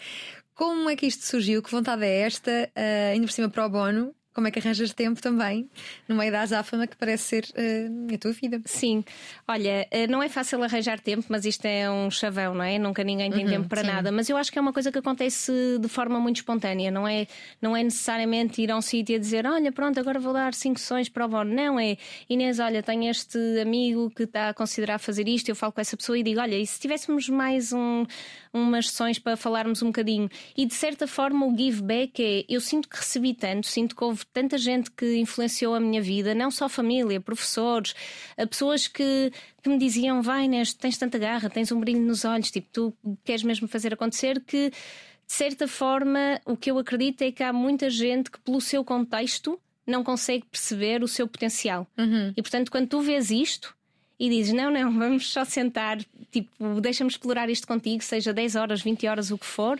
Como 0.53 0.89
é 0.89 0.95
que 0.95 1.07
isto 1.07 1.25
surgiu? 1.25 1.63
Que 1.63 1.71
vontade 1.71 2.05
é 2.05 2.21
esta? 2.21 2.71
Uh, 2.77 3.11
ainda 3.13 3.27
por 3.27 3.33
cima 3.33 3.49
pro 3.49 3.69
bono, 3.69 4.15
como 4.33 4.47
é 4.47 4.51
que 4.51 4.59
arranjas 4.59 4.93
tempo 4.93 5.21
também 5.21 5.69
no 6.07 6.15
meio 6.15 6.31
da 6.31 6.41
azáfama 6.41 6.87
que 6.87 6.95
parece 6.97 7.23
ser 7.23 7.43
uh, 7.45 8.13
a 8.13 8.17
tua 8.17 8.31
vida? 8.31 8.61
Sim, 8.65 9.03
olha, 9.47 9.87
uh, 9.91 10.11
não 10.11 10.21
é 10.21 10.29
fácil 10.29 10.61
arranjar 10.63 10.99
tempo, 10.99 11.25
mas 11.29 11.45
isto 11.45 11.65
é 11.65 11.89
um 11.89 12.09
chavão, 12.09 12.53
não 12.55 12.63
é? 12.63 12.79
Nunca 12.79 13.03
ninguém 13.03 13.31
tem 13.31 13.45
uhum, 13.45 13.51
tempo 13.51 13.69
para 13.69 13.81
sim. 13.81 13.87
nada. 13.87 14.11
Mas 14.11 14.29
eu 14.29 14.37
acho 14.37 14.51
que 14.51 14.57
é 14.57 14.61
uma 14.61 14.73
coisa 14.73 14.91
que 14.91 14.97
acontece 14.97 15.51
de 15.79 15.87
forma 15.87 16.19
muito 16.19 16.37
espontânea, 16.37 16.89
não 16.89 17.07
é? 17.07 17.27
Não 17.61 17.75
é 17.75 17.83
necessariamente 17.83 18.61
ir 18.61 18.71
a 18.71 18.77
um 18.77 18.81
sítio 18.81 19.15
e 19.15 19.19
dizer, 19.19 19.45
olha, 19.45 19.71
pronto, 19.71 19.99
agora 19.99 20.19
vou 20.19 20.33
dar 20.33 20.53
cinco 20.53 20.79
sessões 20.79 21.09
para 21.09 21.25
o 21.25 21.27
bono. 21.27 21.53
Não 21.53 21.79
é, 21.79 21.97
Inês, 22.29 22.59
olha, 22.59 22.81
tenho 22.81 23.09
este 23.09 23.37
amigo 23.61 24.09
que 24.09 24.23
está 24.23 24.49
a 24.49 24.53
considerar 24.53 24.97
fazer 24.99 25.27
isto, 25.27 25.49
eu 25.49 25.55
falo 25.55 25.71
com 25.71 25.81
essa 25.81 25.95
pessoa 25.95 26.17
e 26.17 26.23
digo, 26.23 26.39
olha, 26.39 26.57
e 26.57 26.65
se 26.65 26.79
tivéssemos 26.79 27.29
mais 27.29 27.71
um, 27.71 28.05
umas 28.53 28.89
sessões 28.89 29.19
para 29.19 29.37
falarmos 29.37 29.81
um 29.81 29.87
bocadinho? 29.87 30.29
E 30.57 30.65
de 30.65 30.73
certa 30.73 31.07
forma 31.07 31.45
o 31.45 31.55
give 31.55 31.81
back 31.81 32.23
é, 32.23 32.45
eu 32.49 32.59
sinto 32.61 32.89
que 32.89 32.97
recebi 32.97 33.33
tanto, 33.33 33.67
sinto 33.67 33.95
que 33.95 34.03
houve 34.03 34.22
houve 34.23 34.25
tanta 34.31 34.57
gente 34.57 34.89
que 34.89 35.17
influenciou 35.17 35.75
a 35.75 35.79
minha 35.79 36.01
vida, 36.01 36.33
não 36.33 36.49
só 36.49 36.69
família, 36.69 37.19
professores, 37.19 37.93
eh, 38.37 38.45
pessoas 38.45 38.87
que, 38.87 39.31
que 39.61 39.69
me 39.69 39.77
diziam: 39.77 40.21
vai, 40.21 40.45
Inês, 40.45 40.73
tens 40.73 40.97
tanta 40.97 41.17
garra, 41.17 41.49
tens 41.49 41.71
um 41.71 41.79
brilho 41.79 42.01
nos 42.01 42.25
olhos, 42.25 42.49
tipo, 42.49 42.67
tu 42.71 42.93
queres 43.23 43.43
mesmo 43.43 43.67
fazer 43.67 43.93
acontecer, 43.93 44.41
que 44.41 44.69
de 44.69 45.33
certa 45.33 45.67
forma 45.67 46.39
o 46.45 46.55
que 46.55 46.71
eu 46.71 46.77
acredito 46.77 47.21
é 47.21 47.31
que 47.31 47.43
há 47.43 47.53
muita 47.53 47.89
gente 47.89 48.31
que, 48.31 48.39
pelo 48.39 48.61
seu 48.61 48.83
contexto, 48.83 49.59
não 49.85 50.03
consegue 50.03 50.45
perceber 50.49 51.03
o 51.03 51.07
seu 51.07 51.27
potencial. 51.27 51.87
Uhum. 51.97 52.33
E 52.35 52.41
portanto, 52.41 52.71
quando 52.71 52.87
tu 52.87 53.01
vês 53.01 53.29
isto 53.29 53.75
e 54.19 54.29
dizes: 54.29 54.53
Não, 54.53 54.71
não, 54.71 54.91
vamos 54.97 55.31
só 55.31 55.43
sentar, 55.43 55.97
tipo, 56.31 56.81
deixa-me 56.81 57.09
explorar 57.09 57.49
isto 57.49 57.67
contigo, 57.67 58.03
seja 58.03 58.33
10 58.33 58.55
horas, 58.55 58.81
20 58.81 59.07
horas, 59.07 59.31
o 59.31 59.37
que 59.37 59.45
for, 59.45 59.79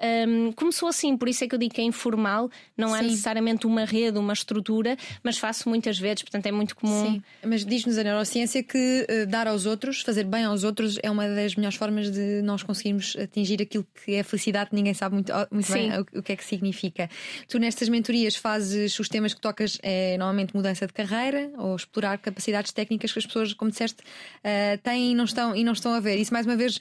um, 0.00 0.52
começou 0.52 0.88
assim, 0.88 1.16
por 1.16 1.28
isso 1.28 1.44
é 1.44 1.48
que 1.48 1.54
eu 1.54 1.58
digo 1.58 1.74
que 1.74 1.80
é 1.80 1.84
informal, 1.84 2.50
não 2.76 2.94
há 2.94 3.02
necessariamente 3.02 3.66
uma 3.66 3.84
rede, 3.84 4.18
uma 4.18 4.32
estrutura, 4.32 4.96
mas 5.22 5.38
faço 5.38 5.68
muitas 5.68 5.98
vezes, 5.98 6.22
portanto 6.22 6.46
é 6.46 6.52
muito 6.52 6.74
comum. 6.74 7.12
Sim, 7.12 7.22
mas 7.44 7.64
diz-nos 7.64 7.98
a 7.98 8.04
neurociência 8.04 8.62
que 8.62 9.06
uh, 9.08 9.26
dar 9.26 9.46
aos 9.46 9.66
outros, 9.66 10.00
fazer 10.00 10.24
bem 10.24 10.44
aos 10.44 10.64
outros, 10.64 10.98
é 11.02 11.10
uma 11.10 11.28
das 11.28 11.54
melhores 11.54 11.76
formas 11.76 12.10
de 12.10 12.40
nós 12.42 12.62
conseguirmos 12.62 13.16
atingir 13.16 13.60
aquilo 13.60 13.86
que 14.04 14.14
é 14.14 14.22
felicidade, 14.22 14.70
ninguém 14.72 14.94
sabe 14.94 15.14
muito, 15.14 15.32
muito 15.50 15.72
bem 15.72 15.90
o, 15.98 16.18
o, 16.18 16.22
que 16.22 16.32
é 16.32 16.36
que 16.36 16.44
significa. 16.44 17.10
Tu 17.48 17.58
nestas 17.58 17.88
mentorias 17.88 18.36
fazes 18.36 18.98
os 18.98 19.08
temas 19.08 19.34
que 19.34 19.40
tocas, 19.40 19.78
é 19.82 20.16
normalmente 20.16 20.54
mudança 20.54 20.86
de 20.86 20.92
carreira 20.92 21.50
ou 21.58 21.76
explorar 21.76 22.16
capacidades 22.18 22.72
técnicas 22.72 23.12
que 23.12 23.18
as 23.18 23.26
pessoas, 23.26 23.52
como 23.52 23.70
disseste, 23.70 24.02
uh, 24.02 24.78
têm 24.82 25.12
e 25.12 25.14
não, 25.14 25.24
estão, 25.24 25.54
e 25.54 25.62
não 25.62 25.72
estão 25.72 25.92
a 25.92 26.00
ver. 26.00 26.16
Isso 26.16 26.32
mais 26.32 26.46
uma 26.46 26.56
vez, 26.56 26.80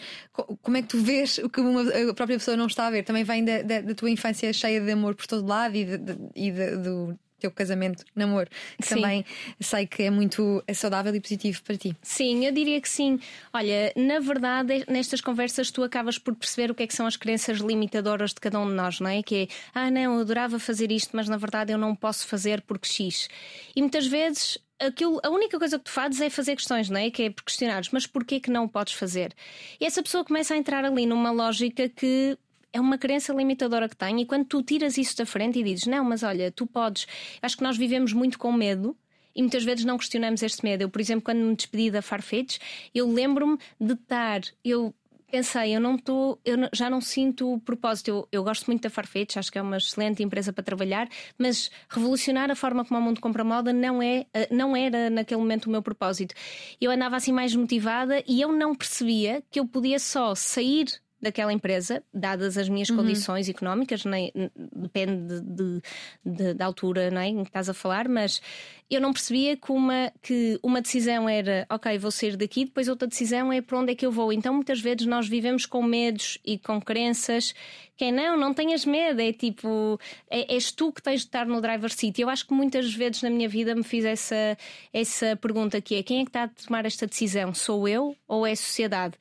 como 0.62 0.78
é 0.78 0.82
que 0.82 0.88
tu 0.88 1.02
vês 1.02 1.38
o 1.40 1.50
que 1.50 1.60
uma, 1.60 1.82
a 1.82 2.14
própria 2.14 2.38
pessoa 2.38 2.56
não 2.56 2.68
está 2.68 2.88
a 2.88 2.92
ver? 2.92 3.04
Também 3.10 3.24
vem 3.24 3.44
da, 3.44 3.64
da, 3.64 3.82
da, 3.82 3.96
tua 3.96 4.12
infância 4.12 4.54
cheia 4.54 4.80
de 4.80 4.92
amor 4.92 5.16
por 5.16 5.26
todo 5.26 5.44
lado 5.44 5.76
e, 5.76 5.84
de, 5.84 5.98
de, 5.98 6.16
e 6.36 6.52
de, 6.52 6.76
do 6.76 7.18
teu 7.40 7.50
casamento, 7.50 8.06
namoro, 8.16 8.48
que 8.80 8.88
sim. 8.88 8.96
também 8.96 9.26
sei 9.60 9.88
que 9.88 10.04
é 10.04 10.12
muito 10.12 10.64
saudável 10.76 11.16
e 11.16 11.20
positivo 11.20 11.60
para 11.64 11.76
ti. 11.76 11.98
Sim, 12.04 12.46
eu 12.46 12.52
diria 12.52 12.80
que 12.80 12.88
sim. 12.88 13.20
Olha, 13.52 13.92
na 13.96 14.20
verdade, 14.20 14.86
nestas 14.88 15.22
conversas 15.22 15.72
tu 15.72 15.82
acabas 15.82 16.20
por 16.20 16.36
perceber 16.36 16.70
o 16.70 16.76
que 16.76 16.84
é 16.84 16.88
que 16.88 16.94
são 16.94 17.08
as 17.08 17.18
crenças 17.18 17.58
limitadoras 17.58 18.32
de 18.32 18.40
cada 18.40 18.60
um 18.60 18.68
de 18.68 18.76
nós, 18.76 19.00
não 19.00 19.10
é? 19.10 19.24
Que 19.24 19.36
é, 19.36 19.48
ah, 19.74 19.90
não, 19.90 20.02
eu 20.02 20.20
adorava 20.20 20.60
fazer 20.60 20.92
isto, 20.92 21.16
mas 21.16 21.28
na 21.28 21.38
verdade 21.38 21.74
eu 21.74 21.80
não 21.80 21.96
posso 21.96 22.28
fazer 22.28 22.62
porque 22.62 22.88
X. 22.88 23.28
E 23.76 23.82
muitas 23.82 24.06
vezes 24.06 24.60
aquilo, 24.80 25.20
a 25.24 25.32
única 25.32 25.58
coisa 25.58 25.80
que 25.80 25.86
tu 25.86 25.92
fazes 25.92 26.22
é 26.22 26.30
fazer 26.30 26.56
questões, 26.56 26.92
não 26.92 27.00
é? 27.00 27.10
Que 27.10 27.24
é 27.24 27.30
questionares, 27.32 27.90
mas 27.92 28.06
porquê 28.06 28.40
que 28.40 28.52
não 28.52 28.68
podes 28.68 28.94
fazer? 28.94 29.34
E 29.80 29.86
essa 29.88 30.04
pessoa 30.04 30.24
começa 30.24 30.54
a 30.54 30.58
entrar 30.58 30.86
ali 30.86 31.08
numa 31.08 31.32
lógica 31.32 31.90
que 31.90 32.38
é 32.72 32.80
uma 32.80 32.98
crença 32.98 33.34
limitadora 33.34 33.90
que 33.90 33.96
tem, 33.96 34.22
e 34.22 34.26
quando 34.26 34.46
tu 34.46 34.62
tiras 34.64 34.98
isso 34.98 35.18
da 35.18 35.26
frente 35.26 35.60
e 35.60 35.64
dizes, 35.64 35.86
não, 35.86 36.04
mas 36.04 36.24
olha, 36.24 36.52
tu 36.52 36.66
podes. 36.66 37.08
Acho 37.42 37.58
que 37.58 37.64
nós 37.64 37.78
vivemos 37.78 38.14
muito 38.14 38.38
com 38.38 38.52
medo. 38.52 38.96
E 39.36 39.42
muitas 39.42 39.64
vezes 39.64 39.86
não 39.86 39.98
questionamos 39.98 40.42
este 40.44 40.66
medo. 40.66 40.82
Eu, 40.82 40.90
por 40.90 41.00
exemplo, 41.00 41.22
quando 41.22 41.38
me 41.38 41.56
despedi 41.56 41.92
da 41.92 42.02
Farfetch, 42.02 42.58
eu 42.94 43.10
lembro-me 43.10 43.58
de 43.80 43.94
estar. 43.94 44.42
Eu 44.66 44.94
pensei, 45.30 45.76
eu 45.76 45.80
não 45.80 45.96
estou, 45.96 46.40
eu 46.44 46.58
já 46.74 46.90
não 46.90 47.00
sinto 47.00 47.54
o 47.54 47.60
propósito. 47.60 48.10
Eu, 48.10 48.28
eu, 48.32 48.44
gosto 48.44 48.66
muito 48.68 48.82
da 48.82 48.90
Farfetch, 48.90 49.38
acho 49.38 49.52
que 49.52 49.58
é 49.58 49.62
uma 49.62 49.78
excelente 49.78 50.24
empresa 50.24 50.52
para 50.52 50.64
trabalhar, 50.64 51.08
mas 51.38 51.70
revolucionar 51.88 52.52
a 52.52 52.56
forma 52.56 52.84
como 52.84 53.00
o 53.00 53.04
mundo 53.04 53.22
compra 53.22 53.44
moda 53.44 53.72
não 53.72 54.02
é, 54.02 54.26
eh, 54.34 54.48
não 54.52 54.76
era 54.76 55.10
naquele 55.10 55.40
momento 55.40 55.68
o 55.68 55.70
meu 55.70 55.82
propósito. 55.82 56.34
Eu 56.82 56.92
andava 56.92 57.16
assim 57.16 57.32
mais 57.32 57.56
motivada 57.56 58.24
e 58.28 58.42
eu 58.42 58.52
não 58.52 58.76
percebia 58.76 59.44
que 59.50 59.60
eu 59.60 59.68
podia 59.68 60.00
só 60.00 60.34
sair 60.36 61.00
daquela 61.22 61.52
empresa, 61.52 62.04
dadas 62.14 62.58
as 62.58 62.70
minhas 62.70 62.90
uhum. 62.90 62.98
condições 62.98 63.50
económicas, 63.50 64.06
nem, 64.06 64.32
depende 64.74 65.42
de, 65.42 65.82
de, 66.26 66.54
da 66.54 66.66
altura 66.66 67.10
nem, 67.12 67.40
em 67.40 67.44
que 67.44 67.50
estás 67.50 67.70
a 67.70 67.74
falar, 67.74 68.08
mas 68.08 68.42
eu 68.90 69.02
não 69.02 69.14
percebia 69.14 69.56
que 69.56 69.72
uma, 69.72 70.12
que 70.22 70.60
uma 70.64 70.82
decisão 70.82 71.28
era 71.28 71.66
ok, 71.70 71.98
vou 71.98 72.12
sair 72.12 72.36
daqui, 72.38 72.66
depois 72.66 72.88
outra 72.88 73.08
decisão 73.08 73.52
é 73.52 73.62
para 73.62 73.78
onde 73.78 73.92
é 73.92 73.96
que 73.96 74.06
eu 74.06 74.12
vou. 74.12 74.32
Então 74.34 74.54
muitas 74.54 74.80
vezes 74.80 75.06
nós 75.06 75.28
vivemos 75.28 75.66
com 75.66 75.84
medos 75.84 76.40
e 76.44 76.58
com 76.58 76.82
crenças 76.82 77.54
que 78.00 78.06
é 78.06 78.12
não, 78.14 78.38
não 78.38 78.54
tenhas 78.54 78.86
medo, 78.86 79.22
é 79.22 79.34
tipo, 79.34 80.00
é, 80.30 80.54
és 80.54 80.72
tu 80.72 80.90
que 80.90 81.04
tens 81.04 81.20
de 81.20 81.28
estar 81.28 81.46
no 81.46 81.60
driver 81.60 81.92
seat. 81.92 82.22
Eu 82.22 82.30
acho 82.30 82.48
que 82.48 82.54
muitas 82.54 82.94
vezes 82.94 83.22
na 83.22 83.30
minha 83.30 83.50
vida 83.50 83.76
me 83.76 83.84
fiz 83.84 84.06
essa, 84.06 84.58
essa 84.94 85.36
pergunta 85.36 85.82
que 85.82 85.96
é 85.96 86.04
quem 86.04 86.22
é 86.22 86.24
que 86.24 86.30
está 86.30 86.44
a 86.44 86.48
tomar 86.48 86.86
esta 86.86 87.06
decisão? 87.06 87.54
Sou 87.54 87.88
eu 87.90 88.16
ou 88.26 88.48
é 88.48 88.54
a 88.54 88.56
sociedade? 88.56 89.16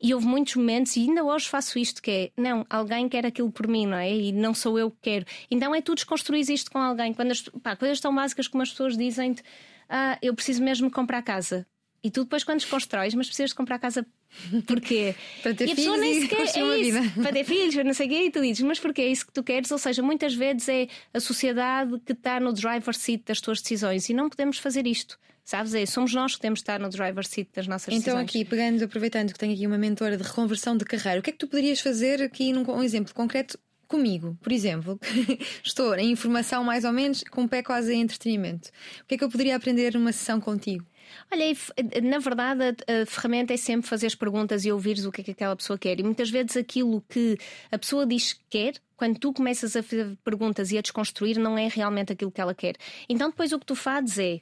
E 0.00 0.14
houve 0.14 0.26
muitos 0.26 0.54
momentos, 0.54 0.96
e 0.96 1.00
ainda 1.00 1.24
hoje 1.24 1.48
faço 1.48 1.78
isto: 1.78 2.00
que 2.00 2.10
é, 2.10 2.30
não, 2.40 2.64
alguém 2.70 3.08
quer 3.08 3.26
aquilo 3.26 3.50
por 3.50 3.66
mim, 3.66 3.86
não 3.86 3.96
é? 3.96 4.14
E 4.14 4.32
não 4.32 4.54
sou 4.54 4.78
eu 4.78 4.90
que 4.90 4.98
quero. 5.02 5.26
Então 5.50 5.74
é 5.74 5.80
tu 5.80 5.94
desconstruir 5.94 6.48
isto 6.48 6.70
com 6.70 6.78
alguém. 6.78 7.12
Quando 7.12 7.32
as 7.32 7.42
pá, 7.42 7.74
coisas 7.74 8.00
tão 8.00 8.14
básicas 8.14 8.46
como 8.46 8.62
as 8.62 8.70
pessoas 8.70 8.96
dizem-te, 8.96 9.42
ah, 9.88 10.18
eu 10.22 10.34
preciso 10.34 10.62
mesmo 10.62 10.90
comprar 10.90 11.22
casa. 11.22 11.66
E 12.02 12.10
tu 12.10 12.22
depois, 12.22 12.44
quando 12.44 12.60
desconstróis, 12.60 13.12
mas 13.14 13.26
precisas 13.26 13.50
de 13.50 13.56
comprar 13.56 13.78
casa 13.78 14.06
Porquê? 14.66 15.14
para 15.42 15.54
ter 15.54 15.68
e 15.68 15.72
a 15.72 15.74
filhos 15.74 15.90
pessoa 15.90 15.96
nem 15.96 16.20
sequer 16.20 16.58
é 16.58 16.64
uma 16.64 16.76
isso, 16.76 17.00
vida. 17.02 17.22
para 17.22 17.32
ter 17.32 17.44
filhos, 17.44 17.74
para 17.74 17.84
não 17.84 17.94
sei 17.94 18.06
o 18.06 18.10
quê, 18.10 18.22
e 18.26 18.30
tu 18.30 18.40
dizes, 18.40 18.62
mas 18.62 18.78
porquê 18.78 19.02
é 19.02 19.08
isso 19.08 19.26
que 19.26 19.32
tu 19.32 19.42
queres? 19.42 19.70
Ou 19.70 19.78
seja, 19.78 20.02
muitas 20.02 20.34
vezes 20.34 20.68
é 20.68 20.86
a 21.12 21.20
sociedade 21.20 21.98
que 22.04 22.12
está 22.12 22.38
no 22.38 22.52
driver 22.52 22.94
seat 22.94 23.24
das 23.26 23.40
tuas 23.40 23.60
decisões 23.60 24.08
e 24.08 24.14
não 24.14 24.28
podemos 24.28 24.58
fazer 24.58 24.86
isto. 24.86 25.18
Sabes? 25.44 25.72
É, 25.74 25.86
somos 25.86 26.12
nós 26.12 26.34
que 26.34 26.42
temos 26.42 26.58
de 26.58 26.64
estar 26.64 26.78
no 26.78 26.90
driver 26.90 27.26
seat 27.26 27.48
das 27.54 27.66
nossas 27.66 27.88
Então, 27.88 28.16
decisões. 28.16 28.24
aqui, 28.28 28.44
pegando, 28.44 28.84
aproveitando 28.84 29.32
que 29.32 29.38
tenho 29.38 29.54
aqui 29.54 29.66
uma 29.66 29.78
mentora 29.78 30.16
de 30.18 30.22
reconversão 30.22 30.76
de 30.76 30.84
carreira, 30.84 31.20
o 31.20 31.22
que 31.22 31.30
é 31.30 31.32
que 31.32 31.38
tu 31.38 31.48
poderias 31.48 31.80
fazer 31.80 32.20
aqui 32.22 32.52
num 32.52 32.70
um 32.70 32.82
exemplo 32.82 33.14
concreto 33.14 33.58
comigo? 33.86 34.36
Por 34.42 34.52
exemplo, 34.52 35.00
estou 35.64 35.94
em 35.96 36.10
informação 36.10 36.62
mais 36.62 36.84
ou 36.84 36.92
menos, 36.92 37.24
com 37.30 37.44
o 37.44 37.48
pé 37.48 37.62
quase 37.62 37.94
em 37.94 38.02
entretenimento. 38.02 38.68
O 39.02 39.06
que 39.06 39.14
é 39.14 39.18
que 39.18 39.24
eu 39.24 39.30
poderia 39.30 39.56
aprender 39.56 39.94
numa 39.94 40.12
sessão 40.12 40.38
contigo? 40.38 40.84
Olha, 41.32 41.44
e 41.44 41.50
f- 41.52 41.72
na 42.02 42.18
verdade, 42.18 42.62
a, 42.64 43.02
a 43.02 43.06
ferramenta 43.06 43.52
é 43.52 43.56
sempre 43.56 43.88
fazer 43.88 44.06
as 44.06 44.14
perguntas 44.14 44.64
e 44.64 44.72
ouvires 44.72 45.04
o 45.04 45.12
que 45.12 45.20
é 45.20 45.24
que 45.24 45.30
aquela 45.32 45.56
pessoa 45.56 45.78
quer. 45.78 45.98
E 46.00 46.02
muitas 46.02 46.30
vezes 46.30 46.56
aquilo 46.56 47.02
que 47.08 47.36
a 47.70 47.78
pessoa 47.78 48.06
diz 48.06 48.32
que 48.32 48.44
quer, 48.50 48.74
quando 48.96 49.18
tu 49.18 49.32
começas 49.32 49.76
a 49.76 49.82
fazer 49.82 50.16
perguntas 50.24 50.70
e 50.72 50.78
a 50.78 50.80
desconstruir, 50.80 51.38
não 51.38 51.56
é 51.58 51.68
realmente 51.68 52.12
aquilo 52.12 52.30
que 52.30 52.40
ela 52.40 52.54
quer. 52.54 52.74
Então, 53.08 53.30
depois 53.30 53.52
o 53.52 53.58
que 53.58 53.66
tu 53.66 53.74
fazes 53.74 54.18
é. 54.18 54.40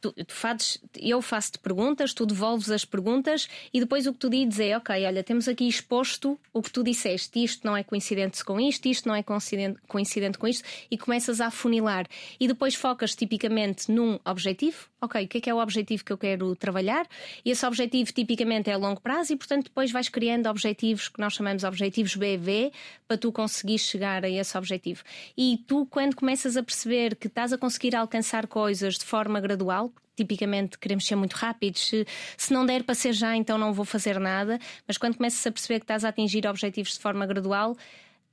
Tu, 0.00 0.12
tu 0.12 0.32
fazes, 0.32 0.78
eu 0.98 1.20
faço-te 1.20 1.58
perguntas, 1.58 2.14
tu 2.14 2.24
devolves 2.24 2.70
as 2.70 2.84
perguntas 2.84 3.48
e 3.72 3.80
depois 3.80 4.06
o 4.06 4.12
que 4.12 4.18
tu 4.18 4.30
dizes 4.30 4.60
é: 4.60 4.76
ok, 4.76 5.06
olha, 5.06 5.22
temos 5.22 5.46
aqui 5.46 5.68
exposto 5.68 6.38
o 6.52 6.62
que 6.62 6.70
tu 6.70 6.82
disseste, 6.82 7.42
isto 7.42 7.66
não 7.66 7.76
é 7.76 7.82
coincidente 7.82 8.42
com 8.44 8.58
isto, 8.58 8.86
isto 8.86 9.08
não 9.08 9.14
é 9.14 9.22
coincidente, 9.22 9.78
coincidente 9.86 10.38
com 10.38 10.46
isto, 10.48 10.66
e 10.90 10.96
começas 10.96 11.40
a 11.40 11.46
afunilar. 11.46 12.06
E 12.38 12.48
depois 12.48 12.74
focas 12.74 13.14
tipicamente 13.14 13.90
num 13.92 14.18
objetivo, 14.24 14.88
ok, 15.00 15.24
o 15.24 15.28
que 15.28 15.38
é 15.38 15.40
que 15.40 15.50
é 15.50 15.54
o 15.54 15.58
objetivo 15.58 16.04
que 16.04 16.12
eu 16.12 16.18
quero 16.18 16.56
trabalhar? 16.56 17.06
E 17.44 17.50
esse 17.50 17.64
objetivo 17.66 18.12
tipicamente 18.12 18.70
é 18.70 18.72
a 18.72 18.78
longo 18.78 19.00
prazo, 19.00 19.32
e 19.32 19.36
portanto 19.36 19.64
depois 19.64 19.90
vais 19.90 20.08
criando 20.08 20.46
objetivos 20.48 21.08
que 21.08 21.20
nós 21.20 21.34
chamamos 21.34 21.60
de 21.60 21.66
objetivos 21.66 22.14
BV 22.16 22.72
para 23.06 23.18
tu 23.18 23.30
conseguires 23.30 23.82
chegar 23.82 24.24
a 24.24 24.28
esse 24.28 24.56
objetivo. 24.56 25.02
E 25.36 25.62
tu, 25.66 25.86
quando 25.86 26.14
começas 26.14 26.56
a 26.56 26.62
perceber 26.62 27.16
que 27.16 27.26
estás 27.26 27.52
a 27.52 27.58
conseguir 27.58 27.94
alcançar 27.94 28.46
coisas 28.46 28.94
de 28.94 29.04
forma 29.04 29.40
gradual, 29.40 29.89
tipicamente 30.20 30.78
queremos 30.78 31.06
ser 31.06 31.16
muito 31.16 31.34
rápidos. 31.34 31.88
Se, 31.88 32.06
se 32.36 32.52
não 32.52 32.66
der 32.66 32.84
para 32.84 32.94
ser 32.94 33.12
já, 33.12 33.34
então 33.36 33.56
não 33.56 33.72
vou 33.72 33.84
fazer 33.84 34.18
nada. 34.18 34.58
Mas 34.86 34.98
quando 34.98 35.16
começas 35.16 35.44
a 35.46 35.50
perceber 35.50 35.80
que 35.80 35.84
estás 35.84 36.04
a 36.04 36.08
atingir 36.08 36.46
objetivos 36.46 36.92
de 36.94 37.00
forma 37.00 37.26
gradual, 37.26 37.76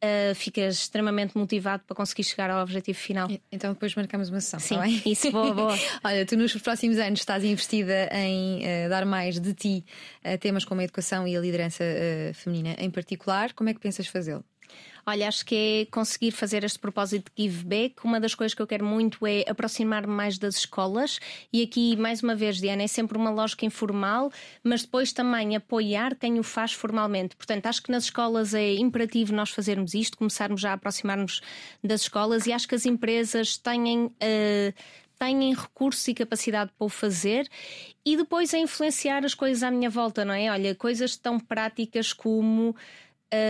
ah, 0.02 0.36
ficas 0.36 0.76
extremamente 0.76 1.36
motivado 1.36 1.84
para 1.88 1.96
conseguir 1.96 2.24
chegar 2.24 2.50
ao 2.52 2.62
objetivo 2.62 2.98
final. 2.98 3.28
Então, 3.52 3.74
depois 3.74 3.96
marcamos 3.96 4.30
uma 4.30 4.40
sessão, 4.40 4.60
Sim, 4.60 4.76
está 4.76 4.86
bem? 4.86 5.02
isso, 5.06 5.32
boa, 5.32 5.54
boa. 5.54 5.76
Olha, 6.04 6.26
tu 6.26 6.38
nos 6.38 6.54
próximos 6.58 7.00
anos 7.00 7.20
estás 7.20 7.44
investida 7.44 8.10
em 8.14 8.64
eh, 8.64 8.88
dar 8.90 9.06
mais 9.06 9.40
de 9.40 9.54
ti 9.54 9.86
a 10.24 10.38
temas 10.38 10.64
como 10.64 10.82
a 10.82 10.84
educação 10.84 11.28
e 11.28 11.36
a 11.36 11.40
liderança 11.40 11.84
eh, 11.84 12.32
feminina 12.34 12.76
em 12.78 12.92
particular. 12.92 13.54
Como 13.54 13.70
é 13.70 13.74
que 13.74 13.80
pensas 13.80 14.06
fazê-lo? 14.06 14.44
Olha, 15.06 15.28
acho 15.28 15.46
que 15.46 15.56
é 15.56 15.86
conseguir 15.92 16.32
fazer 16.32 16.64
este 16.66 16.78
propósito 16.78 17.32
de 17.34 17.44
give 17.44 17.64
back. 17.64 17.96
Uma 18.04 18.20
das 18.20 18.36
coisas 18.36 18.54
que 18.54 18.62
eu 18.62 18.68
quero 18.68 18.84
muito 18.84 19.26
é 19.26 19.46
aproximar-me 19.48 20.14
mais 20.14 20.38
das 20.38 20.58
escolas. 20.58 21.20
E 21.52 21.64
aqui, 21.64 21.96
mais 21.96 22.22
uma 22.22 22.36
vez, 22.36 22.58
Diana, 22.58 22.84
é 22.84 22.88
sempre 22.88 23.18
uma 23.18 23.30
lógica 23.30 23.66
informal, 23.66 24.30
mas 24.64 24.82
depois 24.82 25.14
também 25.14 25.56
apoiar 25.56 26.16
quem 26.16 26.40
o 26.40 26.44
faz 26.44 26.74
formalmente. 26.74 27.36
Portanto, 27.38 27.68
acho 27.68 27.82
que 27.82 27.92
nas 27.92 28.04
escolas 28.04 28.54
é 28.54 28.74
imperativo 28.76 29.34
nós 29.34 29.50
fazermos 29.50 29.94
isto, 29.94 30.18
começarmos 30.18 30.60
já 30.60 30.72
a 30.72 30.74
aproximar-nos 30.74 31.42
das 31.82 32.02
escolas 32.02 32.46
e 32.46 32.52
acho 32.52 32.68
que 32.68 32.76
as 32.76 32.86
empresas 32.86 33.58
têm. 33.58 34.12
eh, 34.20 34.74
têm 35.18 35.54
recursos 35.54 36.08
e 36.08 36.14
capacidade 36.14 36.72
para 36.78 36.86
o 36.86 36.90
fazer 36.90 37.48
e 38.06 38.16
depois 38.16 38.54
a 38.54 38.58
influenciar 38.58 39.26
as 39.26 39.34
coisas 39.34 39.64
à 39.64 39.72
minha 39.72 39.90
volta, 39.90 40.24
não 40.24 40.34
é? 40.34 40.50
Olha, 40.52 40.76
coisas 40.76 41.16
tão 41.18 41.40
práticas 41.40 42.14
como. 42.14 42.76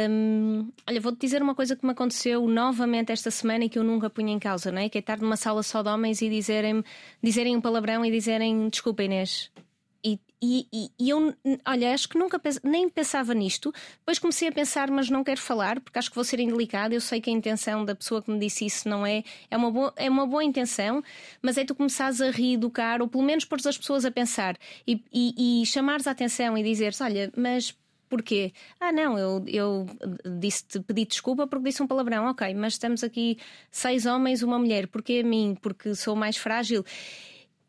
Hum, 0.09 0.71
olha, 0.88 1.01
vou-te 1.01 1.19
dizer 1.19 1.41
uma 1.41 1.55
coisa 1.55 1.75
que 1.75 1.86
me 1.86 1.91
aconteceu 1.91 2.47
novamente 2.47 3.11
esta 3.11 3.30
semana 3.32 3.65
e 3.65 3.69
que 3.69 3.78
eu 3.80 3.84
nunca 3.84 4.09
punha 4.09 4.34
em 4.34 4.39
causa, 4.39 4.71
não 4.71 4.82
é? 4.82 4.89
Que 4.89 4.97
é 4.97 5.01
estar 5.01 5.19
numa 5.19 5.38
sala 5.38 5.63
só 5.63 5.82
de 5.84 5.89
homens 5.89 6.21
e 6.21 6.30
dizerem, 6.30 6.84
dizerem 7.21 7.55
um 7.55 7.61
palavrão 7.61 8.03
e 8.05 8.11
dizerem 8.11 8.69
desculpa 8.69 9.03
Inês. 9.03 9.51
E, 10.03 10.19
e, 10.41 10.67
e- 10.71 10.89
e 10.99 11.09
eu, 11.09 11.34
olha, 11.65 11.93
acho 11.93 12.07
que 12.07 12.17
nunca 12.17 12.39
nem 12.63 12.88
pensava 12.89 13.34
nisto. 13.34 13.73
Depois 13.99 14.19
comecei 14.19 14.47
a 14.47 14.51
pensar, 14.51 14.89
mas 14.91 15.09
não 15.09 15.23
quero 15.23 15.41
falar 15.41 15.80
porque 15.82 15.97
acho 15.99 16.09
que 16.09 16.15
vou 16.15 16.23
ser 16.23 16.39
indelicada. 16.39 16.93
Eu 16.95 17.01
sei 17.01 17.19
que 17.19 17.30
a 17.30 17.34
intenção 17.34 17.84
da 17.84 17.95
pessoa 17.95 18.21
que 18.21 18.32
me 18.32 18.39
disse 18.39 18.65
isso 18.65 18.88
não 18.88 19.05
é. 19.05 19.23
É 19.49 19.57
uma 19.57 19.71
boa, 19.71 19.93
é 19.97 20.09
uma 20.09 20.25
boa 20.28 20.43
intenção, 20.43 21.03
mas 21.41 21.57
é 21.57 21.65
tu 21.65 21.75
começares 21.75 22.21
a 22.21 22.30
reeducar 22.32 23.01
ou 23.01 23.07
pelo 23.07 23.23
menos 23.23 23.43
pôr 23.45 23.57
as 23.65 23.78
pessoas 23.78 24.05
a 24.05 24.11
pensar 24.11 24.55
e, 24.88 25.03
e, 25.11 25.61
e 25.63 25.65
chamares 25.65 26.07
a 26.07 26.11
atenção 26.11 26.57
e 26.57 26.63
dizeres: 26.63 27.01
olha, 27.01 27.32
mas 27.36 27.75
Porquê? 28.09 28.53
Ah, 28.79 28.91
não, 28.91 29.17
eu, 29.17 29.43
eu 29.47 29.85
disse-te, 30.39 30.79
pedi 30.79 31.05
desculpa 31.05 31.45
porque 31.47 31.65
disse 31.65 31.83
um 31.83 31.87
palavrão, 31.87 32.25
ok, 32.27 32.53
mas 32.53 32.73
estamos 32.73 33.03
aqui 33.03 33.37
seis 33.69 34.05
homens, 34.05 34.41
uma 34.41 34.57
mulher, 34.57 34.87
porquê 34.87 35.21
a 35.23 35.27
mim? 35.27 35.57
Porque 35.61 35.93
sou 35.93 36.15
mais 36.15 36.37
frágil. 36.37 36.85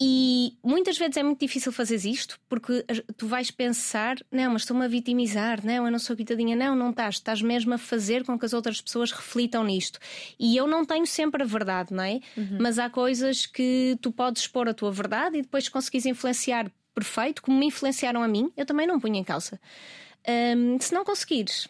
E 0.01 0.57
muitas 0.63 0.97
vezes 0.97 1.17
é 1.17 1.25
muito 1.25 1.41
difícil 1.41 1.73
fazer 1.73 1.97
isto 1.97 2.39
porque 2.49 2.85
tu 3.17 3.27
vais 3.27 3.51
pensar, 3.51 4.17
não, 4.31 4.53
mas 4.53 4.63
estou-me 4.63 4.85
a 4.85 4.89
vitimizar, 4.89 5.65
não, 5.67 5.87
eu 5.87 5.91
não 5.91 5.99
sou 5.99 6.15
coitadinha, 6.15 6.55
não, 6.55 6.77
não 6.77 6.91
estás, 6.91 7.17
estás 7.17 7.43
mesmo 7.43 7.75
a 7.75 7.79
fazer 7.79 8.25
com 8.25 8.39
que 8.39 8.45
as 8.45 8.53
outras 8.53 8.81
pessoas 8.81 9.11
reflitam 9.11 9.65
nisto. 9.65 9.99
E 10.39 10.57
eu 10.57 10.69
não 10.69 10.85
tenho 10.85 11.05
sempre 11.05 11.43
a 11.43 11.47
verdade, 11.47 11.93
não 11.93 12.05
é? 12.05 12.21
Mas 12.61 12.79
há 12.79 12.89
coisas 12.89 13.45
que 13.45 13.99
tu 14.01 14.13
podes 14.13 14.43
expor 14.43 14.69
a 14.69 14.75
tua 14.75 14.93
verdade 14.93 15.39
e 15.39 15.43
depois 15.43 15.69
conseguires 15.69 16.07
influenciar 16.07 16.71
perfeito, 16.95 17.43
como 17.43 17.59
me 17.59 17.67
influenciaram 17.67 18.23
a 18.23 18.29
mim, 18.29 18.53
eu 18.57 18.67
também 18.67 18.87
não 18.87 19.01
punho 19.01 19.17
em 19.17 19.25
causa. 19.25 19.61
Hum, 20.29 20.79
se 20.79 20.93
não 20.93 21.05
conseguires, 21.05 21.69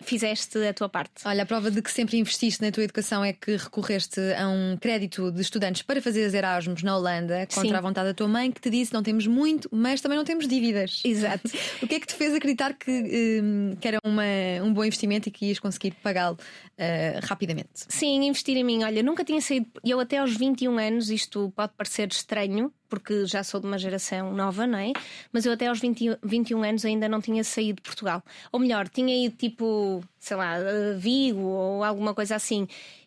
fizeste 0.00 0.58
a 0.58 0.74
tua 0.74 0.88
parte. 0.88 1.22
Olha, 1.24 1.42
a 1.42 1.46
prova 1.46 1.70
de 1.70 1.80
que 1.80 1.90
sempre 1.90 2.18
investiste 2.18 2.62
na 2.62 2.70
tua 2.70 2.84
educação 2.84 3.24
é 3.24 3.32
que 3.32 3.56
recorreste 3.56 4.20
a 4.38 4.48
um 4.48 4.76
crédito 4.76 5.30
de 5.32 5.40
estudantes 5.40 5.82
para 5.82 6.00
fazer 6.02 6.24
as 6.24 6.34
Erasmus 6.34 6.82
na 6.82 6.96
Holanda, 6.96 7.46
contra 7.46 7.70
Sim. 7.70 7.74
a 7.74 7.80
vontade 7.80 8.08
da 8.08 8.14
tua 8.14 8.28
mãe, 8.28 8.50
que 8.50 8.60
te 8.60 8.70
disse 8.70 8.92
não 8.92 9.02
temos 9.02 9.26
muito, 9.26 9.68
mas 9.72 10.00
também 10.00 10.16
não 10.18 10.24
temos 10.24 10.46
dívidas. 10.46 11.02
Exato. 11.04 11.50
O 11.82 11.86
que 11.86 11.96
é 11.96 12.00
que 12.00 12.06
te 12.06 12.14
fez 12.14 12.34
acreditar 12.34 12.74
que, 12.74 13.40
hum, 13.42 13.76
que 13.80 13.86
era 13.86 13.98
uma, 14.04 14.22
um 14.62 14.72
bom 14.72 14.84
investimento 14.84 15.28
e 15.28 15.32
que 15.32 15.46
ias 15.46 15.58
conseguir 15.58 15.92
pagá-lo 16.02 16.38
eh, 16.76 17.20
rapidamente? 17.22 17.68
Sim, 17.74 18.24
investir 18.24 18.56
em 18.56 18.64
mim. 18.64 18.82
Olha, 18.82 19.02
nunca 19.02 19.24
tinha 19.24 19.40
saído. 19.40 19.66
Eu 19.84 20.00
até 20.00 20.18
aos 20.18 20.36
21 20.36 20.78
anos, 20.78 21.10
isto 21.10 21.52
pode 21.54 21.72
parecer 21.76 22.08
estranho, 22.08 22.72
porque 22.88 23.26
já 23.26 23.42
sou 23.42 23.60
de 23.60 23.66
uma 23.66 23.78
geração 23.78 24.32
nova, 24.32 24.66
não 24.66 24.78
é? 24.78 24.92
Mas 25.32 25.44
eu 25.44 25.52
até 25.52 25.66
aos 25.66 25.80
20, 25.80 26.18
21 26.22 26.62
anos 26.62 26.84
ainda 26.84 27.08
não 27.08 27.20
tinha 27.20 27.42
saído 27.44 27.76
de 27.76 27.82
Portugal. 27.82 28.22
Ou 28.52 28.60
melhor, 28.60 28.88
tinha 28.88 29.26
ido 29.26 29.36
tipo, 29.36 30.02
sei 30.18 30.36
lá, 30.36 30.56
Vigo 30.96 31.40
ou 31.40 31.84
alguma 31.84 32.14
coisa 32.14 32.36
assim. 32.36 32.66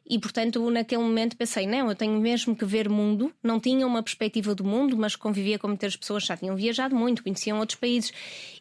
E 0.10 0.18
portanto, 0.18 0.70
naquele 0.72 1.04
momento 1.04 1.38
pensei: 1.38 1.68
não, 1.68 1.88
eu 1.90 1.96
tenho 1.96 2.20
mesmo 2.20 2.56
que 2.56 2.66
ver 2.66 2.90
mundo. 2.90 3.32
Não 3.44 3.60
tinha 3.60 3.86
uma 3.86 4.02
perspectiva 4.02 4.56
do 4.56 4.64
mundo, 4.64 4.98
mas 4.98 5.16
convivia 5.16 5.60
com 5.60 5.68
muitas 5.68 5.96
pessoas 5.96 6.24
que 6.24 6.30
já 6.30 6.38
tinham 6.38 6.56
viajado 6.56 6.96
muito, 6.96 7.24
conheciam 7.24 7.60
outros 7.60 7.80
países. 7.80 8.12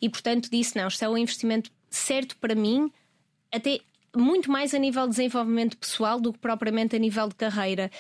E 0.00 0.08
portanto, 0.10 0.50
disse: 0.50 0.76
não, 0.76 0.88
isto 0.88 1.02
é 1.02 1.08
o 1.08 1.16
investimento 1.16 1.70
certo 1.90 2.36
para 2.36 2.54
mim, 2.54 2.92
até 3.50 3.80
muito 4.14 4.50
mais 4.50 4.74
a 4.74 4.78
nível 4.78 5.04
de 5.04 5.10
desenvolvimento 5.10 5.76
pessoal 5.76 6.20
do 6.20 6.32
que 6.32 6.38
propriamente 6.38 6.94
a 6.94 6.98
nível 6.98 7.28
de 7.28 7.34
carreira. 7.34 7.90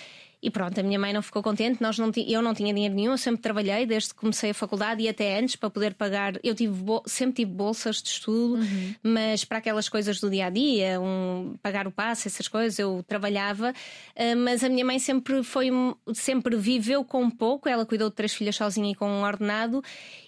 E 0.40 0.50
pronto, 0.50 0.78
a 0.78 0.82
minha 0.84 0.98
mãe 0.98 1.12
não 1.12 1.20
ficou 1.20 1.42
contente, 1.42 1.82
nós 1.82 1.98
não 1.98 2.12
eu 2.14 2.40
não 2.40 2.54
tinha 2.54 2.72
dinheiro 2.72 2.94
nenhum, 2.94 3.10
eu 3.10 3.18
sempre 3.18 3.42
trabalhei 3.42 3.84
desde 3.84 4.10
que 4.10 4.20
comecei 4.20 4.50
a 4.50 4.54
faculdade 4.54 5.02
e 5.02 5.08
até 5.08 5.36
antes 5.38 5.56
para 5.56 5.68
poder 5.68 5.94
pagar. 5.94 6.38
Eu 6.44 6.54
tive 6.54 6.74
sempre 7.06 7.42
tive 7.44 7.50
bolsas 7.50 8.00
de 8.00 8.08
estudo, 8.08 8.62
mas 9.02 9.44
para 9.44 9.58
aquelas 9.58 9.88
coisas 9.88 10.20
do 10.20 10.30
dia 10.30 10.46
a 10.46 10.50
dia, 10.50 11.00
um, 11.00 11.56
pagar 11.60 11.88
o 11.88 11.90
passe, 11.90 12.28
essas 12.28 12.46
coisas, 12.46 12.78
eu 12.78 13.04
trabalhava. 13.08 13.74
Ah, 14.16 14.36
mas 14.36 14.62
a 14.62 14.68
minha 14.68 14.84
mãe 14.84 15.00
sempre 15.00 15.42
foi, 15.42 15.70
sempre 16.14 16.56
viveu 16.56 17.04
com 17.04 17.28
pouco, 17.28 17.68
ela 17.68 17.84
cuidou 17.84 18.08
de 18.08 18.14
três 18.14 18.32
filhas 18.32 18.54
sozinha 18.54 18.92
e 18.92 18.94
com 18.94 19.08
um 19.08 19.22
ordenado, 19.24 19.82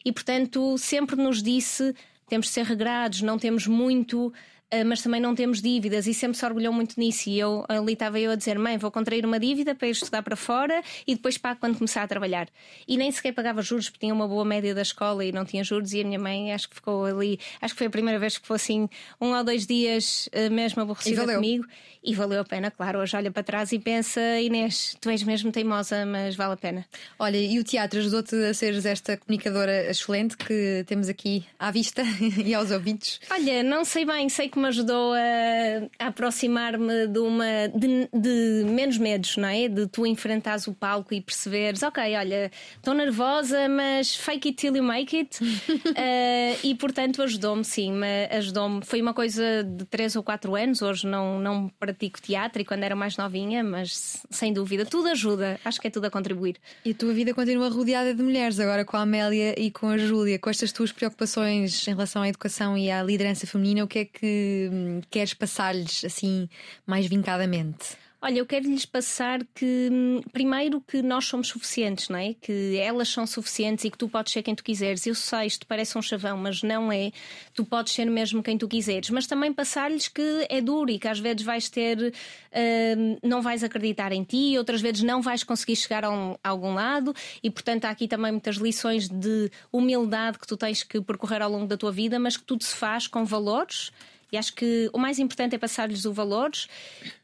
e 0.05 0.11
portanto 0.11 0.77
sempre 0.77 1.15
nos 1.15 1.41
disse: 1.41 1.95
temos 2.29 2.47
de 2.47 2.53
ser 2.53 2.65
regrados, 2.65 3.23
não 3.23 3.39
temos 3.39 3.67
muito. 3.67 4.33
Uh, 4.73 4.85
mas 4.87 5.03
também 5.03 5.21
não 5.21 5.35
temos 5.35 5.61
dívidas 5.61 6.07
e 6.07 6.14
sempre 6.14 6.39
se 6.39 6.45
orgulhou 6.45 6.73
muito 6.73 6.99
nisso. 6.99 7.29
E 7.29 7.39
eu 7.39 7.64
ali 7.68 7.95
estava 7.95 8.21
eu 8.21 8.31
a 8.31 8.37
dizer: 8.37 8.59
mãe, 8.59 8.79
vou 8.79 8.91
contrair 8.91 9.27
uma 9.27 9.41
dívida 9.41 9.75
para 9.75 9.89
ir 9.89 9.93
estudar 9.93 10.23
para 10.23 10.37
fora 10.37 10.81
e 11.07 11.14
depois 11.14 11.37
pago 11.37 11.59
quando 11.59 11.77
começar 11.77 12.03
a 12.03 12.07
trabalhar. 12.09 12.49
E 12.87 12.97
nem 12.97 13.11
sequer 13.11 13.33
pagava 13.33 13.62
juros, 13.62 13.89
porque 13.89 14.07
tinha 14.07 14.14
uma 14.14 14.29
boa 14.29 14.45
média 14.45 14.73
da 14.73 14.83
escola 14.83 15.25
e 15.25 15.33
não 15.33 15.45
tinha 15.45 15.64
juros. 15.64 15.93
E 15.93 16.01
a 16.03 16.05
minha 16.05 16.18
mãe 16.18 16.53
acho 16.53 16.68
que 16.68 16.77
ficou 16.77 17.05
ali, 17.05 17.41
acho 17.61 17.75
que 17.75 17.79
foi 17.79 17.89
a 17.89 17.91
primeira 17.91 18.18
vez 18.18 18.39
que 18.39 18.47
foi 18.47 18.57
assim, 18.57 18.89
um 19.21 19.35
ou 19.35 19.43
dois 19.43 19.66
dias 19.66 20.29
uh, 20.29 20.53
mesmo 20.53 20.83
aborrecida 20.83 21.23
valeu. 21.23 21.37
comigo. 21.37 21.66
E 22.03 22.14
valeu 22.14 22.41
a 22.41 22.45
pena, 22.45 22.71
claro. 22.71 23.01
Hoje 23.01 23.14
olha 23.16 23.31
para 23.31 23.43
trás 23.43 23.73
e 23.73 23.79
pensa: 23.79 24.21
Inês, 24.41 24.97
tu 25.01 25.11
és 25.11 25.23
mesmo 25.23 25.51
teimosa, 25.51 26.07
mas 26.07 26.37
vale 26.37 26.55
a 26.55 26.57
pena. 26.57 26.87
Olha, 27.18 27.37
e 27.37 27.59
o 27.59 27.64
teatro 27.64 27.99
ajudou-te 27.99 28.37
a 28.37 28.55
seres 28.55 28.87
esta 28.87 29.16
comunicadora 29.16 29.91
excelente 29.91 30.37
que 30.37 30.85
temos 30.87 31.09
aqui 31.09 31.45
à 31.59 31.71
vista 31.71 32.03
e 32.43 32.55
aos 32.55 32.71
ouvidos? 32.71 33.21
Olha, 33.31 33.62
não 33.62 33.85
sei 33.85 34.07
bem, 34.07 34.29
sei 34.29 34.49
que 34.49 34.60
me 34.61 34.69
ajudou 34.69 35.15
a, 35.15 36.05
a 36.05 36.09
aproximar-me 36.09 37.07
de 37.07 37.19
uma 37.19 37.69
de, 37.75 38.09
de, 38.13 38.65
menos 38.67 38.99
medos, 38.99 39.37
não 39.37 39.49
é? 39.49 39.69
De 39.69 39.87
tu 39.87 40.07
enfrentares 40.07 40.67
o 40.67 40.75
palco 40.75 41.15
e 41.15 41.21
perceberes, 41.21 41.83
ok, 41.83 42.17
olha, 42.17 42.51
estou 42.77 42.95
nervosa, 42.95 43.69
mas 43.69 44.15
fake 44.15 44.49
it 44.49 44.57
till 44.57 44.77
you 44.77 44.83
make 44.83 45.17
it. 45.17 45.43
uh, 45.43 46.59
e 46.63 46.75
portanto 46.75 47.23
ajudou-me, 47.23 47.65
sim, 47.65 47.93
ajudou-me. 48.31 48.85
Foi 48.85 49.01
uma 49.01 49.15
coisa 49.15 49.65
de 49.65 49.85
3 49.87 50.17
ou 50.17 50.23
4 50.23 50.55
anos, 50.55 50.83
hoje 50.83 51.07
não, 51.07 51.41
não 51.41 51.69
pratico 51.69 52.21
teatro 52.21 52.63
e 52.63 52.65
quando 52.65 52.83
era 52.83 52.95
mais 52.95 53.17
novinha, 53.17 53.65
mas 53.65 54.23
sem 54.31 54.53
dúvida, 54.53 54.85
tudo 54.85 55.09
ajuda, 55.09 55.59
acho 55.65 55.81
que 55.81 55.87
é 55.87 55.91
tudo 55.91 56.07
a 56.07 56.11
contribuir. 56.11 56.57
E 56.85 56.91
a 56.91 56.95
tua 56.95 57.13
vida 57.13 57.33
continua 57.35 57.69
rodeada 57.69 58.15
de 58.15 58.23
mulheres, 58.23 58.61
agora 58.61 58.85
com 58.85 58.97
a 58.97 59.03
Amélia 59.03 59.59
e 59.59 59.71
com 59.71 59.89
a 59.89 59.99
Júlia, 59.99 60.39
com 60.39 60.51
estas 60.51 60.73
tuas 60.73 60.93
preocupações 60.93 61.87
em 61.87 61.91
relação 61.91 62.23
à 62.23 62.29
educação 62.29 62.77
e 62.77 62.91
à 62.91 63.03
liderança 63.03 63.47
feminina, 63.47 63.85
o 63.85 63.89
que 63.89 64.01
é 64.01 64.05
que 64.05 64.49
hum, 64.72 65.01
queres 65.11 65.34
passar-lhes 65.34 66.05
assim 66.05 66.48
mais 66.86 67.07
vincadamente? 67.07 67.96
Olha, 68.22 68.38
eu 68.38 68.44
quero 68.44 68.68
lhes 68.68 68.84
passar 68.84 69.40
que, 69.55 69.88
hum, 69.90 70.20
primeiro, 70.30 70.82
que 70.82 71.01
nós 71.01 71.24
somos 71.24 71.48
suficientes, 71.48 72.11
não 72.11 72.18
é? 72.18 72.34
Que 72.34 72.76
elas 72.76 73.09
são 73.09 73.26
suficientes 73.26 73.86
e 73.86 73.90
que 73.90 73.96
tu 73.96 74.11
podes 74.11 74.34
ser 74.34 74.42
quem 74.42 74.55
tu 74.55 74.62
quiseres. 74.62 75.07
Eu 75.07 75.14
sei, 75.14 75.46
isto 75.46 75.66
parece 75.66 75.96
um 75.96 76.03
chavão, 76.03 76.36
mas 76.36 76.62
não 76.62 76.92
é. 76.92 77.12
Tu 77.55 77.64
podes 77.64 77.94
ser 77.94 78.05
mesmo 78.05 78.42
quem 78.42 78.59
tu 78.59 78.68
quiseres. 78.68 79.09
Mas 79.09 79.26
também 79.26 79.55
passar-lhes 79.55 80.07
que 80.07 80.46
é 80.51 80.61
duro 80.61 80.90
e 80.90 80.98
que 80.98 81.09
às 81.09 81.18
vezes 81.18 81.42
vais 81.42 81.70
ter. 81.70 81.98
Uh, 81.98 83.18
não 83.26 83.40
vais 83.40 83.64
acreditar 83.64 84.12
em 84.12 84.22
ti, 84.22 84.59
outras 84.59 84.82
vezes 84.82 85.03
não 85.03 85.22
vais 85.22 85.42
conseguir 85.42 85.76
chegar 85.76 86.05
a, 86.05 86.11
um, 86.11 86.36
a 86.44 86.48
algum 86.51 86.74
lado 86.74 87.14
e, 87.42 87.51
portanto, 87.51 87.86
há 87.86 87.90
aqui 87.90 88.07
também 88.07 88.32
muitas 88.32 88.57
lições 88.57 89.09
de 89.09 89.51
humildade 89.72 90.38
que 90.38 90.46
tu 90.46 90.59
tens 90.59 90.82
que 90.82 91.01
percorrer 91.01 91.40
ao 91.40 91.51
longo 91.51 91.66
da 91.66 91.76
tua 91.76 91.90
vida, 91.90 92.18
mas 92.18 92.36
que 92.36 92.44
tudo 92.44 92.64
se 92.64 92.76
faz 92.76 93.07
com 93.07 93.24
valores. 93.24 93.90
E 94.33 94.37
acho 94.37 94.55
que 94.55 94.91
o 94.93 94.99
mais 94.99 95.18
importante 95.18 95.55
é 95.55 95.59
passar-lhes 95.59 96.05
os 96.05 96.14
valores 96.14 96.68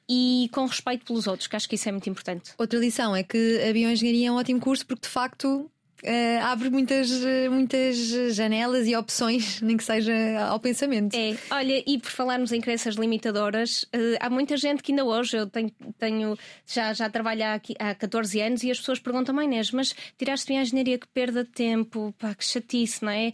e 0.09 0.49
com 0.53 0.67
respeito 0.67 1.05
pelos 1.05 1.27
outros, 1.27 1.47
que 1.47 1.57
acho 1.57 1.69
que 1.69 1.75
isso 1.75 1.89
é 1.89 1.93
muito 1.93 2.09
importante. 2.09 2.53
Outra 2.59 2.79
lição 2.79 3.15
é 3.15 3.23
que 3.23 3.61
a 3.69 3.73
bioengenharia 3.73 4.29
é 4.29 4.33
um 4.33 4.37
ótimo 4.37 4.61
curso 4.61 4.87
porque 4.87 5.07
de 5.07 5.13
facto 5.13 5.71
Uh, 6.05 6.45
abre 6.45 6.69
muitas, 6.69 7.11
muitas 7.51 7.97
janelas 8.35 8.87
e 8.87 8.95
opções, 8.95 9.61
nem 9.63 9.77
que 9.77 9.83
seja 9.83 10.13
ao 10.47 10.61
pensamento. 10.61 11.17
É, 11.17 11.37
olha, 11.51 11.83
e 11.87 11.99
por 11.99 12.11
falarmos 12.11 12.53
em 12.53 12.61
crenças 12.61 12.97
limitadoras, 12.97 13.83
uh, 13.85 14.17
há 14.21 14.29
muita 14.29 14.57
gente 14.57 14.83
que 14.83 14.93
ainda 14.93 15.05
hoje, 15.05 15.37
eu 15.39 15.47
tenho, 15.47 15.73
tenho 15.99 16.39
já, 16.67 16.93
já 16.93 17.09
trabalho 17.09 17.43
há, 17.45 17.61
há 17.79 17.95
14 17.95 18.41
anos 18.41 18.63
e 18.63 18.71
as 18.71 18.79
pessoas 18.79 19.01
perguntam, 19.01 19.35
mãe 19.35 19.47
Inês, 19.47 19.71
mas 19.71 19.95
tiraste 20.19 20.53
a 20.53 20.63
engenharia 20.63 20.99
que 20.99 21.09
perda 21.09 21.43
de 21.43 21.51
tempo, 21.51 22.15
pá, 22.19 22.35
que 22.35 22.45
chatice, 22.45 23.03
não 23.03 23.11
é? 23.11 23.33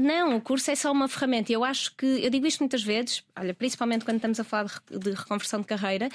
Não, 0.00 0.36
o 0.36 0.40
curso 0.40 0.70
é 0.70 0.76
só 0.76 0.92
uma 0.92 1.08
ferramenta. 1.08 1.52
Eu 1.52 1.64
acho 1.64 1.92
que, 1.96 2.06
eu 2.06 2.30
digo 2.30 2.46
isto 2.46 2.60
muitas 2.60 2.84
vezes, 2.84 3.24
olha, 3.36 3.52
principalmente 3.52 4.04
quando 4.04 4.18
estamos 4.18 4.38
a 4.38 4.44
falar 4.44 4.70
de, 4.88 5.10
reconversão 5.10 5.60
de 5.60 5.66
carreira, 5.66 6.08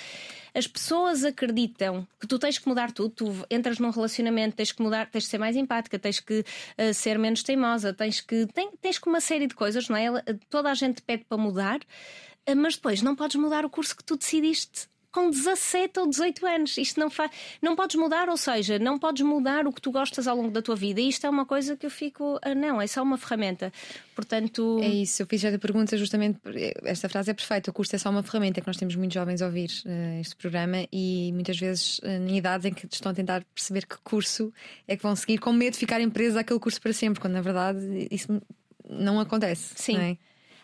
as 0.55 0.65
pessoas 0.65 1.25
acreditam 1.25 2.07
que 2.17 2.25
tu 2.25 2.39
tens 2.39 2.57
que 2.57 2.65
mudar 2.65 2.93
tudo. 2.93 3.09
Tu 3.09 3.45
entras 3.51 3.79
num 3.79 3.89
relacionamento, 3.89 4.55
tens 4.55 4.71
que 4.71 4.81
mudar, 4.81 5.09
tens 5.11 5.25
que 5.25 5.31
ser 5.31 5.37
mais 5.37 5.57
empática, 5.57 5.99
tens 5.99 6.21
que 6.21 6.45
uh, 6.79 6.93
ser 6.93 7.19
menos 7.19 7.43
teimosa, 7.43 7.93
tens 7.93 8.21
que, 8.21 8.47
tens 8.81 8.97
que 8.97 9.09
uma 9.09 9.19
série 9.19 9.47
de 9.47 9.53
coisas, 9.53 9.89
não 9.89 9.97
é? 9.97 10.07
Toda 10.49 10.71
a 10.71 10.73
gente 10.73 11.01
pede 11.01 11.25
para 11.25 11.37
mudar, 11.37 11.79
uh, 11.79 12.55
mas 12.55 12.75
depois 12.75 13.01
não 13.01 13.17
podes 13.17 13.35
mudar 13.35 13.65
o 13.65 13.69
curso 13.69 13.97
que 13.97 14.03
tu 14.05 14.15
decidiste 14.15 14.87
com 15.13 15.29
17 15.29 15.99
ou 15.99 16.09
18 16.09 16.45
anos. 16.45 16.77
Isto 16.77 16.99
não 16.99 17.09
faz. 17.09 17.31
Não 17.61 17.75
podes 17.75 17.95
mudar, 17.95 18.27
ou 18.27 18.35
seja, 18.35 18.79
não 18.79 18.97
podes 18.97 19.23
mudar 19.23 19.67
o 19.67 19.71
que 19.71 19.79
tu 19.79 19.91
gostas 19.91 20.27
ao 20.27 20.35
longo 20.35 20.49
da 20.49 20.61
tua 20.61 20.75
vida. 20.75 20.99
E 20.99 21.07
isto 21.07 21.25
é 21.25 21.29
uma 21.29 21.45
coisa 21.45 21.77
que 21.77 21.85
eu 21.85 21.89
fico. 21.91 22.39
Ah, 22.41 22.55
não, 22.55 22.81
é 22.81 22.87
só 22.87 23.03
uma 23.03 23.17
ferramenta. 23.17 23.71
Portanto. 24.15 24.79
É 24.81 24.87
isso, 24.87 25.21
eu 25.21 25.27
fiz 25.27 25.43
esta 25.43 25.59
pergunta 25.59 25.95
justamente. 25.97 26.39
Esta 26.83 27.07
frase 27.07 27.29
é 27.29 27.33
perfeita. 27.33 27.69
O 27.69 27.73
curso 27.73 27.95
é 27.95 27.99
só 27.99 28.09
uma 28.09 28.23
ferramenta. 28.23 28.59
Que 28.59 28.67
nós 28.67 28.75
temos 28.75 28.95
muitos 28.95 29.13
jovens 29.13 29.41
a 29.41 29.45
ouvir 29.45 29.69
uh, 29.85 30.19
este 30.19 30.35
programa 30.35 30.87
e 30.91 31.31
muitas 31.31 31.59
vezes 31.59 31.99
uh, 31.99 32.07
em 32.07 32.35
idades 32.35 32.65
em 32.65 32.73
que 32.73 32.87
estão 32.91 33.11
a 33.11 33.15
tentar 33.15 33.45
perceber 33.53 33.85
que 33.85 33.97
curso 34.03 34.51
é 34.87 34.97
que 34.97 35.03
vão 35.03 35.15
seguir 35.15 35.37
com 35.37 35.53
medo 35.53 35.73
de 35.73 35.79
ficarem 35.79 36.09
presos 36.09 36.37
àquele 36.37 36.59
curso 36.59 36.81
para 36.81 36.91
sempre, 36.91 37.21
quando 37.21 37.33
na 37.33 37.41
verdade 37.41 38.07
isso 38.09 38.41
não 38.89 39.19
acontece. 39.19 39.73
Sim. 39.75 39.93
Não 39.93 40.01
é? 40.01 40.17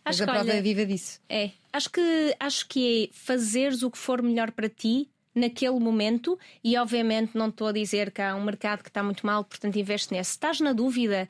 Acho 0.09 0.19
Mas 0.19 0.21
a 0.21 0.25
prova 0.25 0.49
olha, 0.49 0.57
é 0.57 0.61
viva 0.61 0.85
disso. 0.85 1.19
É. 1.29 1.51
Acho 1.71 1.89
que, 1.89 2.35
acho 2.39 2.67
que 2.67 3.05
é 3.05 3.09
fazeres 3.13 3.83
o 3.83 3.91
que 3.91 3.97
for 3.97 4.21
melhor 4.21 4.51
para 4.51 4.67
ti 4.67 5.09
naquele 5.35 5.79
momento 5.79 6.37
e 6.63 6.75
obviamente 6.77 7.37
não 7.37 7.49
estou 7.49 7.67
a 7.67 7.71
dizer 7.71 8.11
que 8.11 8.21
há 8.21 8.35
um 8.35 8.43
mercado 8.43 8.81
que 8.83 8.89
está 8.89 9.03
muito 9.03 9.25
mal, 9.25 9.43
portanto 9.43 9.77
investe 9.77 10.13
nesse. 10.13 10.31
Se 10.31 10.35
estás 10.37 10.59
na 10.59 10.73
dúvida, 10.73 11.29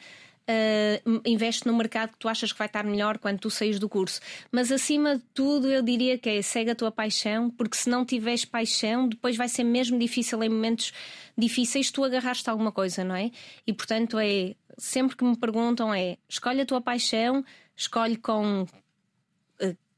uh, 0.49 1.21
investe 1.25 1.67
no 1.67 1.75
mercado 1.75 2.11
que 2.11 2.17
tu 2.17 2.27
achas 2.27 2.51
que 2.51 2.57
vai 2.57 2.67
estar 2.67 2.83
melhor 2.83 3.17
quando 3.19 3.39
tu 3.39 3.49
saís 3.49 3.77
do 3.77 3.87
curso. 3.87 4.19
Mas 4.51 4.71
acima 4.71 5.17
de 5.17 5.23
tudo, 5.33 5.69
eu 5.69 5.81
diria 5.81 6.17
que 6.17 6.29
é 6.29 6.41
segue 6.41 6.71
a 6.71 6.75
tua 6.75 6.91
paixão, 6.91 7.49
porque 7.51 7.77
se 7.77 7.89
não 7.89 8.05
tiveres 8.05 8.45
paixão, 8.45 9.07
depois 9.07 9.35
vai 9.37 9.47
ser 9.47 9.63
mesmo 9.63 9.99
difícil 9.99 10.41
em 10.43 10.49
momentos 10.49 10.91
difíceis 11.37 11.91
tu 11.91 12.03
agarraste 12.03 12.49
alguma 12.49 12.71
coisa, 12.71 13.03
não 13.03 13.15
é? 13.15 13.31
E 13.67 13.73
portanto 13.73 14.17
é 14.17 14.55
sempre 14.77 15.15
que 15.15 15.23
me 15.23 15.37
perguntam 15.37 15.93
é 15.93 16.17
escolhe 16.27 16.61
a 16.61 16.65
tua 16.65 16.81
paixão 16.81 17.43
escolhe 17.79 18.17
com 18.17 18.65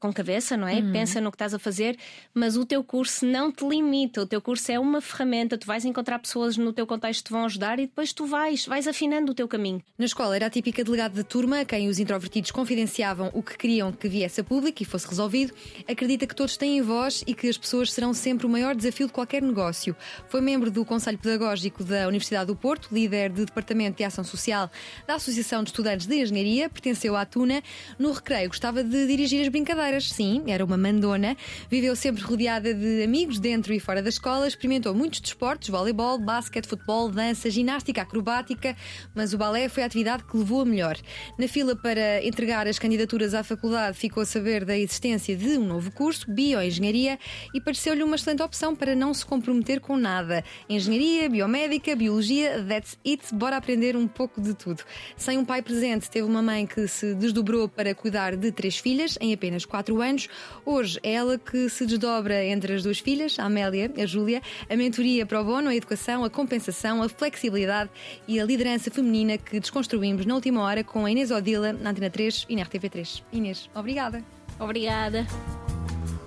com 0.02 0.12
cabeça, 0.12 0.56
não 0.56 0.66
é? 0.66 0.80
Uhum. 0.80 0.90
Pensa 0.90 1.20
no 1.20 1.30
que 1.30 1.36
estás 1.36 1.54
a 1.54 1.60
fazer, 1.60 1.96
mas 2.34 2.56
o 2.56 2.66
teu 2.66 2.82
curso 2.82 3.24
não 3.24 3.52
te 3.52 3.64
limita. 3.64 4.22
O 4.22 4.26
teu 4.26 4.42
curso 4.42 4.72
é 4.72 4.76
uma 4.76 5.00
ferramenta. 5.00 5.56
Tu 5.56 5.64
vais 5.64 5.84
encontrar 5.84 6.18
pessoas 6.18 6.56
no 6.56 6.72
teu 6.72 6.84
contexto 6.84 7.22
que 7.22 7.28
te 7.28 7.32
vão 7.32 7.44
ajudar 7.44 7.78
e 7.78 7.86
depois 7.86 8.12
tu 8.12 8.26
vais, 8.26 8.66
vais 8.66 8.88
afinando 8.88 9.30
o 9.30 9.34
teu 9.34 9.46
caminho. 9.46 9.80
Na 9.96 10.04
escola 10.04 10.34
era 10.34 10.46
a 10.46 10.50
típica 10.50 10.82
delegada 10.82 11.14
de 11.14 11.22
turma 11.22 11.60
a 11.60 11.64
quem 11.64 11.88
os 11.88 12.00
introvertidos 12.00 12.50
confidenciavam 12.50 13.30
o 13.32 13.44
que 13.44 13.56
queriam 13.56 13.92
que 13.92 14.08
viesse 14.08 14.40
a 14.40 14.44
público 14.44 14.82
e 14.82 14.84
fosse 14.84 15.06
resolvido. 15.06 15.54
Acredita 15.88 16.26
que 16.26 16.34
todos 16.34 16.56
têm 16.56 16.82
voz 16.82 17.22
e 17.24 17.32
que 17.32 17.48
as 17.48 17.56
pessoas 17.56 17.92
serão 17.92 18.12
sempre 18.12 18.44
o 18.44 18.48
maior 18.48 18.74
desafio 18.74 19.06
de 19.06 19.12
qualquer 19.12 19.40
negócio. 19.40 19.94
Foi 20.28 20.40
membro 20.40 20.68
do 20.68 20.84
Conselho 20.84 21.18
Pedagógico 21.18 21.84
da 21.84 22.08
Universidade 22.08 22.46
do 22.46 22.56
Porto, 22.56 22.88
líder 22.90 23.30
de 23.30 23.44
Departamento 23.44 23.98
de 23.98 24.04
Ação 24.04 24.24
Social 24.24 24.68
da 25.06 25.14
Associação 25.14 25.62
de 25.62 25.70
Estudantes 25.70 26.06
de 26.06 26.20
Engenharia, 26.20 26.68
pertenceu 26.68 27.14
à 27.14 27.24
Tuna. 27.24 27.62
No 27.96 28.10
recreio 28.10 28.48
gostava 28.48 28.82
de 28.82 29.06
dirigir 29.06 29.40
as 29.40 29.48
brincadeiras 29.48 29.91
sim, 30.00 30.44
era 30.46 30.64
uma 30.64 30.76
mandona. 30.76 31.36
Viveu 31.68 31.94
sempre 31.96 32.22
rodeada 32.22 32.72
de 32.72 33.02
amigos 33.02 33.38
dentro 33.38 33.74
e 33.74 33.80
fora 33.80 34.02
da 34.02 34.08
escola, 34.08 34.46
experimentou 34.46 34.94
muitos 34.94 35.20
desportos, 35.20 35.68
voleibol, 35.68 36.18
basquete, 36.18 36.66
futebol, 36.66 37.10
dança, 37.10 37.50
ginástica, 37.50 38.02
acrobática, 38.02 38.76
mas 39.14 39.34
o 39.34 39.38
balé 39.38 39.68
foi 39.68 39.82
a 39.82 39.86
atividade 39.86 40.24
que 40.24 40.36
levou 40.36 40.62
a 40.62 40.64
melhor. 40.64 40.96
Na 41.36 41.48
fila 41.48 41.74
para 41.74 42.24
entregar 42.24 42.68
as 42.68 42.78
candidaturas 42.78 43.34
à 43.34 43.42
faculdade, 43.42 43.96
ficou 43.96 44.22
a 44.22 44.26
saber 44.26 44.64
da 44.64 44.78
existência 44.78 45.36
de 45.36 45.58
um 45.58 45.66
novo 45.66 45.90
curso, 45.90 46.30
Bioengenharia, 46.30 47.18
e 47.52 47.60
pareceu-lhe 47.60 48.02
uma 48.02 48.16
excelente 48.16 48.42
opção 48.42 48.76
para 48.76 48.94
não 48.94 49.12
se 49.12 49.26
comprometer 49.26 49.80
com 49.80 49.96
nada. 49.96 50.44
Engenharia, 50.68 51.28
biomédica, 51.28 51.96
biologia, 51.96 52.64
that's 52.68 52.96
it, 53.04 53.22
bora 53.34 53.56
aprender 53.56 53.96
um 53.96 54.06
pouco 54.06 54.40
de 54.40 54.54
tudo. 54.54 54.84
Sem 55.16 55.38
um 55.38 55.44
pai 55.44 55.62
presente, 55.62 56.08
teve 56.08 56.26
uma 56.26 56.42
mãe 56.42 56.66
que 56.66 56.86
se 56.86 57.14
desdobrou 57.14 57.68
para 57.68 57.94
cuidar 57.94 58.36
de 58.36 58.52
três 58.52 58.78
filhas 58.78 59.18
em 59.20 59.32
apenas 59.32 59.64
quatro 59.64 59.81
quatro 59.82 60.00
anos. 60.00 60.28
Hoje 60.64 60.98
é 61.02 61.12
ela 61.14 61.36
que 61.36 61.68
se 61.68 61.84
desdobra 61.84 62.44
entre 62.44 62.74
as 62.74 62.84
duas 62.84 63.00
filhas, 63.00 63.38
a 63.38 63.44
Amélia 63.44 63.90
e 63.96 64.02
a 64.02 64.06
Júlia, 64.06 64.40
a 64.70 64.76
mentoria 64.76 65.26
para 65.26 65.40
o 65.40 65.44
bono, 65.44 65.68
a 65.68 65.74
educação, 65.74 66.24
a 66.24 66.30
compensação, 66.30 67.02
a 67.02 67.08
flexibilidade 67.08 67.90
e 68.28 68.38
a 68.38 68.44
liderança 68.44 68.90
feminina 68.90 69.36
que 69.36 69.58
desconstruímos 69.58 70.24
na 70.24 70.34
última 70.34 70.62
hora 70.62 70.84
com 70.84 71.04
a 71.04 71.10
Inês 71.10 71.30
Odila 71.30 71.72
na 71.72 71.90
Antena 71.90 72.10
3 72.10 72.46
e 72.48 72.56
na 72.56 72.64
RTV3. 72.64 73.22
Inês, 73.32 73.68
obrigada. 73.74 74.22
Obrigada. 74.58 75.26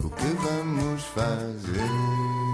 O 0.03 0.09
que 0.09 0.25
vamos 0.25 1.03
fazer? 1.05 2.44